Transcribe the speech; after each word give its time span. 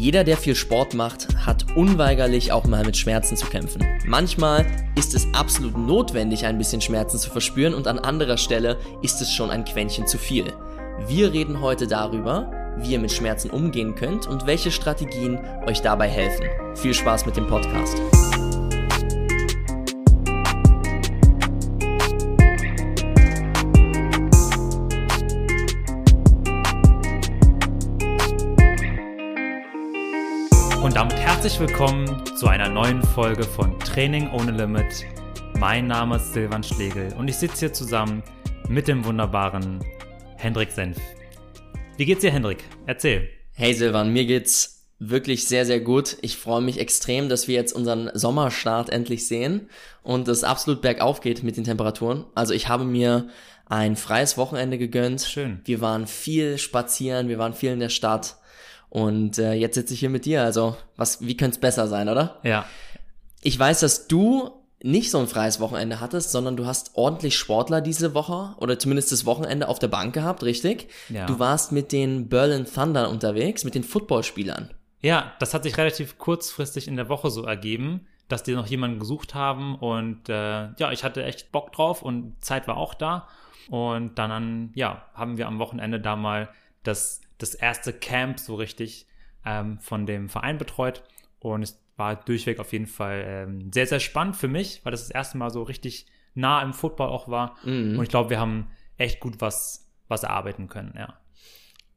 Jeder, 0.00 0.24
der 0.24 0.38
viel 0.38 0.54
Sport 0.54 0.94
macht, 0.94 1.28
hat 1.44 1.76
unweigerlich 1.76 2.52
auch 2.52 2.64
mal 2.64 2.86
mit 2.86 2.96
Schmerzen 2.96 3.36
zu 3.36 3.46
kämpfen. 3.48 3.84
Manchmal 4.06 4.64
ist 4.96 5.14
es 5.14 5.28
absolut 5.34 5.76
notwendig, 5.76 6.46
ein 6.46 6.56
bisschen 6.56 6.80
Schmerzen 6.80 7.18
zu 7.18 7.28
verspüren 7.28 7.74
und 7.74 7.86
an 7.86 7.98
anderer 7.98 8.38
Stelle 8.38 8.78
ist 9.02 9.20
es 9.20 9.30
schon 9.30 9.50
ein 9.50 9.66
Quäntchen 9.66 10.06
zu 10.06 10.16
viel. 10.16 10.54
Wir 11.06 11.34
reden 11.34 11.60
heute 11.60 11.86
darüber, 11.86 12.50
wie 12.78 12.92
ihr 12.92 12.98
mit 12.98 13.12
Schmerzen 13.12 13.50
umgehen 13.50 13.94
könnt 13.94 14.26
und 14.26 14.46
welche 14.46 14.70
Strategien 14.70 15.38
euch 15.66 15.82
dabei 15.82 16.08
helfen. 16.08 16.46
Viel 16.76 16.94
Spaß 16.94 17.26
mit 17.26 17.36
dem 17.36 17.46
Podcast. 17.46 18.00
Herzlich 31.42 31.70
willkommen 31.70 32.26
zu 32.36 32.48
einer 32.48 32.68
neuen 32.68 33.02
Folge 33.02 33.44
von 33.44 33.78
Training 33.80 34.30
ohne 34.32 34.50
Limit. 34.50 35.06
Mein 35.58 35.86
Name 35.86 36.16
ist 36.16 36.34
Silvan 36.34 36.62
Schlegel 36.62 37.14
und 37.14 37.28
ich 37.28 37.36
sitze 37.36 37.60
hier 37.60 37.72
zusammen 37.72 38.22
mit 38.68 38.88
dem 38.88 39.06
wunderbaren 39.06 39.82
Hendrik 40.36 40.70
Senf. 40.70 40.98
Wie 41.96 42.04
geht's 42.04 42.20
dir, 42.20 42.30
Hendrik? 42.30 42.64
Erzähl. 42.84 43.30
Hey 43.52 43.72
Silvan, 43.72 44.12
mir 44.12 44.26
geht's 44.26 44.86
wirklich 44.98 45.46
sehr, 45.46 45.64
sehr 45.64 45.80
gut. 45.80 46.18
Ich 46.20 46.36
freue 46.36 46.60
mich 46.60 46.78
extrem, 46.78 47.30
dass 47.30 47.48
wir 47.48 47.54
jetzt 47.54 47.72
unseren 47.72 48.10
Sommerstart 48.12 48.90
endlich 48.90 49.26
sehen 49.26 49.70
und 50.02 50.28
es 50.28 50.44
absolut 50.44 50.82
bergauf 50.82 51.22
geht 51.22 51.42
mit 51.42 51.56
den 51.56 51.64
Temperaturen. 51.64 52.26
Also 52.34 52.52
ich 52.52 52.68
habe 52.68 52.84
mir 52.84 53.28
ein 53.64 53.96
freies 53.96 54.36
Wochenende 54.36 54.76
gegönnt. 54.76 55.22
Schön. 55.22 55.62
Wir 55.64 55.80
waren 55.80 56.06
viel 56.06 56.58
spazieren, 56.58 57.28
wir 57.28 57.38
waren 57.38 57.54
viel 57.54 57.72
in 57.72 57.80
der 57.80 57.88
Stadt 57.88 58.36
und 58.90 59.38
äh, 59.38 59.54
jetzt 59.54 59.76
sitze 59.76 59.94
ich 59.94 60.00
hier 60.00 60.10
mit 60.10 60.26
dir. 60.26 60.42
Also 60.42 60.76
was, 60.96 61.24
wie 61.24 61.36
könnte 61.36 61.54
es 61.54 61.60
besser 61.60 61.88
sein, 61.88 62.08
oder? 62.08 62.38
Ja. 62.42 62.66
Ich 63.40 63.58
weiß, 63.58 63.80
dass 63.80 64.08
du 64.08 64.50
nicht 64.82 65.10
so 65.10 65.18
ein 65.18 65.26
freies 65.26 65.60
Wochenende 65.60 66.00
hattest, 66.00 66.32
sondern 66.32 66.56
du 66.56 66.66
hast 66.66 66.92
ordentlich 66.94 67.36
Sportler 67.36 67.80
diese 67.80 68.14
Woche 68.14 68.54
oder 68.58 68.78
zumindest 68.78 69.12
das 69.12 69.26
Wochenende 69.26 69.68
auf 69.68 69.78
der 69.78 69.88
Bank 69.88 70.14
gehabt, 70.14 70.42
richtig? 70.42 70.88
Ja. 71.08 71.26
Du 71.26 71.38
warst 71.38 71.70
mit 71.72 71.92
den 71.92 72.28
Berlin 72.28 72.66
Thunder 72.66 73.10
unterwegs, 73.10 73.64
mit 73.64 73.74
den 73.74 73.84
Footballspielern. 73.84 74.70
Ja, 75.02 75.32
das 75.38 75.54
hat 75.54 75.62
sich 75.62 75.76
relativ 75.78 76.18
kurzfristig 76.18 76.88
in 76.88 76.96
der 76.96 77.08
Woche 77.08 77.30
so 77.30 77.44
ergeben, 77.44 78.06
dass 78.28 78.42
die 78.42 78.54
noch 78.54 78.66
jemanden 78.66 78.98
gesucht 78.98 79.34
haben 79.34 79.74
und 79.76 80.28
äh, 80.28 80.68
ja, 80.78 80.92
ich 80.92 81.04
hatte 81.04 81.24
echt 81.24 81.52
Bock 81.52 81.72
drauf 81.72 82.02
und 82.02 82.36
Zeit 82.40 82.66
war 82.66 82.76
auch 82.76 82.94
da. 82.94 83.28
Und 83.68 84.18
dann, 84.18 84.72
ja, 84.74 85.04
haben 85.14 85.36
wir 85.36 85.46
am 85.46 85.58
Wochenende 85.58 86.00
da 86.00 86.16
mal 86.16 86.48
das, 86.82 87.20
das 87.42 87.54
erste 87.54 87.92
Camp 87.92 88.38
so 88.38 88.54
richtig 88.54 89.06
ähm, 89.44 89.78
von 89.80 90.06
dem 90.06 90.28
Verein 90.28 90.58
betreut. 90.58 91.02
Und 91.38 91.62
es 91.62 91.82
war 91.96 92.16
durchweg 92.16 92.60
auf 92.60 92.72
jeden 92.72 92.86
Fall 92.86 93.24
ähm, 93.26 93.72
sehr, 93.72 93.86
sehr 93.86 94.00
spannend 94.00 94.36
für 94.36 94.48
mich, 94.48 94.80
weil 94.84 94.92
das 94.92 95.02
das 95.02 95.10
erste 95.10 95.38
Mal 95.38 95.50
so 95.50 95.62
richtig 95.62 96.06
nah 96.34 96.62
im 96.62 96.72
Football 96.72 97.08
auch 97.08 97.28
war. 97.28 97.56
Mhm. 97.64 97.98
Und 97.98 98.02
ich 98.04 98.10
glaube, 98.10 98.30
wir 98.30 98.40
haben 98.40 98.70
echt 98.96 99.20
gut 99.20 99.40
was, 99.40 99.90
was 100.08 100.22
erarbeiten 100.22 100.68
können, 100.68 100.94
ja. 100.96 101.18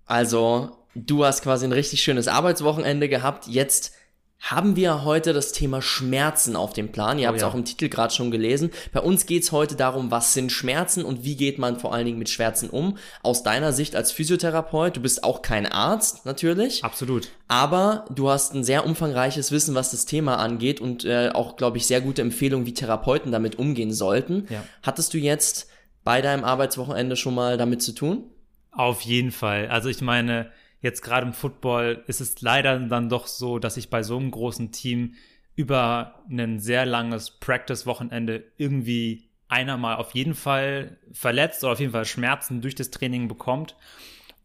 Also, 0.05 0.77
du 0.95 1.23
hast 1.23 1.43
quasi 1.43 1.65
ein 1.65 1.71
richtig 1.71 2.01
schönes 2.03 2.27
Arbeitswochenende 2.27 3.07
gehabt. 3.07 3.47
Jetzt 3.47 3.95
haben 4.43 4.75
wir 4.75 5.05
heute 5.05 5.31
das 5.31 5.53
Thema 5.53 5.81
Schmerzen 5.81 6.57
auf 6.57 6.73
dem 6.73 6.91
Plan. 6.91 7.17
Ihr 7.17 7.23
Oh 7.23 7.27
habt 7.29 7.37
es 7.37 7.43
ja. 7.43 7.47
auch 7.47 7.55
im 7.55 7.63
Titel 7.63 7.87
gerade 7.87 8.13
schon 8.13 8.29
gelesen. 8.29 8.71
Bei 8.91 8.99
uns 8.99 9.25
geht's 9.25 9.53
heute 9.53 9.77
darum, 9.77 10.11
was 10.11 10.33
sind 10.33 10.51
Schmerzen 10.51 11.05
und 11.05 11.23
wie 11.23 11.37
geht 11.37 11.59
man 11.59 11.79
vor 11.79 11.93
allen 11.93 12.05
Dingen 12.05 12.19
mit 12.19 12.29
Schmerzen 12.29 12.69
um. 12.69 12.97
Aus 13.21 13.43
deiner 13.43 13.71
Sicht 13.71 13.95
als 13.95 14.11
Physiotherapeut, 14.11 14.97
du 14.97 15.01
bist 15.01 15.23
auch 15.23 15.41
kein 15.41 15.65
Arzt 15.65 16.25
natürlich, 16.25 16.83
Absolut. 16.83 17.29
aber 17.47 18.03
du 18.13 18.29
hast 18.29 18.53
ein 18.53 18.65
sehr 18.65 18.85
umfangreiches 18.85 19.53
Wissen, 19.53 19.75
was 19.75 19.91
das 19.91 20.05
Thema 20.05 20.35
angeht 20.35 20.81
und 20.81 21.05
äh, 21.05 21.29
auch, 21.33 21.55
glaube 21.55 21.77
ich, 21.77 21.87
sehr 21.87 22.01
gute 22.01 22.21
Empfehlungen, 22.21 22.65
wie 22.65 22.73
Therapeuten 22.73 23.31
damit 23.31 23.57
umgehen 23.57 23.93
sollten. 23.93 24.47
Ja. 24.49 24.61
Hattest 24.81 25.13
du 25.13 25.19
jetzt 25.19 25.69
bei 26.03 26.21
deinem 26.21 26.43
Arbeitswochenende 26.43 27.15
schon 27.15 27.33
mal 27.33 27.55
damit 27.55 27.81
zu 27.81 27.93
tun? 27.93 28.25
Auf 28.71 29.01
jeden 29.01 29.31
Fall. 29.31 29.67
Also 29.69 29.87
ich 29.87 30.01
meine, 30.01 30.51
jetzt 30.83 31.01
gerade 31.01 31.25
im 31.25 31.33
Football 31.33 32.03
ist 32.07 32.21
es 32.21 32.41
leider 32.41 32.77
dann 32.77 33.09
doch 33.09 33.25
so, 33.25 33.57
dass 33.57 33.77
ich 33.77 33.89
bei 33.89 34.03
so 34.03 34.17
einem 34.17 34.29
großen 34.29 34.71
Team 34.71 35.15
über 35.55 36.23
ein 36.29 36.59
sehr 36.59 36.85
langes 36.85 37.31
Practice-Wochenende 37.31 38.43
irgendwie 38.57 39.29
einer 39.47 39.77
mal 39.77 39.95
auf 39.95 40.11
jeden 40.11 40.35
Fall 40.35 40.97
verletzt 41.11 41.63
oder 41.63 41.73
auf 41.73 41.79
jeden 41.79 41.93
Fall 41.93 42.05
Schmerzen 42.05 42.61
durch 42.61 42.75
das 42.75 42.91
Training 42.91 43.27
bekommt. 43.27 43.75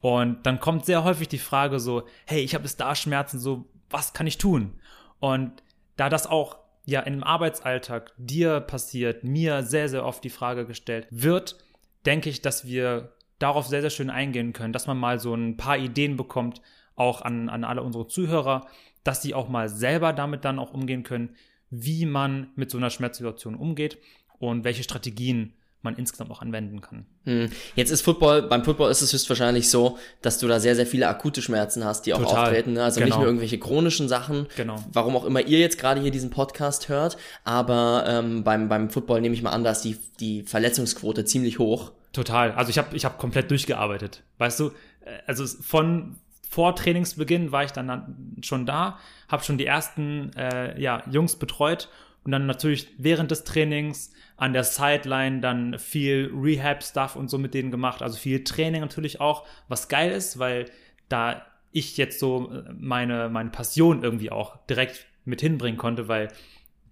Und 0.00 0.46
dann 0.46 0.60
kommt 0.60 0.86
sehr 0.86 1.02
häufig 1.02 1.28
die 1.28 1.38
Frage 1.38 1.80
so, 1.80 2.04
hey, 2.24 2.40
ich 2.40 2.54
habe 2.54 2.64
jetzt 2.64 2.78
da 2.78 2.94
Schmerzen, 2.94 3.40
so, 3.40 3.66
was 3.90 4.12
kann 4.12 4.26
ich 4.26 4.38
tun? 4.38 4.78
Und 5.18 5.62
da 5.96 6.08
das 6.08 6.26
auch 6.26 6.58
ja 6.84 7.00
im 7.00 7.24
Arbeitsalltag 7.24 8.12
dir 8.16 8.60
passiert, 8.60 9.24
mir 9.24 9.64
sehr, 9.64 9.88
sehr 9.88 10.04
oft 10.04 10.22
die 10.22 10.30
Frage 10.30 10.66
gestellt 10.66 11.08
wird, 11.10 11.58
denke 12.06 12.30
ich, 12.30 12.42
dass 12.42 12.66
wir 12.66 13.12
darauf 13.38 13.66
sehr, 13.66 13.80
sehr 13.80 13.90
schön 13.90 14.10
eingehen 14.10 14.52
können, 14.52 14.72
dass 14.72 14.86
man 14.86 14.98
mal 14.98 15.18
so 15.18 15.34
ein 15.34 15.56
paar 15.56 15.78
Ideen 15.78 16.16
bekommt, 16.16 16.60
auch 16.96 17.22
an, 17.22 17.48
an 17.48 17.64
alle 17.64 17.82
unsere 17.82 18.06
Zuhörer, 18.08 18.66
dass 19.04 19.22
sie 19.22 19.34
auch 19.34 19.48
mal 19.48 19.68
selber 19.68 20.12
damit 20.12 20.44
dann 20.44 20.58
auch 20.58 20.72
umgehen 20.74 21.04
können, 21.04 21.30
wie 21.70 22.06
man 22.06 22.48
mit 22.56 22.70
so 22.70 22.78
einer 22.78 22.90
Schmerzsituation 22.90 23.54
umgeht 23.54 23.98
und 24.38 24.64
welche 24.64 24.82
Strategien 24.82 25.54
man 25.80 25.94
insgesamt 25.94 26.32
auch 26.32 26.42
anwenden 26.42 26.80
kann. 26.80 27.06
Hm. 27.24 27.50
Jetzt 27.76 27.90
ist 27.90 28.02
Football, 28.02 28.42
beim 28.42 28.64
Football 28.64 28.90
ist 28.90 29.00
es 29.00 29.12
höchstwahrscheinlich 29.12 29.70
so, 29.70 29.96
dass 30.22 30.40
du 30.40 30.48
da 30.48 30.58
sehr, 30.58 30.74
sehr 30.74 30.86
viele 30.86 31.06
akute 31.06 31.40
Schmerzen 31.40 31.84
hast, 31.84 32.04
die 32.04 32.14
auch 32.14 32.18
Total. 32.18 32.46
auftreten. 32.46 32.72
Ne? 32.72 32.82
Also 32.82 32.98
nicht 32.98 33.06
Genau. 33.10 33.18
nur 33.18 33.26
irgendwelche 33.26 33.58
chronischen 33.58 34.08
Sachen, 34.08 34.48
Genau. 34.56 34.82
warum 34.92 35.14
auch 35.14 35.24
immer 35.24 35.40
ihr 35.40 35.60
jetzt 35.60 35.78
gerade 35.78 36.00
hier 36.00 36.10
diesen 36.10 36.30
Podcast 36.30 36.88
hört, 36.88 37.16
aber 37.44 38.04
ähm, 38.08 38.42
beim, 38.42 38.68
beim 38.68 38.90
Football 38.90 39.20
nehme 39.20 39.36
ich 39.36 39.42
mal 39.42 39.50
an, 39.52 39.62
dass 39.62 39.80
die, 39.82 39.96
die 40.18 40.42
Verletzungsquote 40.42 41.24
ziemlich 41.24 41.60
hoch. 41.60 41.92
Total. 42.12 42.52
Also 42.52 42.70
ich 42.70 42.78
habe 42.78 42.96
ich 42.96 43.04
hab 43.04 43.18
komplett 43.18 43.50
durchgearbeitet. 43.50 44.22
Weißt 44.38 44.60
du, 44.60 44.72
Äh, 45.08 45.18
also 45.26 45.46
von 45.46 46.16
vor 46.50 46.74
Trainingsbeginn 46.74 47.52
war 47.52 47.64
ich 47.64 47.72
dann, 47.72 47.88
dann 47.88 48.36
schon 48.42 48.64
da, 48.64 48.98
habe 49.28 49.44
schon 49.44 49.58
die 49.58 49.66
ersten 49.66 50.32
äh, 50.34 50.80
ja, 50.80 51.02
Jungs 51.10 51.36
betreut 51.36 51.90
und 52.24 52.32
dann 52.32 52.46
natürlich 52.46 52.88
während 52.96 53.30
des 53.30 53.44
Trainings 53.44 54.12
an 54.36 54.54
der 54.54 54.64
Sideline 54.64 55.40
dann 55.40 55.78
viel 55.78 56.32
Rehab-Stuff 56.34 57.16
und 57.16 57.28
so 57.28 57.36
mit 57.36 57.52
denen 57.52 57.70
gemacht. 57.70 58.00
Also 58.00 58.16
viel 58.16 58.44
Training 58.44 58.80
natürlich 58.80 59.20
auch, 59.20 59.46
was 59.68 59.88
geil 59.88 60.10
ist, 60.10 60.38
weil 60.38 60.66
da 61.10 61.44
ich 61.70 61.98
jetzt 61.98 62.18
so 62.18 62.50
äh, 62.50 62.72
meine, 62.78 63.28
meine 63.28 63.50
Passion 63.50 64.02
irgendwie 64.02 64.30
auch 64.30 64.56
direkt 64.66 65.06
mit 65.26 65.42
hinbringen 65.42 65.78
konnte, 65.78 66.08
weil 66.08 66.28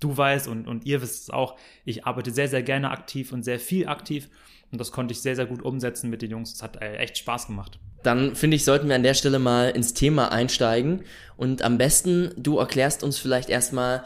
du 0.00 0.14
weißt 0.14 0.48
und, 0.48 0.68
und 0.68 0.84
ihr 0.84 1.00
wisst 1.00 1.22
es 1.22 1.30
auch, 1.30 1.56
ich 1.86 2.04
arbeite 2.04 2.30
sehr, 2.30 2.48
sehr 2.48 2.62
gerne 2.62 2.90
aktiv 2.90 3.32
und 3.32 3.42
sehr 3.42 3.58
viel 3.58 3.88
aktiv. 3.88 4.28
Und 4.72 4.80
das 4.80 4.92
konnte 4.92 5.12
ich 5.12 5.20
sehr, 5.20 5.36
sehr 5.36 5.46
gut 5.46 5.62
umsetzen 5.62 6.10
mit 6.10 6.22
den 6.22 6.30
Jungs. 6.30 6.52
Es 6.52 6.62
hat 6.62 6.82
äh, 6.82 6.96
echt 6.96 7.18
Spaß 7.18 7.46
gemacht. 7.46 7.78
Dann 8.02 8.36
finde 8.36 8.56
ich, 8.56 8.64
sollten 8.64 8.88
wir 8.88 8.94
an 8.94 9.02
der 9.02 9.14
Stelle 9.14 9.38
mal 9.38 9.70
ins 9.70 9.94
Thema 9.94 10.30
einsteigen 10.30 11.04
und 11.36 11.62
am 11.62 11.78
besten 11.78 12.32
du 12.36 12.58
erklärst 12.58 13.02
uns 13.02 13.18
vielleicht 13.18 13.48
erstmal, 13.48 14.04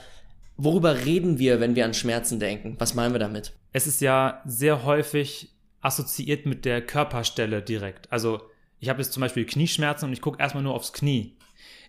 worüber 0.57 1.05
reden 1.05 1.39
wir, 1.39 1.61
wenn 1.61 1.75
wir 1.75 1.85
an 1.85 1.95
Schmerzen 1.95 2.41
denken? 2.41 2.77
Was 2.79 2.95
meinen 2.95 3.15
wir 3.15 3.19
damit? 3.19 3.53
Es 3.73 3.87
ist 3.87 4.01
ja 4.01 4.43
sehr 4.47 4.85
häufig 4.85 5.51
assoziiert 5.81 6.47
mit 6.47 6.65
der 6.65 6.83
Körperstelle 6.83 7.63
direkt. 7.63 8.11
Also 8.13 8.41
ich 8.79 8.89
habe 8.89 9.01
jetzt 9.03 9.13
zum 9.13 9.21
Beispiel 9.21 9.45
Knieschmerzen 9.45 10.07
und 10.07 10.13
ich 10.13 10.21
gucke 10.21 10.41
erstmal 10.41 10.63
nur 10.63 10.75
aufs 10.75 10.93
Knie. 10.93 11.37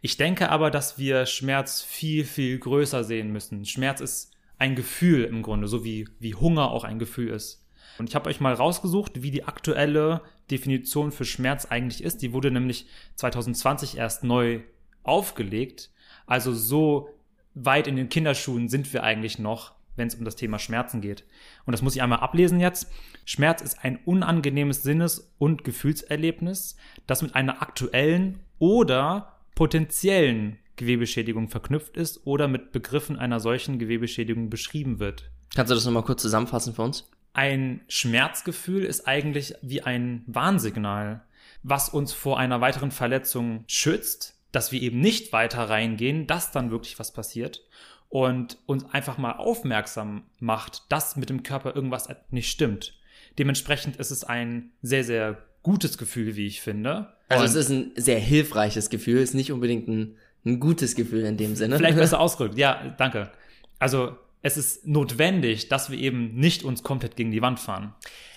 Ich 0.01 0.17
denke 0.17 0.49
aber, 0.49 0.71
dass 0.71 0.97
wir 0.97 1.25
Schmerz 1.25 1.81
viel, 1.81 2.25
viel 2.25 2.57
größer 2.59 3.03
sehen 3.03 3.31
müssen. 3.31 3.65
Schmerz 3.65 4.01
ist 4.01 4.31
ein 4.57 4.75
Gefühl 4.75 5.23
im 5.23 5.41
Grunde, 5.41 5.67
so 5.67 5.83
wie, 5.83 6.07
wie 6.19 6.35
Hunger 6.35 6.71
auch 6.71 6.83
ein 6.83 6.99
Gefühl 6.99 7.29
ist. 7.29 7.60
Und 8.01 8.09
ich 8.09 8.16
habe 8.16 8.31
euch 8.31 8.39
mal 8.39 8.56
rausgesucht, 8.56 9.22
wie 9.22 9.29
die 9.29 9.44
aktuelle 9.44 10.22
Definition 10.50 11.12
für 11.12 11.23
Schmerz 11.23 11.66
eigentlich 11.66 12.03
ist. 12.03 12.23
Die 12.23 12.34
wurde 12.34 12.50
nämlich 12.50 12.88
2020 13.13 13.95
erst 13.95 14.23
neu 14.23 14.62
aufgelegt. 15.03 15.91
Also 16.25 16.51
so 16.51 17.09
weit 17.53 17.85
in 17.85 17.97
den 17.97 18.09
Kinderschuhen 18.09 18.70
sind 18.70 18.91
wir 18.91 19.03
eigentlich 19.03 19.37
noch, 19.37 19.73
wenn 19.97 20.08
es 20.08 20.16
um 20.16 20.25
das 20.25 20.35
Thema 20.35 20.58
Schmerzen 20.58 20.99
geht. 20.99 21.25
Und 21.67 21.73
das 21.73 21.84
muss 21.84 21.96
ich 21.96 22.02
einmal 22.02 22.22
ablesen 22.22 22.59
jetzt. 22.59 22.91
Schmerz 23.23 23.61
ist 23.61 23.85
ein 23.85 23.99
unangenehmes 24.03 24.81
Sinnes- 24.81 25.31
und 25.37 25.64
Gefühlserlebnis, 25.64 26.78
das 27.05 27.22
mit 27.22 27.35
einer 27.35 27.61
aktuellen 27.61 28.40
oder 28.58 29.35
potenziellen 29.53 30.58
Gewebeschädigung 30.75 31.49
verknüpft 31.49 31.96
ist 31.97 32.25
oder 32.25 32.47
mit 32.47 32.72
Begriffen 32.72 33.20
einer 33.20 33.40
solchen 33.40 33.78
Gewebeschädigung 33.78 34.49
beschrieben 34.49 34.97
wird. 34.97 35.29
Kannst 35.53 35.70
du 35.70 35.75
das 35.75 35.85
nochmal 35.85 36.02
kurz 36.02 36.23
zusammenfassen 36.23 36.73
für 36.73 36.81
uns? 36.81 37.08
Ein 37.33 37.81
Schmerzgefühl 37.87 38.83
ist 38.83 39.07
eigentlich 39.07 39.55
wie 39.61 39.81
ein 39.81 40.23
Warnsignal, 40.28 41.22
was 41.63 41.89
uns 41.89 42.11
vor 42.13 42.39
einer 42.39 42.59
weiteren 42.61 42.91
Verletzung 42.91 43.63
schützt, 43.67 44.35
dass 44.51 44.72
wir 44.72 44.81
eben 44.81 44.99
nicht 44.99 45.31
weiter 45.31 45.69
reingehen, 45.69 46.28
dass 46.28 46.51
dann 46.51 46.72
wirklich 46.72 46.99
was 46.99 47.13
passiert 47.13 47.61
und 48.09 48.57
uns 48.66 48.83
einfach 48.91 49.17
mal 49.17 49.33
aufmerksam 49.33 50.23
macht, 50.39 50.83
dass 50.89 51.16
mit 51.16 51.29
dem 51.29 51.43
Körper 51.43 51.73
irgendwas 51.75 52.09
nicht 52.31 52.49
stimmt. 52.49 52.95
Dementsprechend 53.39 53.95
ist 53.95 54.11
es 54.11 54.25
ein 54.25 54.72
sehr, 54.81 55.05
sehr 55.05 55.37
gutes 55.63 55.97
Gefühl, 55.97 56.35
wie 56.35 56.47
ich 56.47 56.59
finde. 56.59 57.13
Also 57.29 57.43
Und- 57.43 57.49
es 57.49 57.55
ist 57.55 57.69
ein 57.69 57.91
sehr 57.95 58.19
hilfreiches 58.19 58.89
Gefühl, 58.89 59.22
ist 59.22 59.34
nicht 59.34 59.51
unbedingt 59.51 59.87
ein 59.87 60.17
Ein 60.43 60.59
gutes 60.59 60.95
Gefühl 60.95 61.23
in 61.25 61.37
dem 61.37 61.55
Sinne. 61.55 61.77
Vielleicht 61.77 61.97
besser 62.05 62.19
ausgedrückt. 62.19 62.57
Ja, 62.57 62.95
danke. 62.97 63.31
Also 63.77 64.17
es 64.41 64.58
ist 64.58 64.88
notwendig, 64.88 65.70
dass 65.70 65.91
wir 65.91 65.97
eben 65.97 66.35
nicht 66.35 66.64
uns 66.64 66.84
komplett 66.84 67.16
gegen 67.16 67.32
die 67.32 67.41
Wand 67.41 67.59
fahren. 67.59 67.93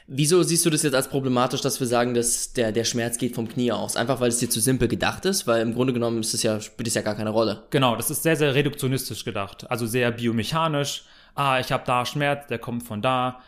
Wieso 0.06 0.42
siehst 0.42 0.66
du 0.66 0.70
das 0.70 0.82
jetzt 0.82 0.94
als 0.94 1.08
problematisch, 1.08 1.62
dass 1.62 1.80
wir 1.80 1.86
sagen, 1.86 2.12
dass 2.12 2.52
der, 2.52 2.72
der 2.72 2.84
Schmerz 2.84 3.16
geht 3.16 3.34
vom 3.34 3.48
Knie 3.48 3.72
aus? 3.72 3.96
Einfach 3.96 4.20
weil 4.20 4.28
es 4.28 4.38
dir 4.38 4.50
zu 4.50 4.60
simpel 4.60 4.86
gedacht 4.86 5.24
ist? 5.24 5.46
Weil 5.46 5.62
im 5.62 5.72
Grunde 5.72 5.94
genommen 5.94 6.20
ist 6.20 6.34
es 6.34 6.42
ja, 6.42 6.60
spielt 6.60 6.88
es 6.88 6.94
ja 6.94 7.00
gar 7.00 7.14
keine 7.14 7.30
Rolle. 7.30 7.62
Genau, 7.70 7.96
das 7.96 8.10
ist 8.10 8.22
sehr, 8.22 8.36
sehr 8.36 8.54
reduktionistisch 8.54 9.24
gedacht. 9.24 9.70
Also 9.70 9.86
sehr 9.86 10.10
biomechanisch. 10.10 11.04
Ah, 11.34 11.58
ich 11.58 11.72
habe 11.72 11.84
da 11.86 12.04
Schmerz, 12.04 12.48
der 12.48 12.58
kommt 12.58 12.82
von 12.82 13.00
da. 13.00 13.40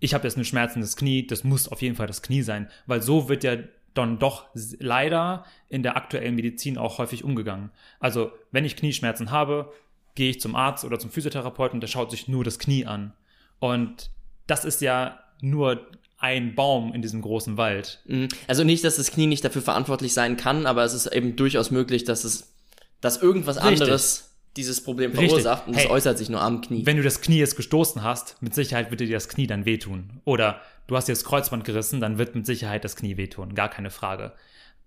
Ich 0.00 0.12
habe 0.12 0.24
jetzt 0.24 0.36
ein 0.36 0.44
schmerzendes 0.44 0.96
Knie, 0.96 1.24
das 1.24 1.44
muss 1.44 1.68
auf 1.68 1.82
jeden 1.82 1.94
Fall 1.94 2.08
das 2.08 2.20
Knie 2.20 2.42
sein. 2.42 2.68
Weil 2.86 3.00
so 3.00 3.28
wird 3.28 3.44
ja 3.44 3.56
dann 3.94 4.18
doch 4.18 4.46
leider 4.78 5.44
in 5.68 5.84
der 5.84 5.96
aktuellen 5.96 6.34
Medizin 6.34 6.78
auch 6.78 6.98
häufig 6.98 7.22
umgegangen. 7.22 7.70
Also, 8.00 8.32
wenn 8.50 8.64
ich 8.64 8.76
Knieschmerzen 8.76 9.30
habe, 9.30 9.72
gehe 10.16 10.30
ich 10.30 10.40
zum 10.40 10.56
Arzt 10.56 10.84
oder 10.84 10.98
zum 10.98 11.10
Physiotherapeuten, 11.10 11.80
der 11.80 11.86
schaut 11.86 12.10
sich 12.10 12.26
nur 12.26 12.42
das 12.42 12.58
Knie 12.58 12.86
an. 12.86 13.12
Und 13.60 14.10
das 14.48 14.64
ist 14.64 14.80
ja 14.80 15.20
nur 15.40 15.86
ein 16.18 16.54
Baum 16.54 16.92
in 16.94 17.02
diesem 17.02 17.22
großen 17.22 17.56
Wald. 17.56 18.00
Mhm. 18.06 18.28
Also 18.48 18.64
nicht, 18.64 18.82
dass 18.84 18.96
das 18.96 19.10
Knie 19.12 19.26
nicht 19.26 19.44
dafür 19.44 19.62
verantwortlich 19.62 20.14
sein 20.14 20.36
kann, 20.36 20.66
aber 20.66 20.82
es 20.84 20.94
ist 20.94 21.06
eben 21.06 21.36
durchaus 21.36 21.70
möglich, 21.70 22.04
dass 22.04 22.24
es, 22.24 22.54
dass 23.00 23.22
irgendwas 23.22 23.56
Richtig. 23.58 23.82
anderes 23.82 24.34
dieses 24.56 24.82
Problem 24.82 25.12
verursacht 25.12 25.66
Richtig. 25.66 25.68
und 25.68 25.74
es 25.74 25.84
hey, 25.84 25.90
äußert 25.90 26.16
sich 26.16 26.30
nur 26.30 26.40
am 26.40 26.62
Knie. 26.62 26.86
Wenn 26.86 26.96
du 26.96 27.02
das 27.02 27.20
Knie 27.20 27.38
jetzt 27.38 27.56
gestoßen 27.56 28.02
hast, 28.02 28.40
mit 28.40 28.54
Sicherheit 28.54 28.90
wird 28.90 29.00
dir 29.00 29.10
das 29.10 29.28
Knie 29.28 29.46
dann 29.46 29.66
wehtun. 29.66 30.20
Oder 30.24 30.62
du 30.86 30.96
hast 30.96 31.08
dir 31.08 31.12
das 31.12 31.24
Kreuzband 31.24 31.64
gerissen, 31.64 32.00
dann 32.00 32.16
wird 32.16 32.34
mit 32.34 32.46
Sicherheit 32.46 32.82
das 32.84 32.96
Knie 32.96 33.18
wehtun. 33.18 33.54
Gar 33.54 33.68
keine 33.68 33.90
Frage. 33.90 34.32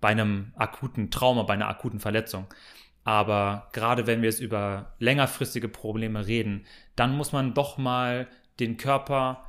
Bei 0.02 0.08
einem 0.08 0.54
akuten 0.56 1.12
Trauma, 1.12 1.44
bei 1.44 1.54
einer 1.54 1.68
akuten 1.68 2.00
Verletzung. 2.00 2.48
Aber 3.04 3.70
gerade 3.74 4.08
wenn 4.08 4.22
wir 4.22 4.30
jetzt 4.30 4.42
über 4.42 4.94
längerfristige 5.00 5.70
Probleme 5.70 6.28
reden, 6.28 6.66
dann 6.96 7.16
muss 7.16 7.32
man 7.32 7.54
doch 7.54 7.78
mal 7.78 8.28
den 8.60 8.78
Körper 8.78 9.46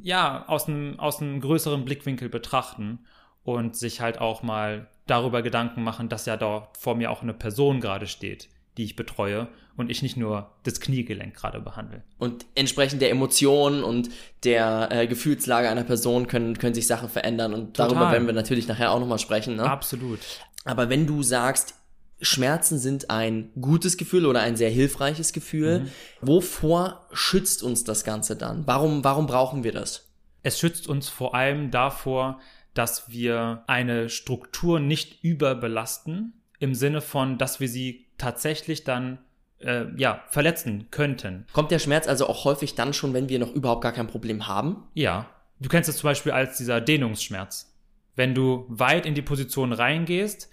ja, 0.00 0.44
aus 0.48 0.68
einem, 0.68 0.98
aus 0.98 1.20
einem 1.20 1.40
größeren 1.40 1.84
Blickwinkel 1.84 2.28
betrachten 2.28 3.00
und 3.42 3.76
sich 3.76 4.00
halt 4.00 4.20
auch 4.20 4.42
mal 4.42 4.88
darüber 5.06 5.42
Gedanken 5.42 5.82
machen, 5.82 6.08
dass 6.08 6.26
ja 6.26 6.36
da 6.36 6.68
vor 6.78 6.94
mir 6.94 7.10
auch 7.10 7.22
eine 7.22 7.34
Person 7.34 7.80
gerade 7.80 8.06
steht, 8.06 8.48
die 8.76 8.84
ich 8.84 8.96
betreue 8.96 9.48
und 9.76 9.90
ich 9.90 10.02
nicht 10.02 10.16
nur 10.16 10.50
das 10.62 10.80
Kniegelenk 10.80 11.34
gerade 11.34 11.60
behandle. 11.60 12.02
Und 12.18 12.46
entsprechend 12.54 13.02
der 13.02 13.10
Emotionen 13.10 13.82
und 13.82 14.08
der 14.44 14.88
äh, 14.90 15.06
Gefühlslage 15.06 15.68
einer 15.68 15.84
Person 15.84 16.26
können, 16.26 16.58
können 16.58 16.74
sich 16.74 16.86
Sachen 16.86 17.08
verändern 17.08 17.54
und 17.54 17.76
Total. 17.76 17.88
darüber 17.88 18.12
werden 18.12 18.26
wir 18.26 18.34
natürlich 18.34 18.66
nachher 18.66 18.92
auch 18.92 19.00
nochmal 19.00 19.18
sprechen. 19.18 19.56
Ne? 19.56 19.64
Absolut. 19.64 20.20
Aber 20.64 20.88
wenn 20.88 21.06
du 21.06 21.22
sagst, 21.22 21.74
Schmerzen 22.20 22.78
sind 22.78 23.10
ein 23.10 23.50
gutes 23.60 23.96
Gefühl 23.96 24.26
oder 24.26 24.40
ein 24.40 24.56
sehr 24.56 24.70
hilfreiches 24.70 25.32
Gefühl. 25.32 25.80
Mhm. 25.80 25.88
Wovor 26.20 27.06
schützt 27.12 27.62
uns 27.62 27.84
das 27.84 28.04
Ganze 28.04 28.36
dann? 28.36 28.66
Warum, 28.66 29.04
warum 29.04 29.26
brauchen 29.26 29.64
wir 29.64 29.72
das? 29.72 30.10
Es 30.42 30.58
schützt 30.58 30.88
uns 30.88 31.08
vor 31.08 31.34
allem 31.34 31.70
davor, 31.70 32.40
dass 32.74 33.08
wir 33.10 33.64
eine 33.66 34.08
Struktur 34.08 34.80
nicht 34.80 35.22
überbelasten, 35.22 36.34
im 36.58 36.74
Sinne 36.74 37.00
von, 37.00 37.38
dass 37.38 37.60
wir 37.60 37.68
sie 37.68 38.06
tatsächlich 38.18 38.84
dann 38.84 39.18
äh, 39.60 39.86
ja, 39.96 40.22
verletzen 40.28 40.88
könnten. 40.90 41.46
Kommt 41.52 41.70
der 41.70 41.78
Schmerz 41.78 42.06
also 42.08 42.26
auch 42.26 42.44
häufig 42.44 42.74
dann 42.74 42.92
schon, 42.92 43.14
wenn 43.14 43.28
wir 43.28 43.38
noch 43.38 43.52
überhaupt 43.52 43.82
gar 43.82 43.92
kein 43.92 44.06
Problem 44.06 44.46
haben? 44.46 44.84
Ja. 44.94 45.28
Du 45.60 45.68
kennst 45.68 45.88
es 45.88 45.98
zum 45.98 46.08
Beispiel 46.08 46.32
als 46.32 46.56
dieser 46.56 46.80
Dehnungsschmerz. 46.80 47.72
Wenn 48.16 48.34
du 48.34 48.66
weit 48.68 49.06
in 49.06 49.14
die 49.14 49.22
Position 49.22 49.72
reingehst, 49.72 50.48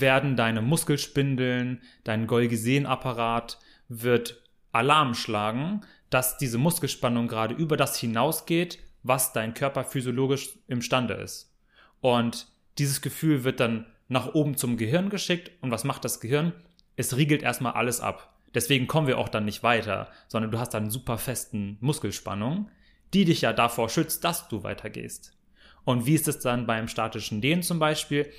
werden 0.00 0.36
deine 0.36 0.62
Muskelspindeln, 0.62 1.80
dein 2.04 2.26
Golgi-Sehnapparat 2.26 3.58
wird 3.88 4.42
Alarm 4.72 5.14
schlagen, 5.14 5.82
dass 6.10 6.38
diese 6.38 6.58
Muskelspannung 6.58 7.28
gerade 7.28 7.54
über 7.54 7.76
das 7.76 7.98
hinausgeht, 7.98 8.78
was 9.02 9.32
dein 9.32 9.54
Körper 9.54 9.84
physiologisch 9.84 10.50
imstande 10.68 11.14
ist. 11.14 11.52
Und 12.00 12.48
dieses 12.78 13.00
Gefühl 13.00 13.44
wird 13.44 13.60
dann 13.60 13.86
nach 14.08 14.34
oben 14.34 14.56
zum 14.56 14.76
Gehirn 14.76 15.10
geschickt. 15.10 15.50
Und 15.60 15.70
was 15.70 15.84
macht 15.84 16.04
das 16.04 16.20
Gehirn? 16.20 16.52
Es 16.96 17.16
riegelt 17.16 17.42
erstmal 17.42 17.72
alles 17.72 18.00
ab. 18.00 18.34
Deswegen 18.54 18.86
kommen 18.86 19.06
wir 19.06 19.18
auch 19.18 19.28
dann 19.28 19.44
nicht 19.44 19.62
weiter, 19.62 20.08
sondern 20.28 20.50
du 20.50 20.58
hast 20.58 20.72
dann 20.72 20.90
super 20.90 21.18
festen 21.18 21.76
Muskelspannung, 21.80 22.70
die 23.12 23.24
dich 23.24 23.42
ja 23.42 23.52
davor 23.52 23.88
schützt, 23.88 24.24
dass 24.24 24.48
du 24.48 24.62
weitergehst. 24.62 25.36
Und 25.84 26.06
wie 26.06 26.14
ist 26.14 26.26
es 26.26 26.40
dann 26.40 26.66
beim 26.66 26.88
statischen 26.88 27.40
Dehnen 27.40 27.62
zum 27.62 27.78
Beispiel? 27.78 28.30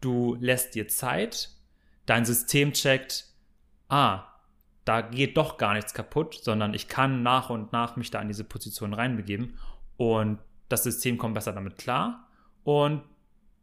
Du 0.00 0.36
lässt 0.40 0.74
dir 0.74 0.88
Zeit, 0.88 1.50
dein 2.06 2.24
System 2.24 2.72
checkt, 2.72 3.26
ah, 3.88 4.24
da 4.84 5.00
geht 5.00 5.36
doch 5.36 5.58
gar 5.58 5.74
nichts 5.74 5.94
kaputt, 5.94 6.38
sondern 6.42 6.74
ich 6.74 6.88
kann 6.88 7.22
nach 7.22 7.50
und 7.50 7.72
nach 7.72 7.96
mich 7.96 8.10
da 8.10 8.20
in 8.20 8.28
diese 8.28 8.44
Position 8.44 8.94
reinbegeben 8.94 9.58
und 9.96 10.38
das 10.68 10.84
System 10.84 11.18
kommt 11.18 11.34
besser 11.34 11.52
damit 11.52 11.78
klar 11.78 12.28
und 12.62 13.02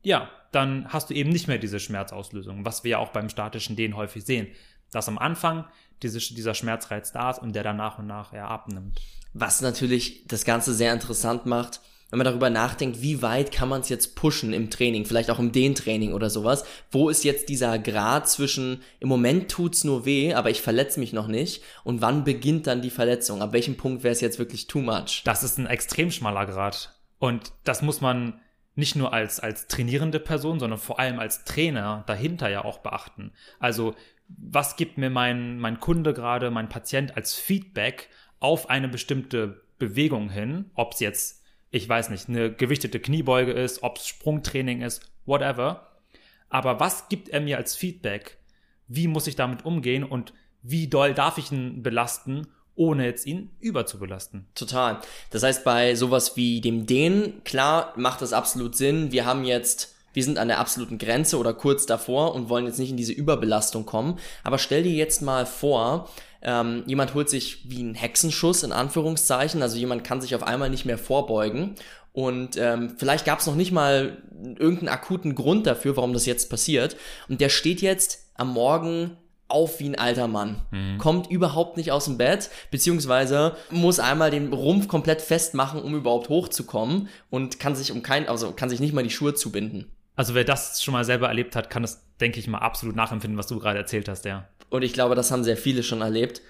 ja, 0.03 0.29
dann 0.51 0.87
hast 0.89 1.09
du 1.09 1.13
eben 1.13 1.29
nicht 1.29 1.47
mehr 1.47 1.57
diese 1.57 1.79
Schmerzauslösung, 1.79 2.65
was 2.65 2.83
wir 2.83 2.91
ja 2.91 2.97
auch 2.99 3.09
beim 3.09 3.29
statischen 3.29 3.75
Dehnen 3.75 3.95
häufig 3.95 4.25
sehen, 4.25 4.47
dass 4.91 5.07
am 5.07 5.17
Anfang 5.17 5.65
diese, 6.03 6.19
dieser 6.19 6.53
Schmerzreiz 6.53 7.11
da 7.11 7.31
ist 7.31 7.39
und 7.39 7.53
der 7.53 7.63
dann 7.63 7.77
nach 7.77 7.97
und 7.99 8.07
nach 8.07 8.33
eher 8.33 8.49
abnimmt. 8.49 9.01
Was 9.33 9.61
natürlich 9.61 10.27
das 10.27 10.45
Ganze 10.45 10.73
sehr 10.73 10.93
interessant 10.93 11.45
macht, 11.45 11.81
wenn 12.13 12.19
man 12.19 12.25
darüber 12.25 12.51
nachdenkt, 12.51 13.01
wie 13.01 13.23
weit 13.23 13.51
kann 13.51 13.69
man 13.69 13.81
es 13.81 13.89
jetzt 13.89 14.15
pushen 14.15 14.53
im 14.53 14.69
Training, 14.69 15.03
vielleicht 15.03 15.31
auch 15.31 15.39
im 15.39 15.51
Dehntraining 15.51 16.13
oder 16.13 16.29
sowas. 16.29 16.63
Wo 16.91 17.09
ist 17.09 17.23
jetzt 17.23 17.49
dieser 17.49 17.79
Grad 17.79 18.29
zwischen, 18.29 18.83
im 18.99 19.09
Moment 19.09 19.49
tut's 19.49 19.83
nur 19.83 20.05
weh, 20.05 20.35
aber 20.35 20.51
ich 20.51 20.61
verletze 20.61 20.99
mich 20.99 21.11
noch 21.11 21.25
nicht 21.25 21.63
und 21.83 22.01
wann 22.01 22.23
beginnt 22.23 22.67
dann 22.67 22.83
die 22.83 22.91
Verletzung? 22.91 23.41
Ab 23.41 23.51
welchem 23.51 23.77
Punkt 23.77 24.03
wäre 24.03 24.11
es 24.11 24.21
jetzt 24.21 24.37
wirklich 24.37 24.67
too 24.67 24.81
much? 24.81 25.23
Das 25.25 25.41
ist 25.41 25.57
ein 25.57 25.65
extrem 25.65 26.11
schmaler 26.11 26.45
Grad. 26.45 26.93
Und 27.17 27.51
das 27.63 27.81
muss 27.81 27.99
man 27.99 28.39
nicht 28.75 28.95
nur 28.95 29.11
als, 29.11 29.39
als 29.39 29.65
trainierende 29.65 30.19
Person, 30.19 30.59
sondern 30.59 30.77
vor 30.77 30.99
allem 30.99 31.17
als 31.17 31.45
Trainer 31.45 32.03
dahinter 32.05 32.47
ja 32.47 32.63
auch 32.63 32.77
beachten. 32.77 33.31
Also, 33.57 33.95
was 34.27 34.75
gibt 34.75 34.99
mir 34.99 35.09
mein, 35.09 35.57
mein 35.57 35.79
Kunde 35.79 36.13
gerade, 36.13 36.51
mein 36.51 36.69
Patient 36.69 37.17
als 37.17 37.33
Feedback 37.33 38.09
auf 38.39 38.69
eine 38.69 38.87
bestimmte 38.87 39.63
Bewegung 39.79 40.29
hin, 40.29 40.69
ob 40.75 40.93
es 40.93 40.99
jetzt 40.99 41.42
ich 41.73 41.89
weiß 41.89 42.11
nicht, 42.11 42.29
eine 42.29 42.53
gewichtete 42.53 42.99
Kniebeuge 42.99 43.51
ist, 43.51 43.81
ob 43.81 43.97
es 43.97 44.07
Sprungtraining 44.07 44.83
ist, 44.83 45.11
whatever. 45.25 45.87
Aber 46.47 46.79
was 46.79 47.09
gibt 47.09 47.29
er 47.29 47.41
mir 47.41 47.57
als 47.57 47.75
Feedback? 47.75 48.37
Wie 48.87 49.07
muss 49.07 49.25
ich 49.25 49.35
damit 49.35 49.65
umgehen 49.65 50.03
und 50.03 50.33
wie 50.61 50.87
doll 50.87 51.15
darf 51.15 51.39
ich 51.39 51.51
ihn 51.51 51.81
belasten, 51.81 52.45
ohne 52.75 53.05
jetzt 53.05 53.25
ihn 53.25 53.49
überzubelasten? 53.59 54.45
Total. 54.53 55.01
Das 55.31 55.41
heißt, 55.41 55.63
bei 55.63 55.95
sowas 55.95 56.37
wie 56.37 56.61
dem 56.61 56.85
Dehnen, 56.85 57.43
klar, 57.43 57.93
macht 57.97 58.21
das 58.21 58.33
absolut 58.33 58.75
Sinn. 58.75 59.11
Wir 59.11 59.25
haben 59.25 59.43
jetzt 59.43 59.93
wir 60.13 60.23
sind 60.23 60.37
an 60.37 60.47
der 60.47 60.59
absoluten 60.59 60.99
Grenze 60.99 61.39
oder 61.39 61.55
kurz 61.55 61.87
davor 61.87 62.35
und 62.35 62.47
wollen 62.47 62.67
jetzt 62.67 62.77
nicht 62.77 62.91
in 62.91 62.97
diese 62.97 63.13
Überbelastung 63.13 63.87
kommen. 63.87 64.19
Aber 64.43 64.59
stell 64.59 64.83
dir 64.83 64.91
jetzt 64.91 65.23
mal 65.23 65.47
vor, 65.47 66.07
ähm, 66.43 66.83
jemand 66.85 67.13
holt 67.13 67.29
sich 67.29 67.69
wie 67.69 67.81
ein 67.81 67.95
Hexenschuss 67.95 68.63
in 68.63 68.71
Anführungszeichen, 68.71 69.61
also 69.61 69.77
jemand 69.77 70.03
kann 70.03 70.21
sich 70.21 70.35
auf 70.35 70.43
einmal 70.43 70.69
nicht 70.69 70.85
mehr 70.85 70.97
vorbeugen 70.97 71.75
und 72.13 72.57
ähm, 72.57 72.93
vielleicht 72.97 73.25
gab 73.25 73.39
es 73.39 73.47
noch 73.47 73.55
nicht 73.55 73.71
mal 73.71 74.21
irgendeinen 74.31 74.89
akuten 74.89 75.33
Grund 75.33 75.65
dafür, 75.65 75.97
warum 75.97 76.13
das 76.13 76.27
jetzt 76.27 76.49
passiert. 76.49 76.95
Und 77.27 77.41
der 77.41 77.49
steht 77.49 77.81
jetzt 77.81 78.29
am 78.35 78.53
Morgen 78.53 79.17
auf 79.47 79.79
wie 79.79 79.89
ein 79.89 79.97
alter 79.97 80.27
Mann. 80.27 80.61
Mhm. 80.71 80.99
Kommt 80.99 81.29
überhaupt 81.29 81.75
nicht 81.75 81.91
aus 81.91 82.05
dem 82.05 82.17
Bett, 82.17 82.49
beziehungsweise 82.71 83.55
muss 83.71 83.99
einmal 83.99 84.31
den 84.31 84.53
Rumpf 84.53 84.87
komplett 84.87 85.21
festmachen, 85.21 85.81
um 85.81 85.95
überhaupt 85.95 86.29
hochzukommen 86.29 87.09
und 87.29 87.59
kann 87.59 87.75
sich 87.75 87.91
um 87.91 88.03
kein, 88.03 88.27
also 88.27 88.51
kann 88.51 88.69
sich 88.69 88.79
nicht 88.79 88.93
mal 88.93 89.03
die 89.03 89.09
Schuhe 89.09 89.33
zubinden. 89.33 89.91
Also 90.15 90.35
wer 90.35 90.43
das 90.43 90.83
schon 90.83 90.93
mal 90.93 91.05
selber 91.05 91.27
erlebt 91.27 91.55
hat, 91.55 91.71
kann 91.71 91.81
das, 91.81 92.05
denke 92.19 92.39
ich 92.39 92.47
mal, 92.47 92.59
absolut 92.59 92.95
nachempfinden, 92.95 93.37
was 93.37 93.47
du 93.47 93.57
gerade 93.59 93.79
erzählt 93.79 94.07
hast, 94.07 94.25
ja. 94.25 94.47
Und 94.73 94.81
ich 94.81 94.93
glaube, 94.93 95.13
das 95.13 95.29
haben 95.29 95.43
sehr 95.43 95.55
viele 95.55 95.83
schon 95.83 96.01
erlebt. 96.01 96.41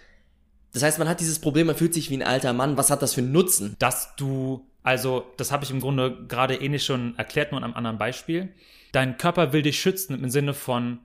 Das 0.71 0.81
heißt, 0.81 0.97
man 0.97 1.09
hat 1.09 1.19
dieses 1.19 1.39
Problem, 1.39 1.67
man 1.67 1.75
fühlt 1.75 1.93
sich 1.93 2.09
wie 2.09 2.15
ein 2.15 2.23
alter 2.23 2.53
Mann. 2.53 2.77
Was 2.77 2.89
hat 2.89 3.01
das 3.01 3.15
für 3.15 3.19
einen 3.19 3.33
Nutzen? 3.33 3.75
Dass 3.79 4.15
du, 4.15 4.65
also 4.81 5.25
das 5.35 5.51
habe 5.51 5.65
ich 5.65 5.71
im 5.71 5.81
Grunde 5.81 6.25
gerade 6.29 6.55
ähnlich 6.55 6.85
schon 6.85 7.17
erklärt, 7.17 7.51
nur 7.51 7.59
in 7.59 7.65
einem 7.65 7.73
anderen 7.73 7.97
Beispiel. 7.97 8.53
Dein 8.93 9.17
Körper 9.17 9.51
will 9.51 9.61
dich 9.61 9.77
schützen 9.77 10.23
im 10.23 10.29
Sinne 10.29 10.53
von 10.53 10.99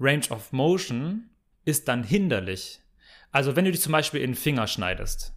Range 0.00 0.26
of 0.30 0.52
Motion 0.52 1.30
ist 1.64 1.86
dann 1.86 2.02
hinderlich. 2.02 2.80
Also 3.30 3.54
wenn 3.54 3.64
du 3.64 3.70
dich 3.70 3.80
zum 3.80 3.92
Beispiel 3.92 4.20
in 4.20 4.32
den 4.32 4.36
Finger 4.36 4.66
schneidest 4.66 5.34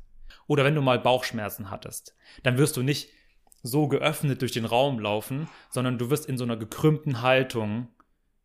oder 0.48 0.66
wenn 0.66 0.74
du 0.74 0.82
mal 0.82 0.98
Bauchschmerzen 0.98 1.70
hattest, 1.70 2.16
dann 2.42 2.58
wirst 2.58 2.76
du 2.76 2.82
nicht 2.82 3.10
so 3.62 3.88
geöffnet 3.88 4.42
durch 4.42 4.54
den 4.54 4.66
Raum 4.66 5.00
laufen, 5.00 5.48
sondern 5.70 6.00
du 6.00 6.10
wirst 6.10 6.26
in 6.26 6.40
so 6.40 6.44
einer 6.44 6.58
gekrümmten 6.58 7.22
Haltung 7.22 7.90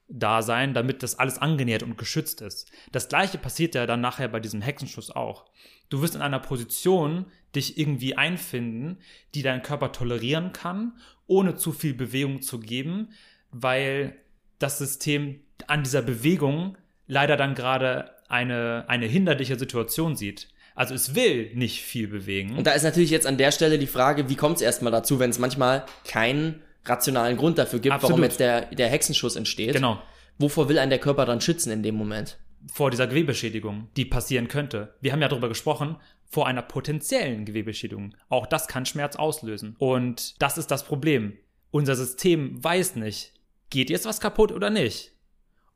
da 0.08 0.42
sein, 0.42 0.74
damit 0.74 1.02
das 1.02 1.18
alles 1.18 1.38
angenähert 1.38 1.82
und 1.82 1.96
geschützt 1.96 2.40
ist. 2.42 2.70
Das 2.92 3.08
gleiche 3.08 3.38
passiert 3.38 3.74
ja 3.74 3.86
dann 3.86 4.00
nachher 4.00 4.28
bei 4.28 4.40
diesem 4.40 4.60
Hexenschuss 4.60 5.10
auch. 5.10 5.46
Du 5.88 6.02
wirst 6.02 6.14
in 6.14 6.22
einer 6.22 6.40
Position 6.40 7.26
dich 7.54 7.78
irgendwie 7.78 8.16
einfinden, 8.16 8.98
die 9.34 9.42
dein 9.42 9.62
Körper 9.62 9.92
tolerieren 9.92 10.52
kann, 10.52 10.92
ohne 11.26 11.56
zu 11.56 11.72
viel 11.72 11.94
Bewegung 11.94 12.42
zu 12.42 12.60
geben, 12.60 13.10
weil 13.50 14.16
das 14.58 14.78
System 14.78 15.40
an 15.66 15.82
dieser 15.82 16.02
Bewegung 16.02 16.76
leider 17.06 17.36
dann 17.36 17.54
gerade 17.54 18.10
eine, 18.28 18.84
eine 18.88 19.06
hinderliche 19.06 19.58
Situation 19.58 20.16
sieht. 20.16 20.48
Also 20.74 20.94
es 20.94 21.14
will 21.14 21.54
nicht 21.54 21.82
viel 21.82 22.08
bewegen. 22.08 22.56
Und 22.56 22.66
da 22.66 22.72
ist 22.72 22.82
natürlich 22.82 23.10
jetzt 23.10 23.26
an 23.26 23.38
der 23.38 23.52
Stelle 23.52 23.78
die 23.78 23.86
Frage, 23.86 24.28
wie 24.28 24.34
kommt 24.34 24.56
es 24.56 24.62
erstmal 24.62 24.90
dazu, 24.90 25.20
wenn 25.20 25.30
es 25.30 25.38
manchmal 25.38 25.86
keinen 26.04 26.63
rationalen 26.84 27.36
Grund 27.36 27.58
dafür 27.58 27.78
gibt, 27.78 27.94
Absolut. 27.94 28.12
warum 28.12 28.24
jetzt 28.24 28.40
der, 28.40 28.66
der 28.66 28.88
Hexenschuss 28.88 29.36
entsteht. 29.36 29.74
Genau. 29.74 30.00
Wovor 30.38 30.68
will 30.68 30.78
ein 30.78 30.90
der 30.90 30.98
Körper 30.98 31.26
dann 31.26 31.40
schützen 31.40 31.70
in 31.70 31.82
dem 31.82 31.94
Moment? 31.94 32.38
Vor 32.72 32.90
dieser 32.90 33.06
Gewebeschädigung, 33.06 33.88
die 33.96 34.04
passieren 34.04 34.48
könnte. 34.48 34.94
Wir 35.00 35.12
haben 35.12 35.22
ja 35.22 35.28
darüber 35.28 35.48
gesprochen, 35.48 35.96
vor 36.24 36.46
einer 36.46 36.62
potenziellen 36.62 37.44
Gewebeschädigung. 37.44 38.14
Auch 38.28 38.46
das 38.46 38.66
kann 38.66 38.86
Schmerz 38.86 39.16
auslösen. 39.16 39.76
Und 39.78 40.40
das 40.42 40.58
ist 40.58 40.70
das 40.70 40.84
Problem. 40.84 41.36
Unser 41.70 41.94
System 41.94 42.62
weiß 42.62 42.96
nicht, 42.96 43.32
geht 43.70 43.90
jetzt 43.90 44.06
was 44.06 44.20
kaputt 44.20 44.50
oder 44.50 44.70
nicht. 44.70 45.12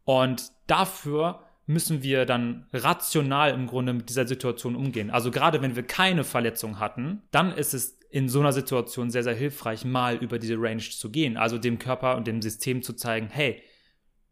Und 0.05 0.51
dafür 0.67 1.41
müssen 1.67 2.03
wir 2.03 2.25
dann 2.25 2.67
rational 2.73 3.53
im 3.53 3.67
Grunde 3.67 3.93
mit 3.93 4.09
dieser 4.09 4.27
Situation 4.27 4.75
umgehen. 4.75 5.11
Also 5.11 5.31
gerade 5.31 5.61
wenn 5.61 5.77
wir 5.77 5.83
keine 5.83 6.25
Verletzung 6.25 6.81
hatten, 6.81 7.23
dann 7.31 7.53
ist 7.53 7.75
es 7.75 7.98
in 8.11 8.29
so 8.29 8.41
einer 8.41 8.53
Situation 8.53 9.11
sehr, 9.11 9.23
sehr 9.23 9.35
hilfreich, 9.35 9.85
mal 9.85 10.17
über 10.17 10.39
diese 10.39 10.57
Range 10.59 10.83
zu 10.83 11.11
gehen. 11.11 11.37
Also 11.37 11.59
dem 11.59 11.79
Körper 11.79 12.17
und 12.17 12.27
dem 12.27 12.41
System 12.41 12.83
zu 12.83 12.95
zeigen, 12.95 13.29
hey, 13.31 13.63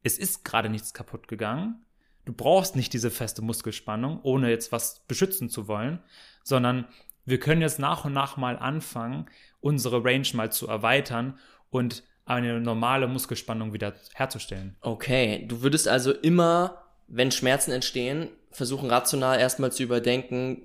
es 0.03 0.19
ist 0.19 0.45
gerade 0.45 0.69
nichts 0.69 0.95
kaputt 0.95 1.29
gegangen. 1.29 1.85
Du 2.25 2.33
brauchst 2.33 2.75
nicht 2.75 2.93
diese 2.93 3.11
feste 3.11 3.43
Muskelspannung, 3.43 4.21
ohne 4.23 4.51
jetzt 4.51 4.73
was 4.73 5.01
beschützen 5.07 5.49
zu 5.51 5.69
wollen, 5.69 6.01
sondern 6.43 6.87
wir 7.25 7.39
können 7.39 7.61
jetzt 7.61 7.79
nach 7.79 8.05
und 8.05 8.13
nach 8.13 8.37
mal 8.37 8.59
anfangen, 8.59 9.27
unsere 9.61 10.05
Range 10.05 10.27
mal 10.35 10.51
zu 10.51 10.69
erweitern 10.69 11.39
und 11.71 12.05
eine 12.25 12.61
normale 12.61 13.07
Muskelspannung 13.09 13.73
wieder 13.73 13.95
herzustellen. 14.15 14.77
Okay, 14.81 15.45
du 15.47 15.63
würdest 15.63 15.87
also 15.87 16.13
immer, 16.13 16.83
wenn 17.07 17.31
Schmerzen 17.31 17.73
entstehen, 17.73 18.29
versuchen 18.51 18.91
rational 18.91 19.39
erstmal 19.39 19.71
zu 19.71 19.83
überdenken, 19.83 20.65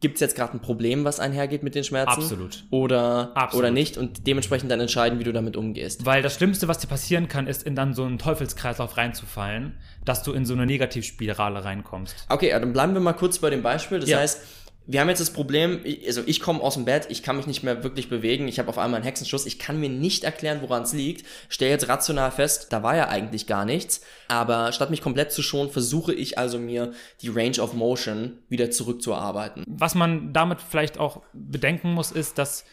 gibt 0.00 0.14
es 0.14 0.20
jetzt 0.20 0.36
gerade 0.36 0.52
ein 0.54 0.60
Problem, 0.60 1.04
was 1.04 1.20
einhergeht 1.20 1.62
mit 1.62 1.74
den 1.74 1.84
Schmerzen? 1.84 2.20
Absolut. 2.20 2.64
Oder, 2.70 3.32
Absolut. 3.34 3.64
oder 3.64 3.72
nicht 3.72 3.96
und 3.96 4.26
dementsprechend 4.26 4.70
dann 4.70 4.80
entscheiden, 4.80 5.18
wie 5.18 5.24
du 5.24 5.32
damit 5.32 5.56
umgehst. 5.56 6.06
Weil 6.06 6.22
das 6.22 6.34
Schlimmste, 6.34 6.68
was 6.68 6.78
dir 6.78 6.86
passieren 6.86 7.28
kann, 7.28 7.46
ist 7.46 7.62
in 7.64 7.74
dann 7.74 7.94
so 7.94 8.04
einen 8.04 8.18
Teufelskreislauf 8.18 8.96
reinzufallen, 8.96 9.74
dass 10.04 10.22
du 10.22 10.32
in 10.32 10.46
so 10.46 10.54
eine 10.54 10.66
Negativspirale 10.66 11.64
reinkommst. 11.64 12.26
Okay, 12.28 12.50
dann 12.50 12.72
bleiben 12.72 12.94
wir 12.94 13.00
mal 13.00 13.12
kurz 13.12 13.38
bei 13.38 13.50
dem 13.50 13.62
Beispiel. 13.62 13.98
Das 14.00 14.08
Ja. 14.08 14.18
heißt, 14.18 14.40
wir 14.86 15.00
haben 15.00 15.08
jetzt 15.08 15.20
das 15.20 15.32
Problem, 15.32 15.80
also 16.06 16.22
ich 16.26 16.40
komme 16.40 16.60
aus 16.60 16.74
dem 16.74 16.84
Bett, 16.84 17.06
ich 17.08 17.22
kann 17.22 17.36
mich 17.36 17.46
nicht 17.46 17.62
mehr 17.62 17.84
wirklich 17.84 18.08
bewegen, 18.08 18.48
ich 18.48 18.58
habe 18.58 18.68
auf 18.68 18.78
einmal 18.78 18.98
einen 18.98 19.04
Hexenschuss, 19.04 19.46
ich 19.46 19.58
kann 19.58 19.78
mir 19.78 19.88
nicht 19.88 20.24
erklären, 20.24 20.60
woran 20.62 20.82
es 20.82 20.92
liegt, 20.92 21.26
stelle 21.48 21.70
jetzt 21.70 21.88
rational 21.88 22.30
fest, 22.30 22.72
da 22.72 22.82
war 22.82 22.96
ja 22.96 23.08
eigentlich 23.08 23.46
gar 23.46 23.64
nichts, 23.64 24.02
aber 24.28 24.72
statt 24.72 24.90
mich 24.90 25.00
komplett 25.00 25.32
zu 25.32 25.42
schonen, 25.42 25.70
versuche 25.70 26.12
ich 26.12 26.38
also 26.38 26.58
mir 26.58 26.92
die 27.20 27.28
Range 27.28 27.60
of 27.60 27.74
Motion 27.74 28.38
wieder 28.48 28.70
zurückzuarbeiten. 28.70 29.64
Was 29.68 29.94
man 29.94 30.32
damit 30.32 30.60
vielleicht 30.60 30.98
auch 30.98 31.22
bedenken 31.32 31.92
muss, 31.92 32.10
ist, 32.10 32.38
dass 32.38 32.64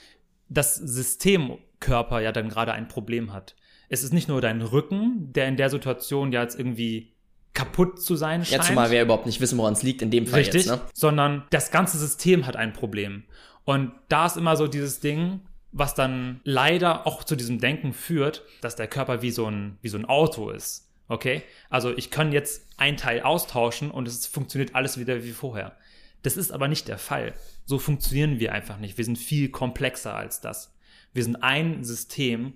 das 0.50 0.76
Systemkörper 0.76 2.22
ja 2.22 2.32
dann 2.32 2.50
gerade 2.50 2.74
ein 2.74 2.88
Problem 2.88 3.34
hat. 3.34 3.56
Es 3.88 4.04
ist 4.04 4.14
nicht 4.14 4.28
nur 4.28 4.42
dein 4.42 4.62
Rücken, 4.62 5.32
der 5.34 5.48
in 5.48 5.58
der 5.58 5.70
Situation 5.70 6.32
ja 6.32 6.42
jetzt 6.42 6.58
irgendwie 6.58 7.14
kaputt 7.54 8.02
zu 8.02 8.16
sein 8.16 8.46
scheint. 8.46 8.64
Ja, 8.64 8.68
zumal 8.68 8.92
wir 8.92 9.02
überhaupt 9.02 9.26
nicht 9.26 9.42
wissen, 9.42 9.58
woran 9.58 9.74
es 9.74 9.84
liegt 9.84 10.02
in 10.02 10.12
dem 10.12 10.28
Fall 10.28 10.40
Richtig, 10.40 10.66
jetzt, 10.66 10.72
ne? 10.72 10.82
sondern 10.94 11.44
das 11.50 11.72
ganze 11.72 11.98
System 11.98 12.46
hat 12.46 12.56
ein 12.56 12.74
Problem. 12.74 13.24
Und 13.66 13.92
da 14.08 14.26
ist 14.26 14.38
immer 14.38 14.56
so 14.56 14.68
dieses 14.68 15.00
Ding, 15.00 15.42
was 15.72 15.94
dann 15.94 16.42
leider 16.44 17.06
auch 17.06 17.24
zu 17.24 17.36
diesem 17.36 17.60
Denken 17.60 17.94
führt, 17.94 18.44
dass 18.62 18.76
der 18.76 18.88
Körper 18.88 19.22
wie 19.22 19.32
so 19.32 19.46
ein, 19.46 19.78
wie 19.82 19.90
so 19.90 19.98
ein 19.98 20.06
Auto 20.06 20.50
ist. 20.50 20.90
Okay? 21.08 21.44
Also 21.70 21.96
ich 21.96 22.10
kann 22.10 22.32
jetzt 22.32 22.66
ein 22.78 22.98
Teil 22.98 23.22
austauschen 23.22 23.92
und 23.92 24.08
es 24.08 24.26
funktioniert 24.26 24.76
alles 24.76 24.98
wieder 24.98 25.24
wie 25.24 25.32
vorher. 25.32 25.76
Das 26.22 26.38
ist 26.38 26.52
aber 26.52 26.68
nicht 26.68 26.88
der 26.88 26.98
Fall. 26.98 27.34
So 27.66 27.80
funktionieren 27.80 28.40
wir 28.40 28.52
einfach 28.52 28.78
nicht. 28.78 28.98
Wir 28.98 29.06
sind 29.06 29.18
viel 29.18 29.50
komplexer 29.50 30.16
als 30.16 30.42
das. 30.42 30.76
Wir 31.14 31.24
sind 31.24 31.38
ein 31.38 31.84
System, 31.84 32.54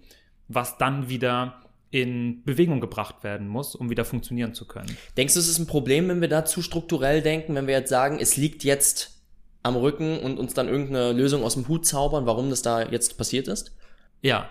was 0.47 0.77
dann 0.77 1.09
wieder 1.09 1.61
in 1.93 2.43
Bewegung 2.43 2.81
gebracht 2.81 3.23
werden 3.23 3.47
muss, 3.47 3.75
um 3.75 3.91
wieder 3.91 4.03
funktionieren 4.03 4.55
zu 4.55 4.65
können. 4.65 4.97
Denkst 5.15 5.35
du, 5.35 5.39
es 5.39 5.47
ist 5.47 5.59
ein 5.59 5.67
Problem, 5.67 6.07
wenn 6.07 6.21
wir 6.21 6.27
da 6.27 6.43
zu 6.43 6.63
strukturell 6.63 7.21
denken, 7.21 7.53
wenn 7.53 7.67
wir 7.67 7.75
jetzt 7.75 7.91
sagen, 7.91 8.17
es 8.19 8.35
liegt 8.35 8.63
jetzt 8.63 9.21
am 9.61 9.75
Rücken 9.75 10.17
und 10.17 10.39
uns 10.39 10.55
dann 10.55 10.67
irgendeine 10.67 11.11
Lösung 11.11 11.43
aus 11.43 11.53
dem 11.53 11.67
Hut 11.67 11.85
zaubern, 11.85 12.25
warum 12.25 12.49
das 12.49 12.63
da 12.63 12.81
jetzt 12.81 13.15
passiert 13.19 13.47
ist? 13.47 13.75
Ja, 14.23 14.49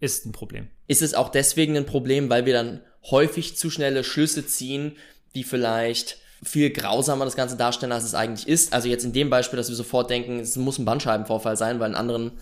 ist 0.00 0.26
ein 0.26 0.32
Problem. 0.32 0.66
Ist 0.88 1.00
es 1.00 1.14
auch 1.14 1.28
deswegen 1.28 1.76
ein 1.76 1.86
Problem, 1.86 2.28
weil 2.28 2.44
wir 2.44 2.54
dann 2.54 2.80
häufig 3.08 3.56
zu 3.56 3.70
schnelle 3.70 4.02
Schlüsse 4.02 4.44
ziehen, 4.44 4.96
die 5.36 5.44
vielleicht 5.44 6.18
viel 6.42 6.70
grausamer 6.70 7.24
das 7.24 7.36
Ganze 7.36 7.56
darstellen, 7.56 7.92
als 7.92 8.02
es 8.02 8.16
eigentlich 8.16 8.48
ist? 8.48 8.72
Also 8.72 8.88
jetzt 8.88 9.04
in 9.04 9.12
dem 9.12 9.30
Beispiel, 9.30 9.58
dass 9.58 9.68
wir 9.68 9.76
sofort 9.76 10.10
denken, 10.10 10.40
es 10.40 10.56
muss 10.56 10.80
ein 10.80 10.84
Bandscheibenvorfall 10.84 11.56
sein, 11.56 11.78
weil 11.78 11.86
einen 11.86 11.94
anderen 11.94 12.32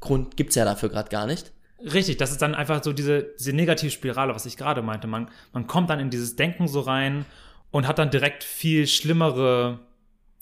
Grund 0.00 0.38
gibt's 0.38 0.54
ja 0.54 0.64
dafür 0.64 0.88
gerade 0.88 1.10
gar 1.10 1.26
nicht. 1.26 1.52
Richtig, 1.84 2.16
das 2.16 2.30
ist 2.30 2.42
dann 2.42 2.54
einfach 2.54 2.82
so 2.82 2.92
diese, 2.92 3.34
diese 3.38 3.52
Negativspirale, 3.52 4.34
was 4.34 4.46
ich 4.46 4.56
gerade 4.56 4.82
meinte. 4.82 5.06
Man, 5.06 5.28
man 5.52 5.66
kommt 5.66 5.90
dann 5.90 6.00
in 6.00 6.10
dieses 6.10 6.36
Denken 6.36 6.68
so 6.68 6.80
rein 6.80 7.24
und 7.70 7.88
hat 7.88 7.98
dann 7.98 8.10
direkt 8.10 8.44
viel 8.44 8.86
schlimmere 8.86 9.80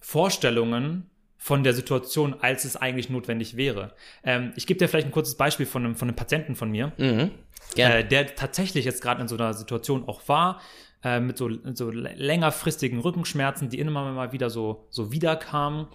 Vorstellungen 0.01 1.11
von 1.39 1.65
der 1.65 1.73
Situation, 1.73 2.35
als 2.41 2.67
es 2.67 2.77
eigentlich 2.77 3.09
notwendig 3.09 3.57
wäre. 3.57 3.95
Ähm, 4.23 4.53
ich 4.57 4.67
gebe 4.67 4.79
dir 4.79 4.89
vielleicht 4.89 5.07
ein 5.07 5.13
kurzes 5.13 5.37
Beispiel 5.37 5.65
von 5.65 5.85
einem, 5.85 5.97
von 5.97 6.09
einem 6.09 6.17
Patienten 6.17 6.55
von 6.55 6.71
mir, 6.71 6.93
Mhm. 6.99 7.31
Äh, 7.77 8.05
der 8.05 8.35
tatsächlich 8.35 8.85
jetzt 8.85 9.01
gerade 9.01 9.23
in 9.23 9.29
so 9.29 9.37
einer 9.37 9.55
Situation 9.55 10.09
auch 10.09 10.29
war, 10.29 10.61
äh, 11.05 11.21
mit 11.21 11.39
so, 11.39 11.49
so 11.73 11.91
längerfristigen 11.91 12.99
Rückenschmerzen, 12.99 13.69
die 13.69 13.79
immer 13.79 14.11
mal 14.13 14.33
wieder 14.33 14.51
so, 14.51 14.87
so 14.91 15.13
wiederkamen, 15.13 15.87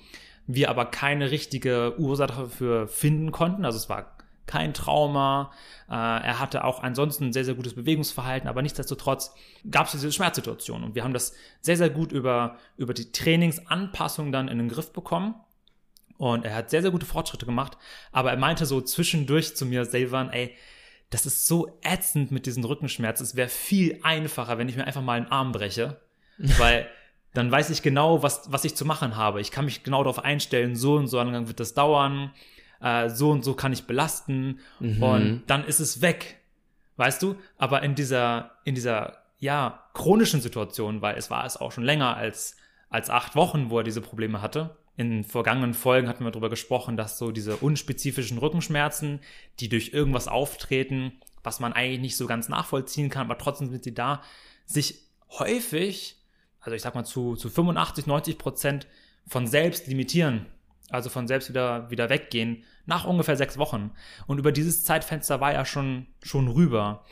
wir 0.48 0.70
aber 0.70 0.86
keine 0.86 1.32
richtige 1.32 2.00
Ursache 2.00 2.44
dafür 2.44 2.88
finden 2.88 3.32
konnten. 3.32 3.66
Also 3.66 3.78
es 3.78 3.90
war 3.90 4.15
kein 4.48 4.74
Trauma. 4.74 5.52
Äh, 5.90 5.94
er 5.94 6.40
hatte 6.40 6.64
auch 6.64 6.82
ansonsten 6.82 7.26
ein 7.26 7.34
sehr, 7.34 7.46
sehr 7.46 7.56
gutes 7.56 7.76
Bewegungsverhalten, 7.76 8.50
aber 8.50 8.62
nichtsdestotrotz 8.62 9.34
gab 9.70 9.86
es 9.86 9.94
diese 9.94 10.12
Schmerzsituation. 10.12 10.84
Und 10.84 10.96
wir 10.96 11.04
haben 11.04 11.14
das 11.14 11.34
sehr, 11.62 11.78
sehr 11.78 11.90
gut 11.90 12.12
über, 12.12 12.58
über 12.78 12.94
die 12.94 13.12
Trainingsanpassung 13.12 14.32
dann 14.32 14.48
in 14.48 14.58
den 14.58 14.70
Griff 14.70 14.92
bekommen. 14.94 15.36
Und 16.18 16.46
er 16.46 16.56
hat 16.56 16.70
sehr, 16.70 16.82
sehr 16.82 16.92
gute 16.92 17.06
Fortschritte 17.06 17.46
gemacht. 17.46 17.78
Aber 18.12 18.32
er 18.32 18.38
meinte 18.38 18.66
so 18.66 18.82
zwischendurch 18.82 19.56
zu 19.56 19.66
mir, 19.66 19.86
Silvan, 19.86 20.30
ey, 20.30 20.56
das 21.10 21.26
ist 21.26 21.46
so 21.46 21.78
ätzend 21.82 22.32
mit 22.32 22.46
diesen 22.46 22.64
Rückenschmerzen. 22.64 23.26
Es 23.26 23.36
wäre 23.36 23.50
viel 23.50 24.00
einfacher, 24.04 24.58
wenn 24.58 24.70
ich 24.70 24.76
mir 24.76 24.86
einfach 24.86 25.02
mal 25.02 25.18
einen 25.18 25.32
Arm 25.32 25.52
breche. 25.52 26.00
Weil 26.38 26.88
dann 27.34 27.52
weiß 27.52 27.70
ich 27.70 27.82
genau, 27.82 28.24
was, 28.24 28.52
was 28.52 28.64
ich 28.64 28.76
zu 28.76 28.86
machen 28.86 29.18
habe. 29.18 29.42
Ich 29.42 29.52
kann 29.52 29.66
mich 29.66 29.84
genau 29.84 30.04
darauf 30.04 30.20
einstellen, 30.20 30.76
so 30.76 30.96
und 30.96 31.08
so 31.08 31.18
lang 31.18 31.48
wird 31.48 31.60
das 31.60 31.74
dauern, 31.74 32.32
äh, 32.86 33.10
so 33.10 33.32
und 33.32 33.44
so 33.44 33.56
kann 33.56 33.74
ich 33.74 33.86
belasten 33.86 34.60
und 35.02 35.44
dann 35.48 35.66
ist 35.66 35.80
es 35.80 36.02
weg. 36.02 36.40
Weißt 36.98 37.22
du? 37.22 37.36
Aber 37.58 37.82
in 37.82 37.96
dieser, 37.96 38.52
in 38.64 38.76
dieser, 38.76 39.18
ja, 39.40 39.84
chronischen 39.94 40.40
Situation, 40.40 41.02
weil 41.02 41.18
es 41.18 41.30
war 41.30 41.46
es 41.46 41.58
auch 41.58 41.72
schon 41.72 41.84
länger 41.84 42.16
als, 42.16 42.56
als 42.90 43.10
acht 43.10 43.36
Wochen, 43.36 43.70
wo 43.70 43.80
er 43.80 43.84
diese 43.84 44.02
Probleme 44.02 44.42
hatte. 44.42 44.78
In 44.96 45.26
vergangenen 45.26 45.74
Folgen 45.74 46.08
hatten 46.08 46.24
wir 46.24 46.32
darüber 46.32 46.50
gesprochen, 46.50 46.96
dass 46.96 47.18
so 47.18 47.32
diese 47.32 47.58
unspezifischen 47.58 48.38
Rückenschmerzen, 48.38 49.20
die 49.60 49.68
durch 49.68 49.92
irgendwas 49.92 50.30
auftreten, 50.30 51.12
was 51.44 51.60
man 51.60 51.74
eigentlich 51.74 52.00
nicht 52.00 52.18
so 52.18 52.28
ganz 52.28 52.48
nachvollziehen 52.48 53.10
kann, 53.10 53.26
aber 53.26 53.38
trotzdem 53.38 53.70
sind 53.70 53.84
sie 53.84 53.94
da, 53.94 54.22
sich 54.66 55.02
häufig, 55.32 56.18
also 56.62 56.76
ich 56.76 56.82
sag 56.82 56.96
mal 56.96 57.04
zu, 57.04 57.36
zu 57.36 57.50
85, 57.50 58.08
90 58.08 58.38
Prozent 58.38 58.88
von 59.28 59.48
selbst 59.48 59.88
limitieren. 59.88 60.46
Also 60.90 61.10
von 61.10 61.28
selbst 61.28 61.50
wieder, 61.50 61.90
wieder 61.90 62.10
weggehen, 62.10 62.64
nach 62.86 63.06
ungefähr 63.06 63.38
sechs 63.38 63.58
Wochen. 63.58 63.92
Und 64.28 64.38
über 64.38 64.52
dieses 64.52 64.84
Zeitfenster 64.84 65.42
war 65.42 65.52
er 65.52 65.66
schon, 65.66 66.08
schon 66.22 66.48
rüber. 66.48 67.04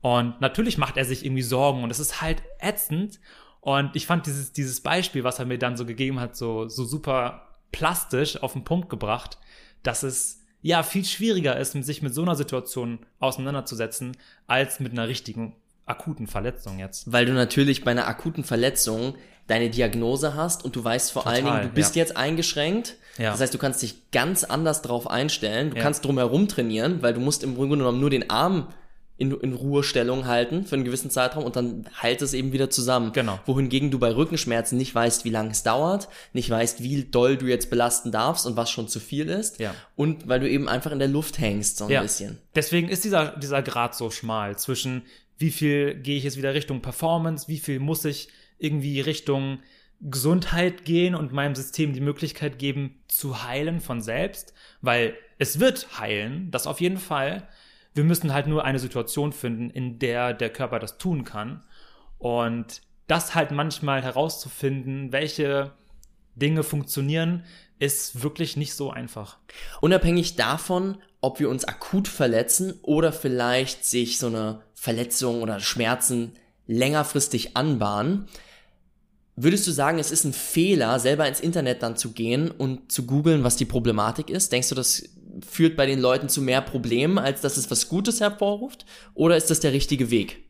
Und 0.00 0.40
natürlich 0.40 0.78
macht 0.78 0.96
er 0.96 1.04
sich 1.04 1.24
irgendwie 1.24 1.42
Sorgen 1.42 1.82
und 1.82 1.90
es 1.90 1.98
ist 1.98 2.22
halt 2.22 2.42
ätzend. 2.60 3.18
Und 3.60 3.96
ich 3.96 4.06
fand 4.06 4.26
dieses, 4.26 4.52
dieses 4.52 4.80
Beispiel, 4.80 5.24
was 5.24 5.40
er 5.40 5.46
mir 5.46 5.58
dann 5.58 5.76
so 5.76 5.84
gegeben 5.84 6.20
hat, 6.20 6.36
so, 6.36 6.68
so 6.68 6.84
super 6.84 7.48
plastisch 7.72 8.40
auf 8.42 8.52
den 8.52 8.62
Punkt 8.62 8.88
gebracht, 8.88 9.38
dass 9.82 10.04
es 10.04 10.44
ja 10.62 10.82
viel 10.82 11.04
schwieriger 11.04 11.56
ist, 11.56 11.72
sich 11.72 12.02
mit 12.02 12.14
so 12.14 12.22
einer 12.22 12.36
Situation 12.36 13.00
auseinanderzusetzen, 13.18 14.16
als 14.46 14.80
mit 14.80 14.92
einer 14.92 15.08
richtigen 15.08 15.56
akuten 15.86 16.26
Verletzung 16.26 16.78
jetzt. 16.78 17.10
Weil 17.12 17.26
du 17.26 17.32
natürlich 17.32 17.84
bei 17.84 17.92
einer 17.92 18.06
akuten 18.08 18.44
Verletzung 18.44 19.14
deine 19.46 19.70
Diagnose 19.70 20.34
hast 20.34 20.64
und 20.64 20.74
du 20.74 20.82
weißt 20.82 21.12
vor 21.12 21.26
allen 21.26 21.44
Total, 21.44 21.60
Dingen, 21.60 21.70
du 21.70 21.74
bist 21.74 21.94
ja. 21.94 22.02
jetzt 22.02 22.16
eingeschränkt. 22.16 22.96
Ja. 23.18 23.30
Das 23.30 23.40
heißt, 23.40 23.54
du 23.54 23.58
kannst 23.58 23.82
dich 23.82 24.10
ganz 24.10 24.44
anders 24.44 24.82
drauf 24.82 25.08
einstellen. 25.10 25.70
Du 25.70 25.76
Ja. 25.76 25.82
kannst 25.82 26.04
drumherum 26.04 26.48
trainieren, 26.48 27.02
weil 27.02 27.14
du 27.14 27.20
musst 27.20 27.42
im 27.42 27.54
Grunde 27.54 27.76
genommen 27.76 28.00
nur 28.00 28.10
den 28.10 28.30
Arm 28.30 28.68
in, 29.18 29.32
in 29.32 29.54
Ruhestellung 29.54 30.26
halten 30.26 30.66
für 30.66 30.74
einen 30.74 30.84
gewissen 30.84 31.10
Zeitraum 31.10 31.44
und 31.44 31.56
dann 31.56 31.86
halt 31.94 32.20
es 32.20 32.34
eben 32.34 32.52
wieder 32.52 32.68
zusammen. 32.68 33.12
Genau. 33.12 33.40
Wohingegen 33.46 33.90
du 33.90 33.98
bei 33.98 34.14
Rückenschmerzen 34.14 34.76
nicht 34.76 34.94
weißt, 34.94 35.24
wie 35.24 35.30
lange 35.30 35.52
es 35.52 35.62
dauert, 35.62 36.08
nicht 36.34 36.50
weißt, 36.50 36.82
wie 36.82 37.04
doll 37.04 37.38
du 37.38 37.46
jetzt 37.46 37.70
belasten 37.70 38.12
darfst 38.12 38.44
und 38.46 38.56
was 38.56 38.68
schon 38.68 38.88
zu 38.88 39.00
viel 39.00 39.30
ist. 39.30 39.58
Ja. 39.58 39.74
Und 39.94 40.28
weil 40.28 40.40
du 40.40 40.50
eben 40.50 40.68
einfach 40.68 40.92
in 40.92 40.98
der 40.98 41.08
Luft 41.08 41.38
hängst, 41.38 41.78
so 41.78 41.84
ein 41.86 41.90
Ja. 41.90 42.02
bisschen. 42.02 42.38
Deswegen 42.54 42.90
ist 42.90 43.04
dieser, 43.04 43.28
dieser 43.38 43.62
Grad 43.62 43.94
so 43.94 44.10
schmal 44.10 44.58
zwischen 44.58 45.02
wie 45.38 45.50
viel 45.50 45.94
gehe 45.94 46.18
ich 46.18 46.24
jetzt 46.24 46.36
wieder 46.36 46.52
Richtung 46.52 46.82
Performance, 46.82 47.48
wie 47.48 47.58
viel 47.58 47.78
muss 47.78 48.04
ich 48.04 48.28
irgendwie 48.58 49.00
Richtung 49.00 49.60
Gesundheit 50.00 50.84
gehen 50.84 51.14
und 51.14 51.32
meinem 51.32 51.54
System 51.54 51.92
die 51.92 52.00
Möglichkeit 52.00 52.58
geben, 52.58 53.00
zu 53.08 53.44
heilen 53.44 53.80
von 53.80 54.00
selbst, 54.00 54.52
weil 54.80 55.14
es 55.38 55.58
wird 55.58 55.98
heilen, 55.98 56.50
das 56.50 56.66
auf 56.66 56.80
jeden 56.80 56.98
Fall. 56.98 57.48
Wir 57.94 58.04
müssen 58.04 58.32
halt 58.32 58.46
nur 58.46 58.64
eine 58.64 58.78
Situation 58.78 59.32
finden, 59.32 59.70
in 59.70 59.98
der 59.98 60.34
der 60.34 60.50
Körper 60.50 60.78
das 60.78 60.98
tun 60.98 61.24
kann. 61.24 61.64
Und 62.18 62.82
das 63.06 63.34
halt 63.34 63.50
manchmal 63.50 64.02
herauszufinden, 64.02 65.12
welche 65.12 65.72
Dinge 66.34 66.62
funktionieren, 66.62 67.44
ist 67.78 68.22
wirklich 68.22 68.56
nicht 68.56 68.74
so 68.74 68.90
einfach. 68.90 69.38
Unabhängig 69.80 70.36
davon, 70.36 70.98
ob 71.20 71.40
wir 71.40 71.48
uns 71.48 71.64
akut 71.64 72.08
verletzen 72.08 72.78
oder 72.82 73.12
vielleicht 73.12 73.84
sich 73.84 74.18
so 74.18 74.28
eine 74.28 74.62
Verletzung 74.74 75.42
oder 75.42 75.60
Schmerzen 75.60 76.32
längerfristig 76.66 77.56
anbahnen, 77.56 78.28
würdest 79.36 79.66
du 79.66 79.70
sagen, 79.70 79.98
es 79.98 80.10
ist 80.10 80.24
ein 80.24 80.32
Fehler, 80.32 80.98
selber 80.98 81.28
ins 81.28 81.40
Internet 81.40 81.82
dann 81.82 81.96
zu 81.96 82.12
gehen 82.12 82.50
und 82.50 82.90
zu 82.90 83.06
googeln, 83.06 83.44
was 83.44 83.56
die 83.56 83.64
Problematik 83.64 84.30
ist? 84.30 84.52
Denkst 84.52 84.70
du, 84.70 84.74
das 84.74 85.08
führt 85.46 85.76
bei 85.76 85.86
den 85.86 86.00
Leuten 86.00 86.28
zu 86.28 86.40
mehr 86.40 86.62
Problemen, 86.62 87.18
als 87.18 87.42
dass 87.42 87.56
es 87.56 87.70
was 87.70 87.88
Gutes 87.88 88.20
hervorruft? 88.20 88.86
Oder 89.14 89.36
ist 89.36 89.50
das 89.50 89.60
der 89.60 89.72
richtige 89.72 90.10
Weg? 90.10 90.44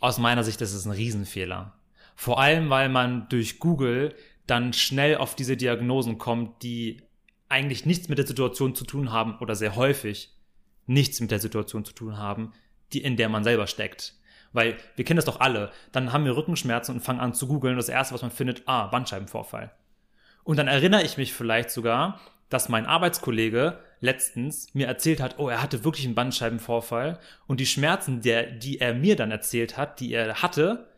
Aus 0.00 0.18
meiner 0.18 0.44
Sicht 0.44 0.60
ist 0.60 0.74
es 0.74 0.84
ein 0.84 0.92
Riesenfehler. 0.92 1.74
Vor 2.14 2.38
allem, 2.38 2.70
weil 2.70 2.88
man 2.88 3.28
durch 3.28 3.58
Google 3.58 4.14
dann 4.46 4.72
schnell 4.72 5.16
auf 5.16 5.34
diese 5.34 5.56
Diagnosen 5.56 6.18
kommt, 6.18 6.62
die 6.62 7.02
eigentlich 7.48 7.86
nichts 7.86 8.08
mit 8.08 8.18
der 8.18 8.26
Situation 8.26 8.74
zu 8.74 8.84
tun 8.84 9.12
haben 9.12 9.38
oder 9.38 9.54
sehr 9.54 9.76
häufig 9.76 10.32
nichts 10.86 11.20
mit 11.20 11.30
der 11.30 11.40
Situation 11.40 11.84
zu 11.84 11.92
tun 11.92 12.16
haben, 12.16 12.52
die 12.92 13.02
in 13.02 13.16
der 13.16 13.28
man 13.28 13.44
selber 13.44 13.66
steckt. 13.66 14.14
Weil 14.52 14.76
wir 14.94 15.04
kennen 15.04 15.16
das 15.16 15.24
doch 15.24 15.40
alle. 15.40 15.70
Dann 15.92 16.12
haben 16.12 16.24
wir 16.24 16.36
Rückenschmerzen 16.36 16.94
und 16.94 17.00
fangen 17.00 17.20
an 17.20 17.34
zu 17.34 17.46
googeln. 17.46 17.76
Das 17.76 17.88
erste, 17.88 18.14
was 18.14 18.22
man 18.22 18.30
findet, 18.30 18.62
ah, 18.66 18.86
Bandscheibenvorfall. 18.86 19.70
Und 20.44 20.56
dann 20.56 20.68
erinnere 20.68 21.02
ich 21.02 21.16
mich 21.16 21.32
vielleicht 21.32 21.70
sogar, 21.70 22.20
dass 22.48 22.68
mein 22.68 22.86
Arbeitskollege 22.86 23.78
letztens 24.00 24.72
mir 24.74 24.86
erzählt 24.86 25.20
hat, 25.20 25.38
oh, 25.38 25.48
er 25.48 25.62
hatte 25.62 25.84
wirklich 25.84 26.06
einen 26.06 26.14
Bandscheibenvorfall 26.14 27.18
und 27.46 27.60
die 27.60 27.66
Schmerzen, 27.66 28.20
der, 28.20 28.44
die 28.44 28.78
er 28.80 28.94
mir 28.94 29.16
dann 29.16 29.30
erzählt 29.30 29.76
hat, 29.76 30.00
die 30.00 30.12
er 30.12 30.42
hatte, 30.42 30.88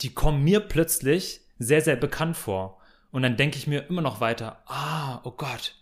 die 0.00 0.12
kommen 0.12 0.42
mir 0.42 0.60
plötzlich 0.60 1.42
sehr, 1.58 1.82
sehr 1.82 1.96
bekannt 1.96 2.36
vor. 2.36 2.80
Und 3.12 3.22
dann 3.22 3.36
denke 3.36 3.58
ich 3.58 3.66
mir 3.66 3.88
immer 3.88 4.02
noch 4.02 4.20
weiter, 4.20 4.62
ah, 4.66 5.20
oh 5.24 5.32
Gott, 5.32 5.76